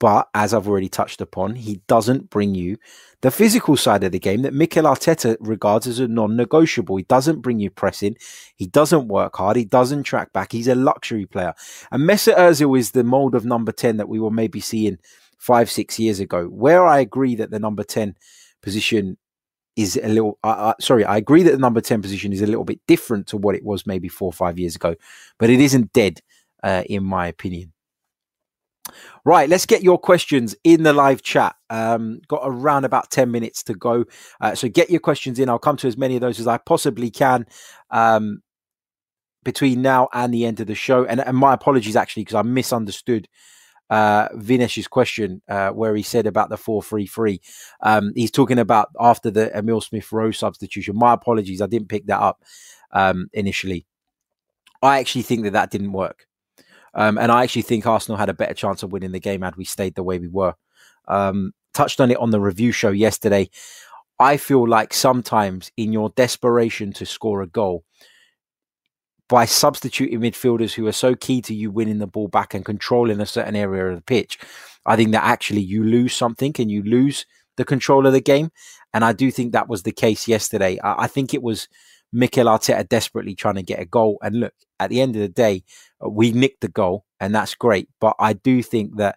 But 0.00 0.28
as 0.34 0.52
I've 0.52 0.68
already 0.68 0.88
touched 0.88 1.20
upon, 1.20 1.54
he 1.54 1.80
doesn't 1.86 2.28
bring 2.28 2.54
you 2.54 2.76
the 3.22 3.30
physical 3.30 3.76
side 3.76 4.04
of 4.04 4.12
the 4.12 4.18
game 4.18 4.42
that 4.42 4.52
Mikel 4.52 4.84
Arteta 4.84 5.36
regards 5.40 5.86
as 5.86 5.98
a 6.00 6.08
non 6.08 6.36
negotiable. 6.36 6.96
He 6.96 7.04
doesn't 7.04 7.40
bring 7.40 7.60
you 7.60 7.70
pressing. 7.70 8.16
He 8.56 8.66
doesn't 8.66 9.08
work 9.08 9.36
hard. 9.36 9.56
He 9.56 9.64
doesn't 9.64 10.02
track 10.02 10.32
back. 10.32 10.52
He's 10.52 10.68
a 10.68 10.74
luxury 10.74 11.26
player. 11.26 11.54
And 11.90 12.02
Mesut 12.02 12.36
Ozil 12.36 12.78
is 12.78 12.90
the 12.90 13.04
mold 13.04 13.34
of 13.34 13.44
number 13.44 13.72
10 13.72 13.96
that 13.98 14.08
we 14.08 14.18
were 14.18 14.30
maybe 14.30 14.60
seeing 14.60 14.98
five, 15.38 15.70
six 15.70 15.98
years 15.98 16.20
ago. 16.20 16.46
Where 16.46 16.84
I 16.84 16.98
agree 16.98 17.36
that 17.36 17.50
the 17.50 17.60
number 17.60 17.84
10 17.84 18.16
position 18.62 19.16
is 19.76 19.98
a 20.02 20.08
little, 20.08 20.38
uh, 20.42 20.48
uh, 20.48 20.74
sorry, 20.80 21.04
I 21.04 21.16
agree 21.16 21.42
that 21.44 21.52
the 21.52 21.58
number 21.58 21.80
10 21.80 22.02
position 22.02 22.32
is 22.32 22.42
a 22.42 22.46
little 22.46 22.64
bit 22.64 22.80
different 22.86 23.26
to 23.28 23.36
what 23.36 23.54
it 23.54 23.64
was 23.64 23.86
maybe 23.86 24.08
four 24.08 24.28
or 24.28 24.32
five 24.32 24.58
years 24.58 24.76
ago, 24.76 24.94
but 25.38 25.50
it 25.50 25.60
isn't 25.60 25.92
dead, 25.92 26.20
uh, 26.62 26.84
in 26.86 27.04
my 27.04 27.26
opinion. 27.26 27.73
Right, 29.24 29.48
let's 29.48 29.66
get 29.66 29.82
your 29.82 29.98
questions 29.98 30.54
in 30.64 30.82
the 30.82 30.92
live 30.92 31.22
chat. 31.22 31.56
Um, 31.70 32.20
got 32.28 32.42
around 32.44 32.84
about 32.84 33.10
10 33.10 33.30
minutes 33.30 33.62
to 33.64 33.74
go. 33.74 34.04
Uh, 34.40 34.54
so 34.54 34.68
get 34.68 34.90
your 34.90 35.00
questions 35.00 35.38
in. 35.38 35.48
I'll 35.48 35.58
come 35.58 35.76
to 35.78 35.88
as 35.88 35.96
many 35.96 36.14
of 36.14 36.20
those 36.20 36.40
as 36.40 36.46
I 36.46 36.58
possibly 36.58 37.10
can 37.10 37.46
um, 37.90 38.42
between 39.42 39.82
now 39.82 40.08
and 40.12 40.32
the 40.32 40.44
end 40.44 40.60
of 40.60 40.66
the 40.66 40.74
show. 40.74 41.04
And, 41.04 41.20
and 41.20 41.36
my 41.36 41.54
apologies, 41.54 41.96
actually, 41.96 42.22
because 42.22 42.36
I 42.36 42.42
misunderstood 42.42 43.28
uh, 43.90 44.28
Vinesh's 44.34 44.88
question 44.88 45.42
uh, 45.48 45.70
where 45.70 45.94
he 45.94 46.02
said 46.02 46.26
about 46.26 46.48
the 46.48 46.56
433. 46.56 47.40
Um, 47.82 48.12
he's 48.14 48.30
talking 48.30 48.58
about 48.58 48.88
after 48.98 49.30
the 49.30 49.56
Emil 49.56 49.80
Smith 49.80 50.10
Rowe 50.12 50.30
substitution. 50.30 50.96
My 50.96 51.12
apologies, 51.12 51.60
I 51.60 51.66
didn't 51.66 51.88
pick 51.88 52.06
that 52.06 52.20
up 52.20 52.42
um, 52.92 53.28
initially. 53.32 53.86
I 54.82 55.00
actually 55.00 55.22
think 55.22 55.44
that 55.44 55.52
that 55.52 55.70
didn't 55.70 55.92
work. 55.92 56.26
Um, 56.94 57.18
and 57.18 57.32
I 57.32 57.42
actually 57.42 57.62
think 57.62 57.86
Arsenal 57.86 58.18
had 58.18 58.28
a 58.28 58.34
better 58.34 58.54
chance 58.54 58.82
of 58.82 58.92
winning 58.92 59.12
the 59.12 59.20
game 59.20 59.42
had 59.42 59.56
we 59.56 59.64
stayed 59.64 59.94
the 59.94 60.02
way 60.02 60.18
we 60.18 60.28
were. 60.28 60.54
Um, 61.08 61.52
touched 61.72 62.00
on 62.00 62.10
it 62.10 62.18
on 62.18 62.30
the 62.30 62.40
review 62.40 62.72
show 62.72 62.90
yesterday. 62.90 63.50
I 64.18 64.36
feel 64.36 64.66
like 64.68 64.94
sometimes 64.94 65.72
in 65.76 65.92
your 65.92 66.10
desperation 66.10 66.92
to 66.94 67.06
score 67.06 67.42
a 67.42 67.48
goal, 67.48 67.84
by 69.28 69.44
substituting 69.44 70.20
midfielders 70.20 70.74
who 70.74 70.86
are 70.86 70.92
so 70.92 71.14
key 71.14 71.40
to 71.42 71.54
you 71.54 71.70
winning 71.70 71.98
the 71.98 72.06
ball 72.06 72.28
back 72.28 72.54
and 72.54 72.64
controlling 72.64 73.20
a 73.20 73.26
certain 73.26 73.56
area 73.56 73.86
of 73.86 73.96
the 73.96 74.02
pitch, 74.02 74.38
I 74.86 74.96
think 74.96 75.12
that 75.12 75.24
actually 75.24 75.62
you 75.62 75.82
lose 75.82 76.14
something 76.14 76.54
and 76.58 76.70
you 76.70 76.82
lose 76.82 77.24
the 77.56 77.64
control 77.64 78.06
of 78.06 78.12
the 78.12 78.20
game. 78.20 78.50
And 78.92 79.04
I 79.04 79.12
do 79.12 79.30
think 79.30 79.52
that 79.52 79.68
was 79.68 79.82
the 79.82 79.92
case 79.92 80.28
yesterday. 80.28 80.78
I, 80.80 81.04
I 81.04 81.06
think 81.06 81.32
it 81.32 81.42
was 81.42 81.68
Mikel 82.14 82.46
Arteta 82.46 82.88
desperately 82.88 83.34
trying 83.34 83.56
to 83.56 83.62
get 83.62 83.80
a 83.80 83.84
goal. 83.84 84.18
And 84.22 84.40
look, 84.40 84.54
at 84.78 84.88
the 84.88 85.00
end 85.00 85.16
of 85.16 85.20
the 85.20 85.28
day, 85.28 85.64
uh, 86.02 86.08
we 86.08 86.30
nicked 86.32 86.60
the 86.60 86.68
goal, 86.68 87.04
and 87.20 87.34
that's 87.34 87.54
great. 87.54 87.88
But 88.00 88.14
I 88.20 88.34
do 88.34 88.62
think 88.62 88.96
that 88.96 89.16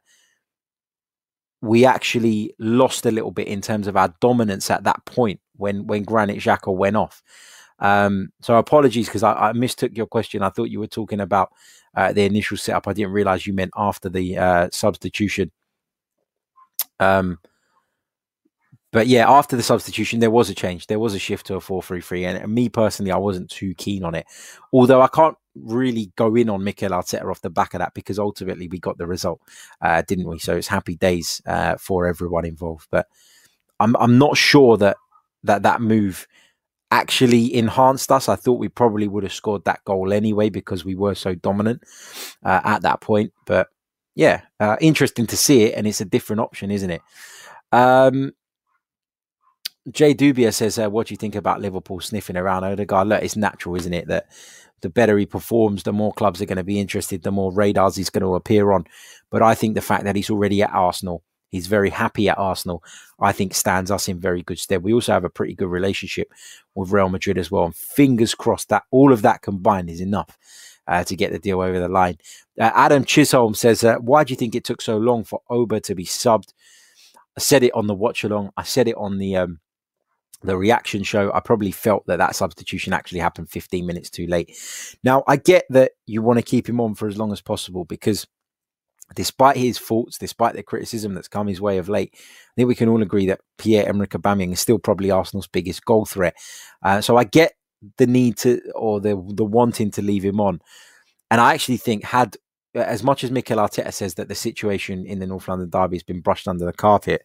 we 1.61 1.85
actually 1.85 2.53
lost 2.59 3.05
a 3.05 3.11
little 3.11 3.31
bit 3.31 3.47
in 3.47 3.61
terms 3.61 3.87
of 3.87 3.95
our 3.95 4.13
dominance 4.19 4.69
at 4.71 4.83
that 4.83 5.05
point 5.05 5.39
when 5.55 5.85
when 5.87 6.03
Granit 6.03 6.37
Xhaka 6.37 6.75
went 6.75 6.95
off. 6.95 7.21
Um, 7.79 8.29
so 8.41 8.57
apologies 8.57 9.05
because 9.07 9.21
I, 9.21 9.33
I, 9.33 9.53
mistook 9.53 9.95
your 9.95 10.07
question. 10.07 10.41
I 10.41 10.49
thought 10.49 10.71
you 10.71 10.79
were 10.79 10.87
talking 10.87 11.19
about 11.19 11.51
uh, 11.95 12.11
the 12.11 12.25
initial 12.25 12.57
setup. 12.57 12.87
I 12.87 12.93
didn't 12.93 13.11
realize 13.11 13.45
you 13.45 13.53
meant 13.53 13.71
after 13.77 14.09
the 14.09 14.35
uh, 14.37 14.69
substitution. 14.71 15.51
Um, 16.99 17.37
but 18.97 19.05
yeah, 19.05 19.29
after 19.29 19.55
the 19.55 19.61
substitution, 19.61 20.21
there 20.21 20.31
was 20.31 20.49
a 20.49 20.55
change. 20.55 20.87
There 20.87 20.97
was 20.97 21.13
a 21.13 21.19
shift 21.19 21.45
to 21.45 21.55
a 21.55 21.61
4 21.61 21.83
3 21.83 22.01
3. 22.01 22.25
And 22.25 22.51
me 22.51 22.67
personally, 22.67 23.11
I 23.11 23.17
wasn't 23.17 23.47
too 23.47 23.75
keen 23.75 24.03
on 24.03 24.15
it. 24.15 24.25
Although 24.73 25.03
I 25.03 25.07
can't 25.07 25.37
really 25.53 26.11
go 26.15 26.33
in 26.35 26.49
on 26.49 26.63
Mikel 26.63 26.89
Arteta 26.89 27.29
off 27.29 27.41
the 27.41 27.51
back 27.51 27.75
of 27.75 27.77
that 27.77 27.93
because 27.93 28.17
ultimately 28.17 28.67
we 28.67 28.79
got 28.79 28.97
the 28.97 29.05
result, 29.05 29.39
uh, 29.83 30.01
didn't 30.07 30.27
we? 30.27 30.39
So 30.39 30.55
it's 30.57 30.67
happy 30.67 30.95
days 30.95 31.43
uh, 31.45 31.75
for 31.77 32.07
everyone 32.07 32.43
involved. 32.43 32.87
But 32.89 33.05
I'm, 33.79 33.95
I'm 33.97 34.17
not 34.17 34.35
sure 34.35 34.77
that 34.77 34.97
that, 35.43 35.61
that 35.61 35.79
move 35.79 36.25
actually 36.89 37.53
enhanced 37.53 38.11
us. 38.11 38.27
I 38.27 38.35
thought 38.35 38.57
we 38.57 38.67
probably 38.67 39.07
would 39.07 39.21
have 39.21 39.31
scored 39.31 39.63
that 39.65 39.85
goal 39.85 40.11
anyway 40.11 40.49
because 40.49 40.83
we 40.83 40.95
were 40.95 41.13
so 41.13 41.35
dominant 41.35 41.83
uh, 42.43 42.61
at 42.63 42.81
that 42.81 43.01
point. 43.01 43.31
But 43.45 43.67
yeah, 44.15 44.41
uh, 44.59 44.77
interesting 44.81 45.27
to 45.27 45.37
see 45.37 45.65
it. 45.65 45.75
And 45.75 45.85
it's 45.85 46.01
a 46.01 46.05
different 46.05 46.39
option, 46.39 46.71
isn't 46.71 46.89
it? 46.89 47.03
Um, 47.71 48.33
Jay 49.91 50.13
Dubia 50.13 50.53
says, 50.53 50.77
uh, 50.77 50.89
"What 50.89 51.07
do 51.07 51.13
you 51.13 51.17
think 51.17 51.35
about 51.35 51.61
Liverpool 51.61 51.99
sniffing 51.99 52.35
around 52.35 52.63
Odegaard? 52.63 53.07
Look, 53.07 53.23
it's 53.23 53.37
natural, 53.37 53.75
isn't 53.75 53.93
it, 53.93 54.07
that 54.07 54.27
the 54.81 54.89
better 54.89 55.17
he 55.17 55.25
performs, 55.25 55.83
the 55.83 55.93
more 55.93 56.13
clubs 56.13 56.41
are 56.41 56.45
going 56.45 56.57
to 56.57 56.63
be 56.63 56.79
interested, 56.79 57.23
the 57.23 57.31
more 57.31 57.51
radars 57.51 57.95
he's 57.95 58.09
going 58.09 58.23
to 58.23 58.35
appear 58.35 58.71
on. 58.71 58.85
But 59.31 59.41
I 59.41 59.55
think 59.55 59.75
the 59.75 59.81
fact 59.81 60.03
that 60.03 60.15
he's 60.15 60.29
already 60.29 60.61
at 60.61 60.73
Arsenal, 60.73 61.23
he's 61.49 61.67
very 61.67 61.89
happy 61.89 62.29
at 62.29 62.37
Arsenal, 62.37 62.83
I 63.19 63.31
think 63.31 63.53
stands 63.53 63.89
us 63.89 64.07
in 64.07 64.19
very 64.19 64.43
good 64.43 64.59
stead. 64.59 64.83
We 64.83 64.93
also 64.93 65.13
have 65.13 65.23
a 65.23 65.29
pretty 65.29 65.55
good 65.55 65.69
relationship 65.69 66.31
with 66.75 66.91
Real 66.91 67.09
Madrid 67.09 67.37
as 67.37 67.49
well, 67.49 67.65
and 67.65 67.75
fingers 67.75 68.35
crossed 68.35 68.69
that 68.69 68.83
all 68.91 69.13
of 69.13 69.21
that 69.23 69.41
combined 69.41 69.89
is 69.89 70.01
enough." 70.01 70.37
Uh, 70.89 71.03
to 71.03 71.17
get 71.17 71.33
the 71.33 71.37
deal 71.37 71.59
over 71.59 71.81
the 71.81 71.89
line. 71.89 72.17
Uh, 72.57 72.71
Adam 72.73 73.03
Chisholm 73.03 73.53
says, 73.53 73.83
uh, 73.83 73.97
Why 73.97 74.23
do 74.23 74.31
you 74.31 74.37
think 74.37 74.55
it 74.55 74.63
took 74.63 74.81
so 74.81 74.95
long 74.97 75.25
for 75.25 75.41
Oba 75.49 75.81
to 75.81 75.93
be 75.93 76.05
subbed? 76.05 76.53
I 77.35 77.41
said 77.41 77.61
it 77.63 77.73
on 77.73 77.87
the 77.87 77.93
watch 77.93 78.23
along. 78.23 78.51
I 78.55 78.63
said 78.63 78.87
it 78.87 78.95
on 78.95 79.17
the 79.17 79.35
um, 79.35 79.59
the 80.43 80.57
reaction 80.57 81.03
show, 81.03 81.31
I 81.33 81.39
probably 81.39 81.71
felt 81.71 82.05
that 82.07 82.17
that 82.17 82.35
substitution 82.35 82.93
actually 82.93 83.19
happened 83.19 83.49
15 83.49 83.85
minutes 83.85 84.09
too 84.09 84.27
late. 84.27 84.55
Now, 85.03 85.23
I 85.27 85.37
get 85.37 85.65
that 85.69 85.93
you 86.05 86.21
want 86.21 86.37
to 86.39 86.45
keep 86.45 86.69
him 86.69 86.79
on 86.79 86.95
for 86.95 87.07
as 87.07 87.17
long 87.17 87.31
as 87.31 87.41
possible 87.41 87.85
because 87.85 88.27
despite 89.15 89.57
his 89.57 89.77
faults, 89.77 90.17
despite 90.17 90.55
the 90.55 90.63
criticism 90.63 91.13
that's 91.13 91.27
come 91.27 91.47
his 91.47 91.61
way 91.61 91.77
of 91.77 91.89
late, 91.89 92.11
I 92.13 92.53
think 92.55 92.67
we 92.67 92.75
can 92.75 92.89
all 92.89 93.01
agree 93.01 93.27
that 93.27 93.41
Pierre-Emerick 93.57 94.11
Aubameyang 94.11 94.53
is 94.53 94.59
still 94.59 94.79
probably 94.79 95.11
Arsenal's 95.11 95.47
biggest 95.47 95.83
goal 95.85 96.05
threat. 96.05 96.35
Uh, 96.83 97.01
so 97.01 97.17
I 97.17 97.23
get 97.23 97.53
the 97.97 98.07
need 98.07 98.37
to, 98.37 98.61
or 98.75 98.99
the, 98.99 99.09
the 99.33 99.45
wanting 99.45 99.91
to 99.91 100.01
leave 100.01 100.23
him 100.23 100.39
on. 100.39 100.59
And 101.31 101.41
I 101.41 101.53
actually 101.53 101.77
think 101.77 102.03
had 102.03 102.37
as 102.77 103.03
much 103.03 103.23
as 103.23 103.31
Mikel 103.31 103.57
Arteta 103.57 103.93
says 103.93 104.15
that 104.15 104.27
the 104.27 104.35
situation 104.35 105.05
in 105.05 105.19
the 105.19 105.27
North 105.27 105.47
London 105.47 105.69
derby 105.69 105.97
has 105.97 106.03
been 106.03 106.21
brushed 106.21 106.47
under 106.47 106.65
the 106.65 106.73
carpet 106.73 107.23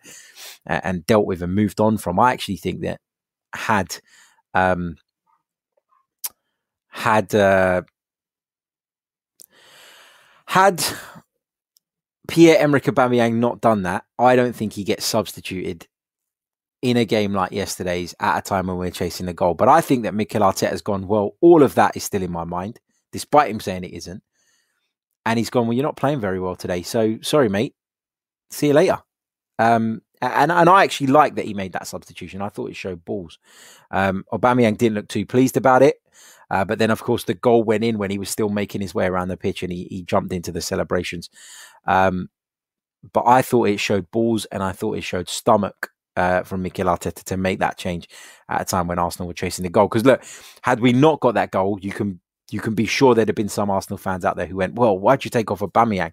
uh, 0.68 0.80
and 0.82 1.06
dealt 1.06 1.26
with 1.26 1.42
and 1.42 1.54
moved 1.54 1.80
on 1.80 1.98
from, 1.98 2.18
I 2.18 2.32
actually 2.32 2.56
think 2.56 2.80
that 2.82 3.00
had 3.54 3.96
um, 4.54 4.96
had 6.88 7.34
uh, 7.34 7.82
Had 10.46 10.84
Pierre 12.28 12.58
Emerick 12.58 12.84
Aubameyang 12.84 13.36
not 13.36 13.62
done 13.62 13.84
that, 13.84 14.04
I 14.18 14.36
don't 14.36 14.54
think 14.54 14.74
he 14.74 14.84
gets 14.84 15.02
substituted 15.02 15.86
in 16.82 16.98
a 16.98 17.06
game 17.06 17.32
like 17.32 17.52
yesterday's 17.52 18.14
at 18.20 18.36
a 18.36 18.42
time 18.42 18.66
when 18.66 18.76
we're 18.76 18.90
chasing 18.90 19.24
the 19.24 19.32
goal. 19.32 19.54
But 19.54 19.70
I 19.70 19.80
think 19.80 20.02
that 20.02 20.12
Mikel 20.12 20.42
Arteta 20.42 20.68
has 20.68 20.82
gone, 20.82 21.06
well, 21.06 21.36
all 21.40 21.62
of 21.62 21.74
that 21.76 21.96
is 21.96 22.04
still 22.04 22.22
in 22.22 22.30
my 22.30 22.44
mind, 22.44 22.80
despite 23.12 23.50
him 23.50 23.60
saying 23.60 23.84
it 23.84 23.94
isn't. 23.94 24.22
And 25.24 25.38
he's 25.38 25.50
gone, 25.50 25.66
well, 25.66 25.74
you're 25.74 25.84
not 25.84 25.96
playing 25.96 26.20
very 26.20 26.40
well 26.40 26.56
today. 26.56 26.82
So 26.82 27.18
sorry, 27.22 27.48
mate. 27.48 27.74
See 28.50 28.68
you 28.68 28.72
later. 28.72 28.98
Um, 29.58 30.02
and, 30.20 30.52
and 30.52 30.68
I 30.68 30.84
actually 30.84 31.08
like 31.08 31.34
that 31.36 31.44
he 31.44 31.54
made 31.54 31.72
that 31.72 31.86
substitution. 31.86 32.42
I 32.42 32.48
thought 32.48 32.70
it 32.70 32.76
showed 32.76 33.04
balls. 33.04 33.38
Um, 33.90 34.24
Aubameyang 34.32 34.78
didn't 34.78 34.96
look 34.96 35.08
too 35.08 35.26
pleased 35.26 35.56
about 35.56 35.82
it. 35.82 35.96
Uh, 36.50 36.64
but 36.64 36.78
then, 36.78 36.90
of 36.90 37.02
course, 37.02 37.24
the 37.24 37.34
goal 37.34 37.64
went 37.64 37.82
in 37.82 37.98
when 37.98 38.10
he 38.10 38.18
was 38.18 38.28
still 38.28 38.50
making 38.50 38.82
his 38.82 38.94
way 38.94 39.06
around 39.06 39.28
the 39.28 39.36
pitch 39.36 39.62
and 39.62 39.72
he, 39.72 39.84
he 39.84 40.02
jumped 40.02 40.32
into 40.32 40.52
the 40.52 40.60
celebrations. 40.60 41.30
Um, 41.86 42.28
but 43.12 43.24
I 43.26 43.42
thought 43.42 43.68
it 43.68 43.80
showed 43.80 44.10
balls 44.10 44.44
and 44.46 44.62
I 44.62 44.72
thought 44.72 44.98
it 44.98 45.02
showed 45.02 45.28
stomach 45.28 45.90
uh, 46.16 46.42
from 46.42 46.62
Mikel 46.62 46.86
Arteta 46.86 47.24
to 47.24 47.36
make 47.36 47.58
that 47.60 47.78
change 47.78 48.08
at 48.48 48.60
a 48.60 48.64
time 48.64 48.86
when 48.86 48.98
Arsenal 48.98 49.28
were 49.28 49.34
chasing 49.34 49.62
the 49.62 49.70
goal. 49.70 49.88
Because 49.88 50.04
look, 50.04 50.22
had 50.62 50.80
we 50.80 50.92
not 50.92 51.20
got 51.20 51.34
that 51.34 51.50
goal, 51.50 51.78
you 51.80 51.90
can 51.90 52.20
you 52.52 52.60
can 52.60 52.74
be 52.74 52.86
sure 52.86 53.14
there'd 53.14 53.28
have 53.28 53.34
been 53.34 53.48
some 53.48 53.70
Arsenal 53.70 53.98
fans 53.98 54.24
out 54.24 54.36
there 54.36 54.46
who 54.46 54.56
went, 54.56 54.74
"Well, 54.74 54.98
why'd 54.98 55.24
you 55.24 55.30
take 55.30 55.50
off 55.50 55.60
Aubameyang?" 55.60 56.12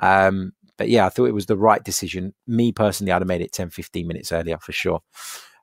Um, 0.00 0.52
but 0.76 0.88
yeah, 0.88 1.06
I 1.06 1.08
thought 1.08 1.26
it 1.26 1.34
was 1.34 1.46
the 1.46 1.56
right 1.56 1.82
decision. 1.82 2.34
Me 2.46 2.72
personally, 2.72 3.12
I'd 3.12 3.22
have 3.22 3.28
made 3.28 3.40
it 3.40 3.52
10, 3.52 3.70
15 3.70 4.06
minutes 4.06 4.32
earlier 4.32 4.58
for 4.58 4.72
sure. 4.72 5.00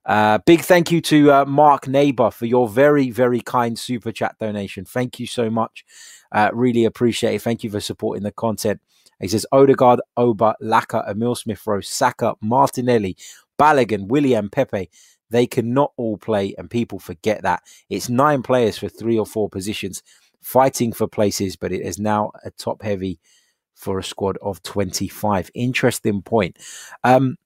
Uh, 0.06 0.40
big 0.46 0.62
thank 0.62 0.92
you 0.92 1.00
to 1.02 1.32
uh, 1.32 1.46
Mark 1.46 1.88
Neighbor 1.88 2.32
for 2.32 2.46
your 2.46 2.68
very, 2.68 3.12
very 3.12 3.42
kind 3.42 3.78
super 3.78 4.12
chat 4.12 4.36
donation. 4.40 4.86
Thank 4.86 5.20
you 5.20 5.28
so 5.28 5.50
much. 5.50 5.86
Uh, 6.32 6.50
really 6.54 6.86
appreciate 6.86 7.36
it. 7.36 7.42
Thank 7.42 7.64
you 7.64 7.70
for 7.70 7.80
supporting 7.80 8.24
the 8.24 8.32
content. 8.32 8.80
He 9.20 9.28
says 9.28 9.46
Odegaard, 9.52 10.02
Oba, 10.18 10.56
Laka, 10.62 11.08
Emil 11.08 11.36
Smith 11.36 11.62
Rowe, 11.68 11.82
Saka, 11.82 12.34
Martinelli, 12.42 13.16
Balogun, 13.60 14.08
Willian, 14.08 14.50
Pepe. 14.50 14.90
They 15.32 15.48
cannot 15.48 15.94
all 15.98 16.18
play, 16.18 16.54
and 16.58 16.70
people 16.70 17.00
forget 17.00 17.42
that. 17.44 17.64
It's 17.90 18.10
nine 18.10 18.44
players 18.44 18.78
for 18.78 18.90
three 18.90 19.18
or 19.18 19.26
four 19.26 19.50
positions 19.50 20.04
fighting 20.42 20.92
for 20.92 21.08
places, 21.08 21.56
but 21.56 21.72
it 21.72 21.82
is 21.82 22.00
now 22.00 22.32
a 22.44 22.52
top 22.52 22.84
heavy 22.84 23.20
for 23.76 23.98
a 23.98 24.04
squad 24.04 24.38
of 24.42 24.62
25. 24.64 25.50
Interesting 25.54 26.22
point. 26.22 26.58
Um, 27.04 27.38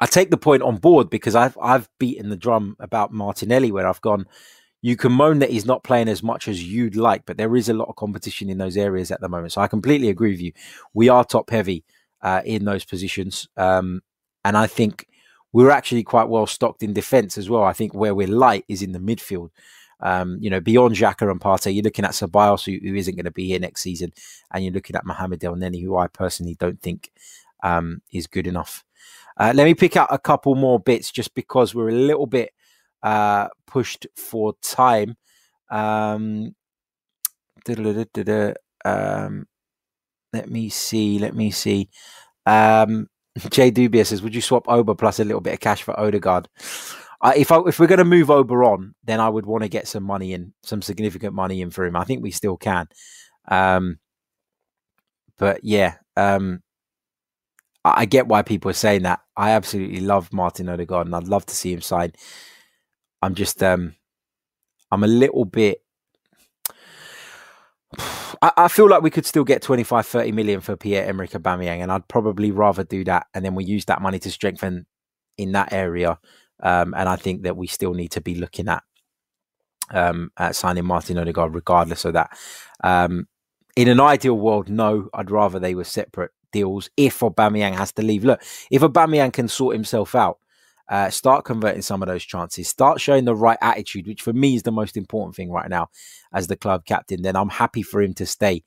I 0.00 0.06
take 0.06 0.30
the 0.30 0.38
point 0.38 0.62
on 0.62 0.78
board 0.78 1.10
because 1.10 1.34
I've 1.34 1.58
I've 1.60 1.88
beaten 1.98 2.30
the 2.30 2.36
drum 2.36 2.76
about 2.80 3.12
Martinelli 3.12 3.70
where 3.70 3.86
I've 3.86 4.00
gone. 4.00 4.26
You 4.82 4.96
can 4.96 5.12
moan 5.12 5.40
that 5.40 5.50
he's 5.50 5.66
not 5.66 5.84
playing 5.84 6.08
as 6.08 6.22
much 6.22 6.48
as 6.48 6.64
you'd 6.64 6.96
like, 6.96 7.26
but 7.26 7.36
there 7.36 7.54
is 7.54 7.68
a 7.68 7.74
lot 7.74 7.88
of 7.90 7.96
competition 7.96 8.48
in 8.48 8.56
those 8.56 8.78
areas 8.78 9.10
at 9.10 9.20
the 9.20 9.28
moment. 9.28 9.52
So 9.52 9.60
I 9.60 9.68
completely 9.68 10.08
agree 10.08 10.30
with 10.30 10.40
you. 10.40 10.52
We 10.94 11.10
are 11.10 11.22
top 11.22 11.50
heavy 11.50 11.84
uh, 12.22 12.40
in 12.46 12.64
those 12.64 12.86
positions, 12.86 13.46
um, 13.58 14.00
and 14.42 14.56
I 14.56 14.66
think 14.66 15.06
we're 15.52 15.70
actually 15.70 16.02
quite 16.02 16.28
well 16.28 16.46
stocked 16.46 16.82
in 16.82 16.92
defence 16.92 17.36
as 17.36 17.50
well. 17.50 17.64
I 17.64 17.72
think 17.72 17.94
where 17.94 18.14
we're 18.14 18.28
light 18.28 18.64
is 18.68 18.82
in 18.82 18.92
the 18.92 18.98
midfield. 18.98 19.50
Um, 20.02 20.38
you 20.40 20.48
know, 20.48 20.60
beyond 20.60 20.94
Xhaka 20.94 21.30
and 21.30 21.40
Partey, 21.40 21.74
you're 21.74 21.84
looking 21.84 22.06
at 22.06 22.12
Ceballos, 22.12 22.64
who, 22.64 22.86
who 22.86 22.94
isn't 22.94 23.16
going 23.16 23.24
to 23.26 23.30
be 23.30 23.46
here 23.46 23.58
next 23.60 23.82
season, 23.82 24.12
and 24.50 24.64
you're 24.64 24.72
looking 24.72 24.96
at 24.96 25.04
Mohamed 25.04 25.40
Elneny, 25.40 25.82
who 25.82 25.96
I 25.96 26.06
personally 26.06 26.56
don't 26.58 26.80
think 26.80 27.10
um, 27.62 28.00
is 28.12 28.26
good 28.26 28.46
enough. 28.46 28.84
Uh, 29.36 29.52
let 29.54 29.64
me 29.64 29.74
pick 29.74 29.96
out 29.96 30.08
a 30.10 30.18
couple 30.18 30.54
more 30.54 30.80
bits 30.80 31.10
just 31.10 31.34
because 31.34 31.74
we're 31.74 31.88
a 31.88 31.94
little 31.94 32.26
bit 32.26 32.52
uh, 33.02 33.48
pushed 33.66 34.06
for 34.16 34.54
time. 34.62 35.16
Um, 35.70 36.54
um, 38.84 39.46
let 40.32 40.48
me 40.48 40.68
see. 40.68 41.18
Let 41.18 41.34
me 41.34 41.50
see. 41.50 41.88
Um, 42.46 43.08
Jay 43.48 43.70
Dubia 43.70 44.04
says, 44.04 44.22
"Would 44.22 44.34
you 44.34 44.40
swap 44.42 44.68
Oba 44.68 44.94
plus 44.94 45.20
a 45.20 45.24
little 45.24 45.40
bit 45.40 45.54
of 45.54 45.60
cash 45.60 45.82
for 45.82 45.98
Odegaard?" 45.98 46.48
Uh, 47.22 47.32
if 47.36 47.52
I, 47.52 47.60
if 47.66 47.78
we're 47.78 47.86
going 47.86 47.98
to 47.98 48.04
move 48.04 48.30
Oba 48.30 48.54
on, 48.54 48.94
then 49.04 49.20
I 49.20 49.28
would 49.28 49.46
want 49.46 49.62
to 49.62 49.68
get 49.68 49.86
some 49.86 50.02
money 50.04 50.32
in, 50.32 50.54
some 50.62 50.80
significant 50.80 51.34
money 51.34 51.60
in 51.60 51.70
for 51.70 51.84
him. 51.84 51.94
I 51.94 52.04
think 52.04 52.22
we 52.22 52.30
still 52.30 52.56
can. 52.56 52.88
Um, 53.48 53.98
but 55.36 55.60
yeah, 55.62 55.96
um, 56.16 56.62
I, 57.84 58.02
I 58.02 58.04
get 58.06 58.26
why 58.26 58.42
people 58.42 58.70
are 58.70 58.74
saying 58.74 59.02
that. 59.02 59.20
I 59.36 59.50
absolutely 59.50 60.00
love 60.00 60.32
Martin 60.32 60.68
Odegaard, 60.68 61.06
and 61.06 61.16
I'd 61.16 61.28
love 61.28 61.44
to 61.46 61.54
see 61.54 61.72
him 61.72 61.82
sign. 61.82 62.12
I'm 63.22 63.34
just, 63.34 63.62
um, 63.62 63.96
I'm 64.90 65.04
a 65.04 65.08
little 65.08 65.44
bit 65.44 65.82
I, 68.42 68.68
feel 68.68 68.88
like 68.88 69.02
we 69.02 69.10
could 69.10 69.26
still 69.26 69.44
get 69.44 69.62
25, 69.62 70.06
30 70.06 70.32
million 70.32 70.60
for 70.60 70.76
Pierre 70.76 71.06
Emerick 71.06 71.32
Aubameyang, 71.32 71.82
and 71.82 71.92
I'd 71.92 72.08
probably 72.08 72.50
rather 72.50 72.84
do 72.84 73.04
that, 73.04 73.26
and 73.34 73.44
then 73.44 73.54
we 73.54 73.64
use 73.64 73.84
that 73.86 74.00
money 74.00 74.18
to 74.20 74.30
strengthen 74.30 74.86
in 75.36 75.52
that 75.52 75.72
area. 75.72 76.18
Um, 76.62 76.94
and 76.96 77.08
I 77.08 77.16
think 77.16 77.42
that 77.42 77.56
we 77.56 77.66
still 77.66 77.94
need 77.94 78.12
to 78.12 78.20
be 78.20 78.34
looking 78.34 78.68
at 78.68 78.82
um, 79.90 80.30
at 80.36 80.56
signing 80.56 80.84
Martin 80.84 81.18
Odegaard, 81.18 81.54
regardless 81.54 82.04
of 82.04 82.12
that. 82.14 82.36
Um, 82.84 83.26
in 83.76 83.88
an 83.88 84.00
ideal 84.00 84.38
world, 84.38 84.68
no, 84.68 85.08
I'd 85.14 85.30
rather 85.30 85.58
they 85.58 85.74
were 85.74 85.84
separate 85.84 86.32
deals. 86.52 86.90
If 86.96 87.20
Aubameyang 87.20 87.74
has 87.74 87.92
to 87.92 88.02
leave, 88.02 88.24
look, 88.24 88.42
if 88.70 88.82
Aubameyang 88.82 89.32
can 89.32 89.48
sort 89.48 89.74
himself 89.74 90.14
out, 90.14 90.38
uh, 90.90 91.08
start 91.08 91.44
converting 91.44 91.82
some 91.82 92.02
of 92.02 92.08
those 92.08 92.24
chances. 92.24 92.68
Start 92.68 93.00
showing 93.00 93.24
the 93.24 93.34
right 93.34 93.58
attitude, 93.62 94.08
which 94.08 94.22
for 94.22 94.32
me 94.32 94.56
is 94.56 94.64
the 94.64 94.72
most 94.72 94.96
important 94.96 95.36
thing 95.36 95.50
right 95.50 95.70
now 95.70 95.88
as 96.34 96.48
the 96.48 96.56
club 96.56 96.84
captain. 96.84 97.22
Then 97.22 97.36
I'm 97.36 97.48
happy 97.48 97.82
for 97.82 98.02
him 98.02 98.12
to 98.14 98.26
stay. 98.26 98.64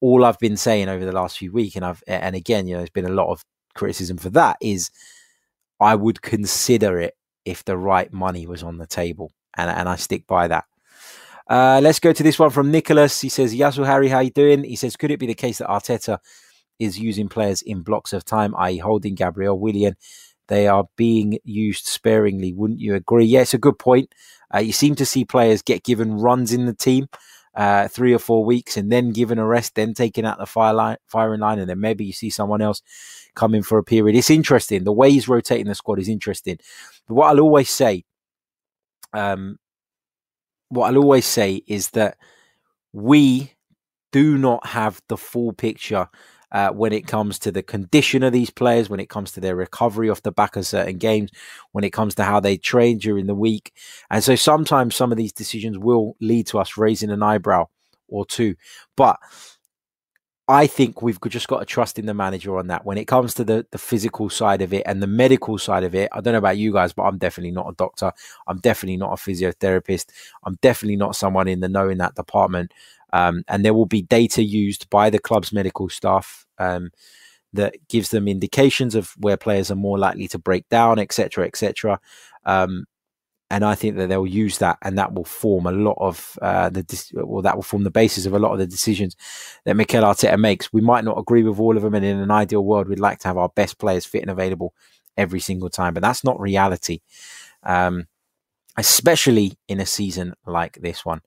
All 0.00 0.24
I've 0.24 0.38
been 0.38 0.56
saying 0.56 0.88
over 0.88 1.04
the 1.04 1.12
last 1.12 1.36
few 1.36 1.52
weeks, 1.52 1.74
and 1.74 1.84
I've 1.84 2.02
and 2.06 2.36
again, 2.36 2.68
you 2.68 2.74
know, 2.74 2.78
there's 2.78 2.90
been 2.90 3.04
a 3.04 3.10
lot 3.10 3.32
of 3.32 3.44
criticism 3.74 4.16
for 4.16 4.30
that. 4.30 4.56
Is 4.62 4.90
I 5.80 5.96
would 5.96 6.22
consider 6.22 7.00
it 7.00 7.14
if 7.44 7.64
the 7.64 7.76
right 7.76 8.12
money 8.12 8.46
was 8.46 8.62
on 8.62 8.78
the 8.78 8.86
table, 8.86 9.32
and 9.56 9.68
and 9.68 9.88
I 9.88 9.96
stick 9.96 10.26
by 10.28 10.46
that. 10.48 10.64
Uh, 11.48 11.80
let's 11.82 11.98
go 11.98 12.12
to 12.12 12.22
this 12.22 12.38
one 12.38 12.50
from 12.50 12.70
Nicholas. 12.70 13.20
He 13.20 13.28
says, 13.28 13.52
Yasu 13.52 13.84
Harry, 13.84 14.06
how 14.06 14.20
you 14.20 14.30
doing? 14.30 14.62
He 14.62 14.76
says, 14.76 14.94
could 14.94 15.10
it 15.10 15.18
be 15.18 15.26
the 15.26 15.34
case 15.34 15.58
that 15.58 15.66
Arteta 15.66 16.18
is 16.78 16.96
using 16.96 17.28
players 17.28 17.60
in 17.60 17.82
blocks 17.82 18.12
of 18.12 18.24
time, 18.24 18.54
i.e., 18.56 18.78
holding 18.78 19.16
Gabriel 19.16 19.58
Willian 19.58 19.96
they 20.50 20.66
are 20.66 20.86
being 20.96 21.38
used 21.44 21.86
sparingly. 21.86 22.52
Wouldn't 22.52 22.80
you 22.80 22.94
agree? 22.94 23.24
Yeah, 23.24 23.42
it's 23.42 23.54
a 23.54 23.58
good 23.58 23.78
point. 23.78 24.12
Uh, 24.52 24.58
you 24.58 24.72
seem 24.72 24.96
to 24.96 25.06
see 25.06 25.24
players 25.24 25.62
get 25.62 25.84
given 25.84 26.18
runs 26.18 26.52
in 26.52 26.66
the 26.66 26.74
team 26.74 27.06
uh, 27.54 27.86
three 27.86 28.12
or 28.12 28.18
four 28.18 28.44
weeks 28.44 28.76
and 28.76 28.90
then 28.90 29.12
given 29.12 29.38
a 29.38 29.46
rest, 29.46 29.76
then 29.76 29.94
taken 29.94 30.24
out 30.24 30.38
the 30.38 30.46
fire 30.46 30.74
line, 30.74 30.96
firing 31.06 31.40
line, 31.40 31.60
and 31.60 31.70
then 31.70 31.80
maybe 31.80 32.04
you 32.04 32.12
see 32.12 32.30
someone 32.30 32.60
else 32.60 32.82
come 33.36 33.54
in 33.54 33.62
for 33.62 33.78
a 33.78 33.84
period. 33.84 34.16
It's 34.16 34.28
interesting. 34.28 34.82
The 34.82 34.92
way 34.92 35.12
he's 35.12 35.28
rotating 35.28 35.66
the 35.68 35.74
squad 35.76 36.00
is 36.00 36.08
interesting. 36.08 36.58
But 37.06 37.14
what 37.14 37.28
I'll 37.28 37.40
always 37.40 37.70
say, 37.70 38.04
um, 39.12 39.56
what 40.68 40.88
I'll 40.88 40.98
always 40.98 41.26
say 41.26 41.62
is 41.68 41.90
that 41.90 42.18
we 42.92 43.52
do 44.10 44.36
not 44.36 44.66
have 44.66 45.00
the 45.08 45.16
full 45.16 45.52
picture 45.52 46.08
uh, 46.52 46.70
when 46.70 46.92
it 46.92 47.06
comes 47.06 47.38
to 47.40 47.52
the 47.52 47.62
condition 47.62 48.22
of 48.22 48.32
these 48.32 48.50
players, 48.50 48.88
when 48.90 49.00
it 49.00 49.08
comes 49.08 49.32
to 49.32 49.40
their 49.40 49.56
recovery 49.56 50.10
off 50.10 50.22
the 50.22 50.32
back 50.32 50.56
of 50.56 50.66
certain 50.66 50.98
games, 50.98 51.30
when 51.72 51.84
it 51.84 51.92
comes 51.92 52.14
to 52.16 52.24
how 52.24 52.40
they 52.40 52.56
train 52.56 52.98
during 52.98 53.26
the 53.26 53.34
week. 53.34 53.72
And 54.10 54.22
so 54.22 54.34
sometimes 54.34 54.96
some 54.96 55.12
of 55.12 55.18
these 55.18 55.32
decisions 55.32 55.78
will 55.78 56.16
lead 56.20 56.46
to 56.48 56.58
us 56.58 56.76
raising 56.76 57.10
an 57.10 57.22
eyebrow 57.22 57.68
or 58.08 58.26
two. 58.26 58.56
But 58.96 59.18
I 60.50 60.66
think 60.66 61.00
we've 61.00 61.20
just 61.28 61.46
got 61.46 61.60
to 61.60 61.64
trust 61.64 61.96
in 61.96 62.06
the 62.06 62.14
manager 62.14 62.58
on 62.58 62.66
that. 62.66 62.84
When 62.84 62.98
it 62.98 63.04
comes 63.04 63.34
to 63.34 63.44
the, 63.44 63.64
the 63.70 63.78
physical 63.78 64.28
side 64.28 64.62
of 64.62 64.72
it 64.74 64.82
and 64.84 65.00
the 65.00 65.06
medical 65.06 65.58
side 65.58 65.84
of 65.84 65.94
it, 65.94 66.08
I 66.10 66.20
don't 66.20 66.32
know 66.32 66.38
about 66.38 66.56
you 66.56 66.72
guys, 66.72 66.92
but 66.92 67.04
I'm 67.04 67.18
definitely 67.18 67.52
not 67.52 67.68
a 67.68 67.76
doctor. 67.76 68.10
I'm 68.48 68.58
definitely 68.58 68.96
not 68.96 69.12
a 69.12 69.14
physiotherapist. 69.14 70.06
I'm 70.44 70.58
definitely 70.60 70.96
not 70.96 71.14
someone 71.14 71.46
in 71.46 71.60
the 71.60 71.68
know 71.68 71.88
in 71.88 71.98
that 71.98 72.16
department. 72.16 72.72
Um, 73.12 73.44
and 73.48 73.64
there 73.64 73.74
will 73.74 73.86
be 73.86 74.02
data 74.02 74.42
used 74.42 74.88
by 74.90 75.10
the 75.10 75.18
club's 75.18 75.52
medical 75.52 75.88
staff 75.88 76.46
um, 76.58 76.90
that 77.52 77.76
gives 77.88 78.10
them 78.10 78.28
indications 78.28 78.94
of 78.94 79.12
where 79.18 79.36
players 79.36 79.70
are 79.70 79.76
more 79.76 79.98
likely 79.98 80.28
to 80.28 80.38
break 80.38 80.68
down, 80.68 80.98
etc., 80.98 81.46
etc. 81.46 82.00
Um, 82.44 82.86
and 83.52 83.64
I 83.64 83.74
think 83.74 83.96
that 83.96 84.08
they'll 84.08 84.26
use 84.26 84.58
that, 84.58 84.78
and 84.80 84.96
that 84.96 85.12
will 85.12 85.24
form 85.24 85.66
a 85.66 85.72
lot 85.72 85.96
of 85.98 86.38
uh, 86.40 86.70
the 86.70 86.84
well, 87.14 87.42
that 87.42 87.56
will 87.56 87.64
form 87.64 87.82
the 87.82 87.90
basis 87.90 88.24
of 88.24 88.32
a 88.32 88.38
lot 88.38 88.52
of 88.52 88.58
the 88.58 88.66
decisions 88.66 89.16
that 89.64 89.74
Mikel 89.74 90.04
Arteta 90.04 90.38
makes. 90.38 90.72
We 90.72 90.80
might 90.80 91.04
not 91.04 91.18
agree 91.18 91.42
with 91.42 91.58
all 91.58 91.76
of 91.76 91.82
them, 91.82 91.94
and 91.94 92.04
in 92.04 92.18
an 92.18 92.30
ideal 92.30 92.64
world, 92.64 92.88
we'd 92.88 93.00
like 93.00 93.18
to 93.20 93.28
have 93.28 93.36
our 93.36 93.48
best 93.48 93.78
players 93.78 94.06
fit 94.06 94.22
and 94.22 94.30
available 94.30 94.72
every 95.16 95.40
single 95.40 95.68
time, 95.68 95.94
but 95.94 96.02
that's 96.02 96.22
not 96.22 96.40
reality. 96.40 97.00
Um, 97.64 98.06
especially 98.76 99.58
in 99.68 99.80
a 99.80 99.86
season 99.86 100.34
like 100.46 100.78
this 100.80 101.04
one. 101.04 101.20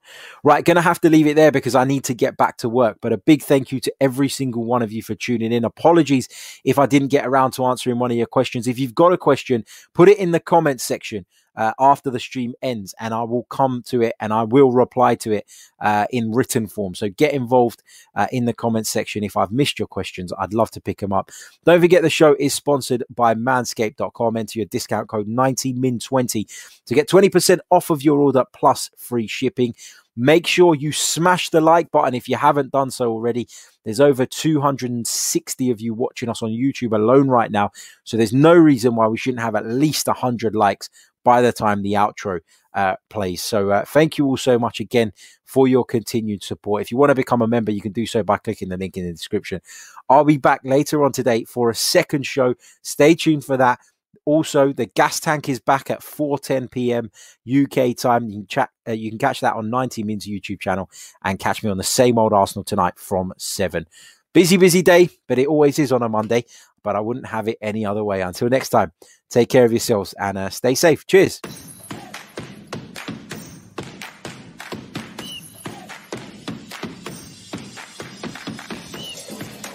Right, 0.43 0.63
going 0.63 0.75
to 0.75 0.81
have 0.81 1.01
to 1.01 1.09
leave 1.09 1.27
it 1.27 1.35
there 1.35 1.51
because 1.51 1.75
I 1.75 1.83
need 1.83 2.03
to 2.05 2.13
get 2.13 2.37
back 2.37 2.57
to 2.57 2.69
work. 2.69 2.97
But 3.01 3.13
a 3.13 3.17
big 3.17 3.43
thank 3.43 3.71
you 3.71 3.79
to 3.81 3.93
every 3.99 4.29
single 4.29 4.65
one 4.65 4.81
of 4.81 4.91
you 4.91 5.03
for 5.03 5.15
tuning 5.15 5.51
in. 5.51 5.65
Apologies 5.65 6.27
if 6.63 6.79
I 6.79 6.85
didn't 6.85 7.09
get 7.09 7.25
around 7.25 7.51
to 7.51 7.65
answering 7.65 7.99
one 7.99 8.11
of 8.11 8.17
your 8.17 8.27
questions. 8.27 8.67
If 8.67 8.79
you've 8.79 8.95
got 8.95 9.13
a 9.13 9.17
question, 9.17 9.65
put 9.93 10.09
it 10.09 10.17
in 10.17 10.31
the 10.31 10.39
comments 10.39 10.83
section. 10.83 11.25
Uh, 11.55 11.73
after 11.79 12.09
the 12.09 12.19
stream 12.19 12.53
ends, 12.61 12.93
and 12.99 13.13
I 13.13 13.23
will 13.23 13.43
come 13.43 13.83
to 13.87 14.01
it 14.01 14.15
and 14.19 14.33
I 14.33 14.43
will 14.43 14.71
reply 14.71 15.15
to 15.15 15.31
it 15.31 15.45
uh, 15.79 16.05
in 16.09 16.31
written 16.31 16.67
form. 16.67 16.95
So 16.95 17.09
get 17.09 17.33
involved 17.33 17.83
uh, 18.15 18.27
in 18.31 18.45
the 18.45 18.53
comments 18.53 18.89
section 18.89 19.23
if 19.23 19.37
I've 19.37 19.51
missed 19.51 19.79
your 19.79 19.87
questions. 19.87 20.33
I'd 20.37 20.53
love 20.53 20.71
to 20.71 20.81
pick 20.81 20.99
them 20.99 21.13
up. 21.13 21.31
Don't 21.65 21.81
forget 21.81 22.01
the 22.01 22.09
show 22.09 22.35
is 22.39 22.53
sponsored 22.53 23.03
by 23.13 23.35
Manscaped.com. 23.35 24.37
Enter 24.37 24.59
your 24.59 24.65
discount 24.65 25.09
code 25.09 25.27
90min20 25.27 26.81
to 26.85 26.93
get 26.93 27.07
20% 27.07 27.59
off 27.69 27.89
of 27.89 28.03
your 28.03 28.19
order 28.19 28.45
plus 28.53 28.89
free 28.97 29.27
shipping. 29.27 29.75
Make 30.15 30.45
sure 30.45 30.75
you 30.75 30.91
smash 30.91 31.49
the 31.49 31.61
like 31.61 31.89
button 31.91 32.13
if 32.13 32.29
you 32.29 32.35
haven't 32.35 32.71
done 32.71 32.91
so 32.91 33.11
already. 33.11 33.47
There's 33.83 33.99
over 33.99 34.25
260 34.25 35.71
of 35.71 35.81
you 35.81 35.93
watching 35.93 36.29
us 36.29 36.41
on 36.41 36.49
YouTube 36.49 36.95
alone 36.95 37.27
right 37.27 37.51
now. 37.51 37.71
So 38.03 38.17
there's 38.17 38.33
no 38.33 38.53
reason 38.53 38.95
why 38.95 39.07
we 39.07 39.17
shouldn't 39.17 39.41
have 39.41 39.55
at 39.55 39.65
least 39.65 40.07
100 40.07 40.55
likes 40.55 40.89
by 41.23 41.41
the 41.41 41.51
time 41.51 41.81
the 41.81 41.93
outro 41.93 42.41
uh, 42.73 42.95
plays. 43.09 43.41
So 43.41 43.69
uh, 43.71 43.85
thank 43.85 44.17
you 44.17 44.25
all 44.25 44.37
so 44.37 44.59
much 44.59 44.79
again 44.79 45.13
for 45.45 45.67
your 45.67 45.85
continued 45.85 46.43
support. 46.43 46.81
If 46.81 46.91
you 46.91 46.97
want 46.97 47.09
to 47.11 47.15
become 47.15 47.41
a 47.41 47.47
member, 47.47 47.71
you 47.71 47.81
can 47.81 47.91
do 47.91 48.05
so 48.05 48.23
by 48.23 48.37
clicking 48.37 48.69
the 48.69 48.77
link 48.77 48.97
in 48.97 49.05
the 49.05 49.11
description. 49.11 49.61
I'll 50.09 50.25
be 50.25 50.37
back 50.37 50.61
later 50.63 51.03
on 51.03 51.11
today 51.11 51.45
for 51.45 51.69
a 51.69 51.75
second 51.75 52.25
show. 52.25 52.55
Stay 52.81 53.15
tuned 53.15 53.45
for 53.45 53.57
that. 53.57 53.79
Also, 54.25 54.71
the 54.71 54.85
gas 54.85 55.19
tank 55.19 55.49
is 55.49 55.59
back 55.59 55.89
at 55.89 56.01
4:10 56.01 56.71
p.m. 56.71 57.11
UK 57.47 57.95
time. 57.95 58.25
You 58.29 58.39
can 58.39 58.47
chat. 58.47 58.69
Uh, 58.87 58.93
you 58.93 59.09
can 59.09 59.19
catch 59.19 59.41
that 59.41 59.55
on 59.55 59.69
90 59.69 60.03
Min's 60.03 60.27
YouTube 60.27 60.59
channel 60.59 60.89
and 61.23 61.39
catch 61.39 61.63
me 61.63 61.69
on 61.69 61.77
the 61.77 61.83
same 61.83 62.17
old 62.17 62.33
Arsenal 62.33 62.63
tonight 62.63 62.97
from 62.97 63.33
seven. 63.37 63.87
Busy, 64.33 64.57
busy 64.57 64.81
day, 64.81 65.09
but 65.27 65.37
it 65.37 65.47
always 65.47 65.77
is 65.77 65.91
on 65.91 66.01
a 66.01 66.09
Monday. 66.09 66.45
But 66.83 66.95
I 66.95 66.99
wouldn't 66.99 67.27
have 67.27 67.47
it 67.47 67.57
any 67.61 67.85
other 67.85 68.03
way. 68.03 68.21
Until 68.21 68.49
next 68.49 68.69
time, 68.69 68.91
take 69.29 69.49
care 69.49 69.65
of 69.65 69.71
yourselves 69.71 70.13
and 70.19 70.37
uh, 70.37 70.49
stay 70.49 70.75
safe. 70.75 71.05
Cheers. 71.05 71.41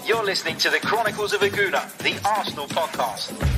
You're 0.06 0.24
listening 0.24 0.56
to 0.58 0.70
the 0.70 0.80
Chronicles 0.82 1.34
of 1.34 1.42
a 1.42 1.48
Gooner, 1.48 1.96
the 1.98 2.18
Arsenal 2.26 2.66
podcast. 2.66 3.57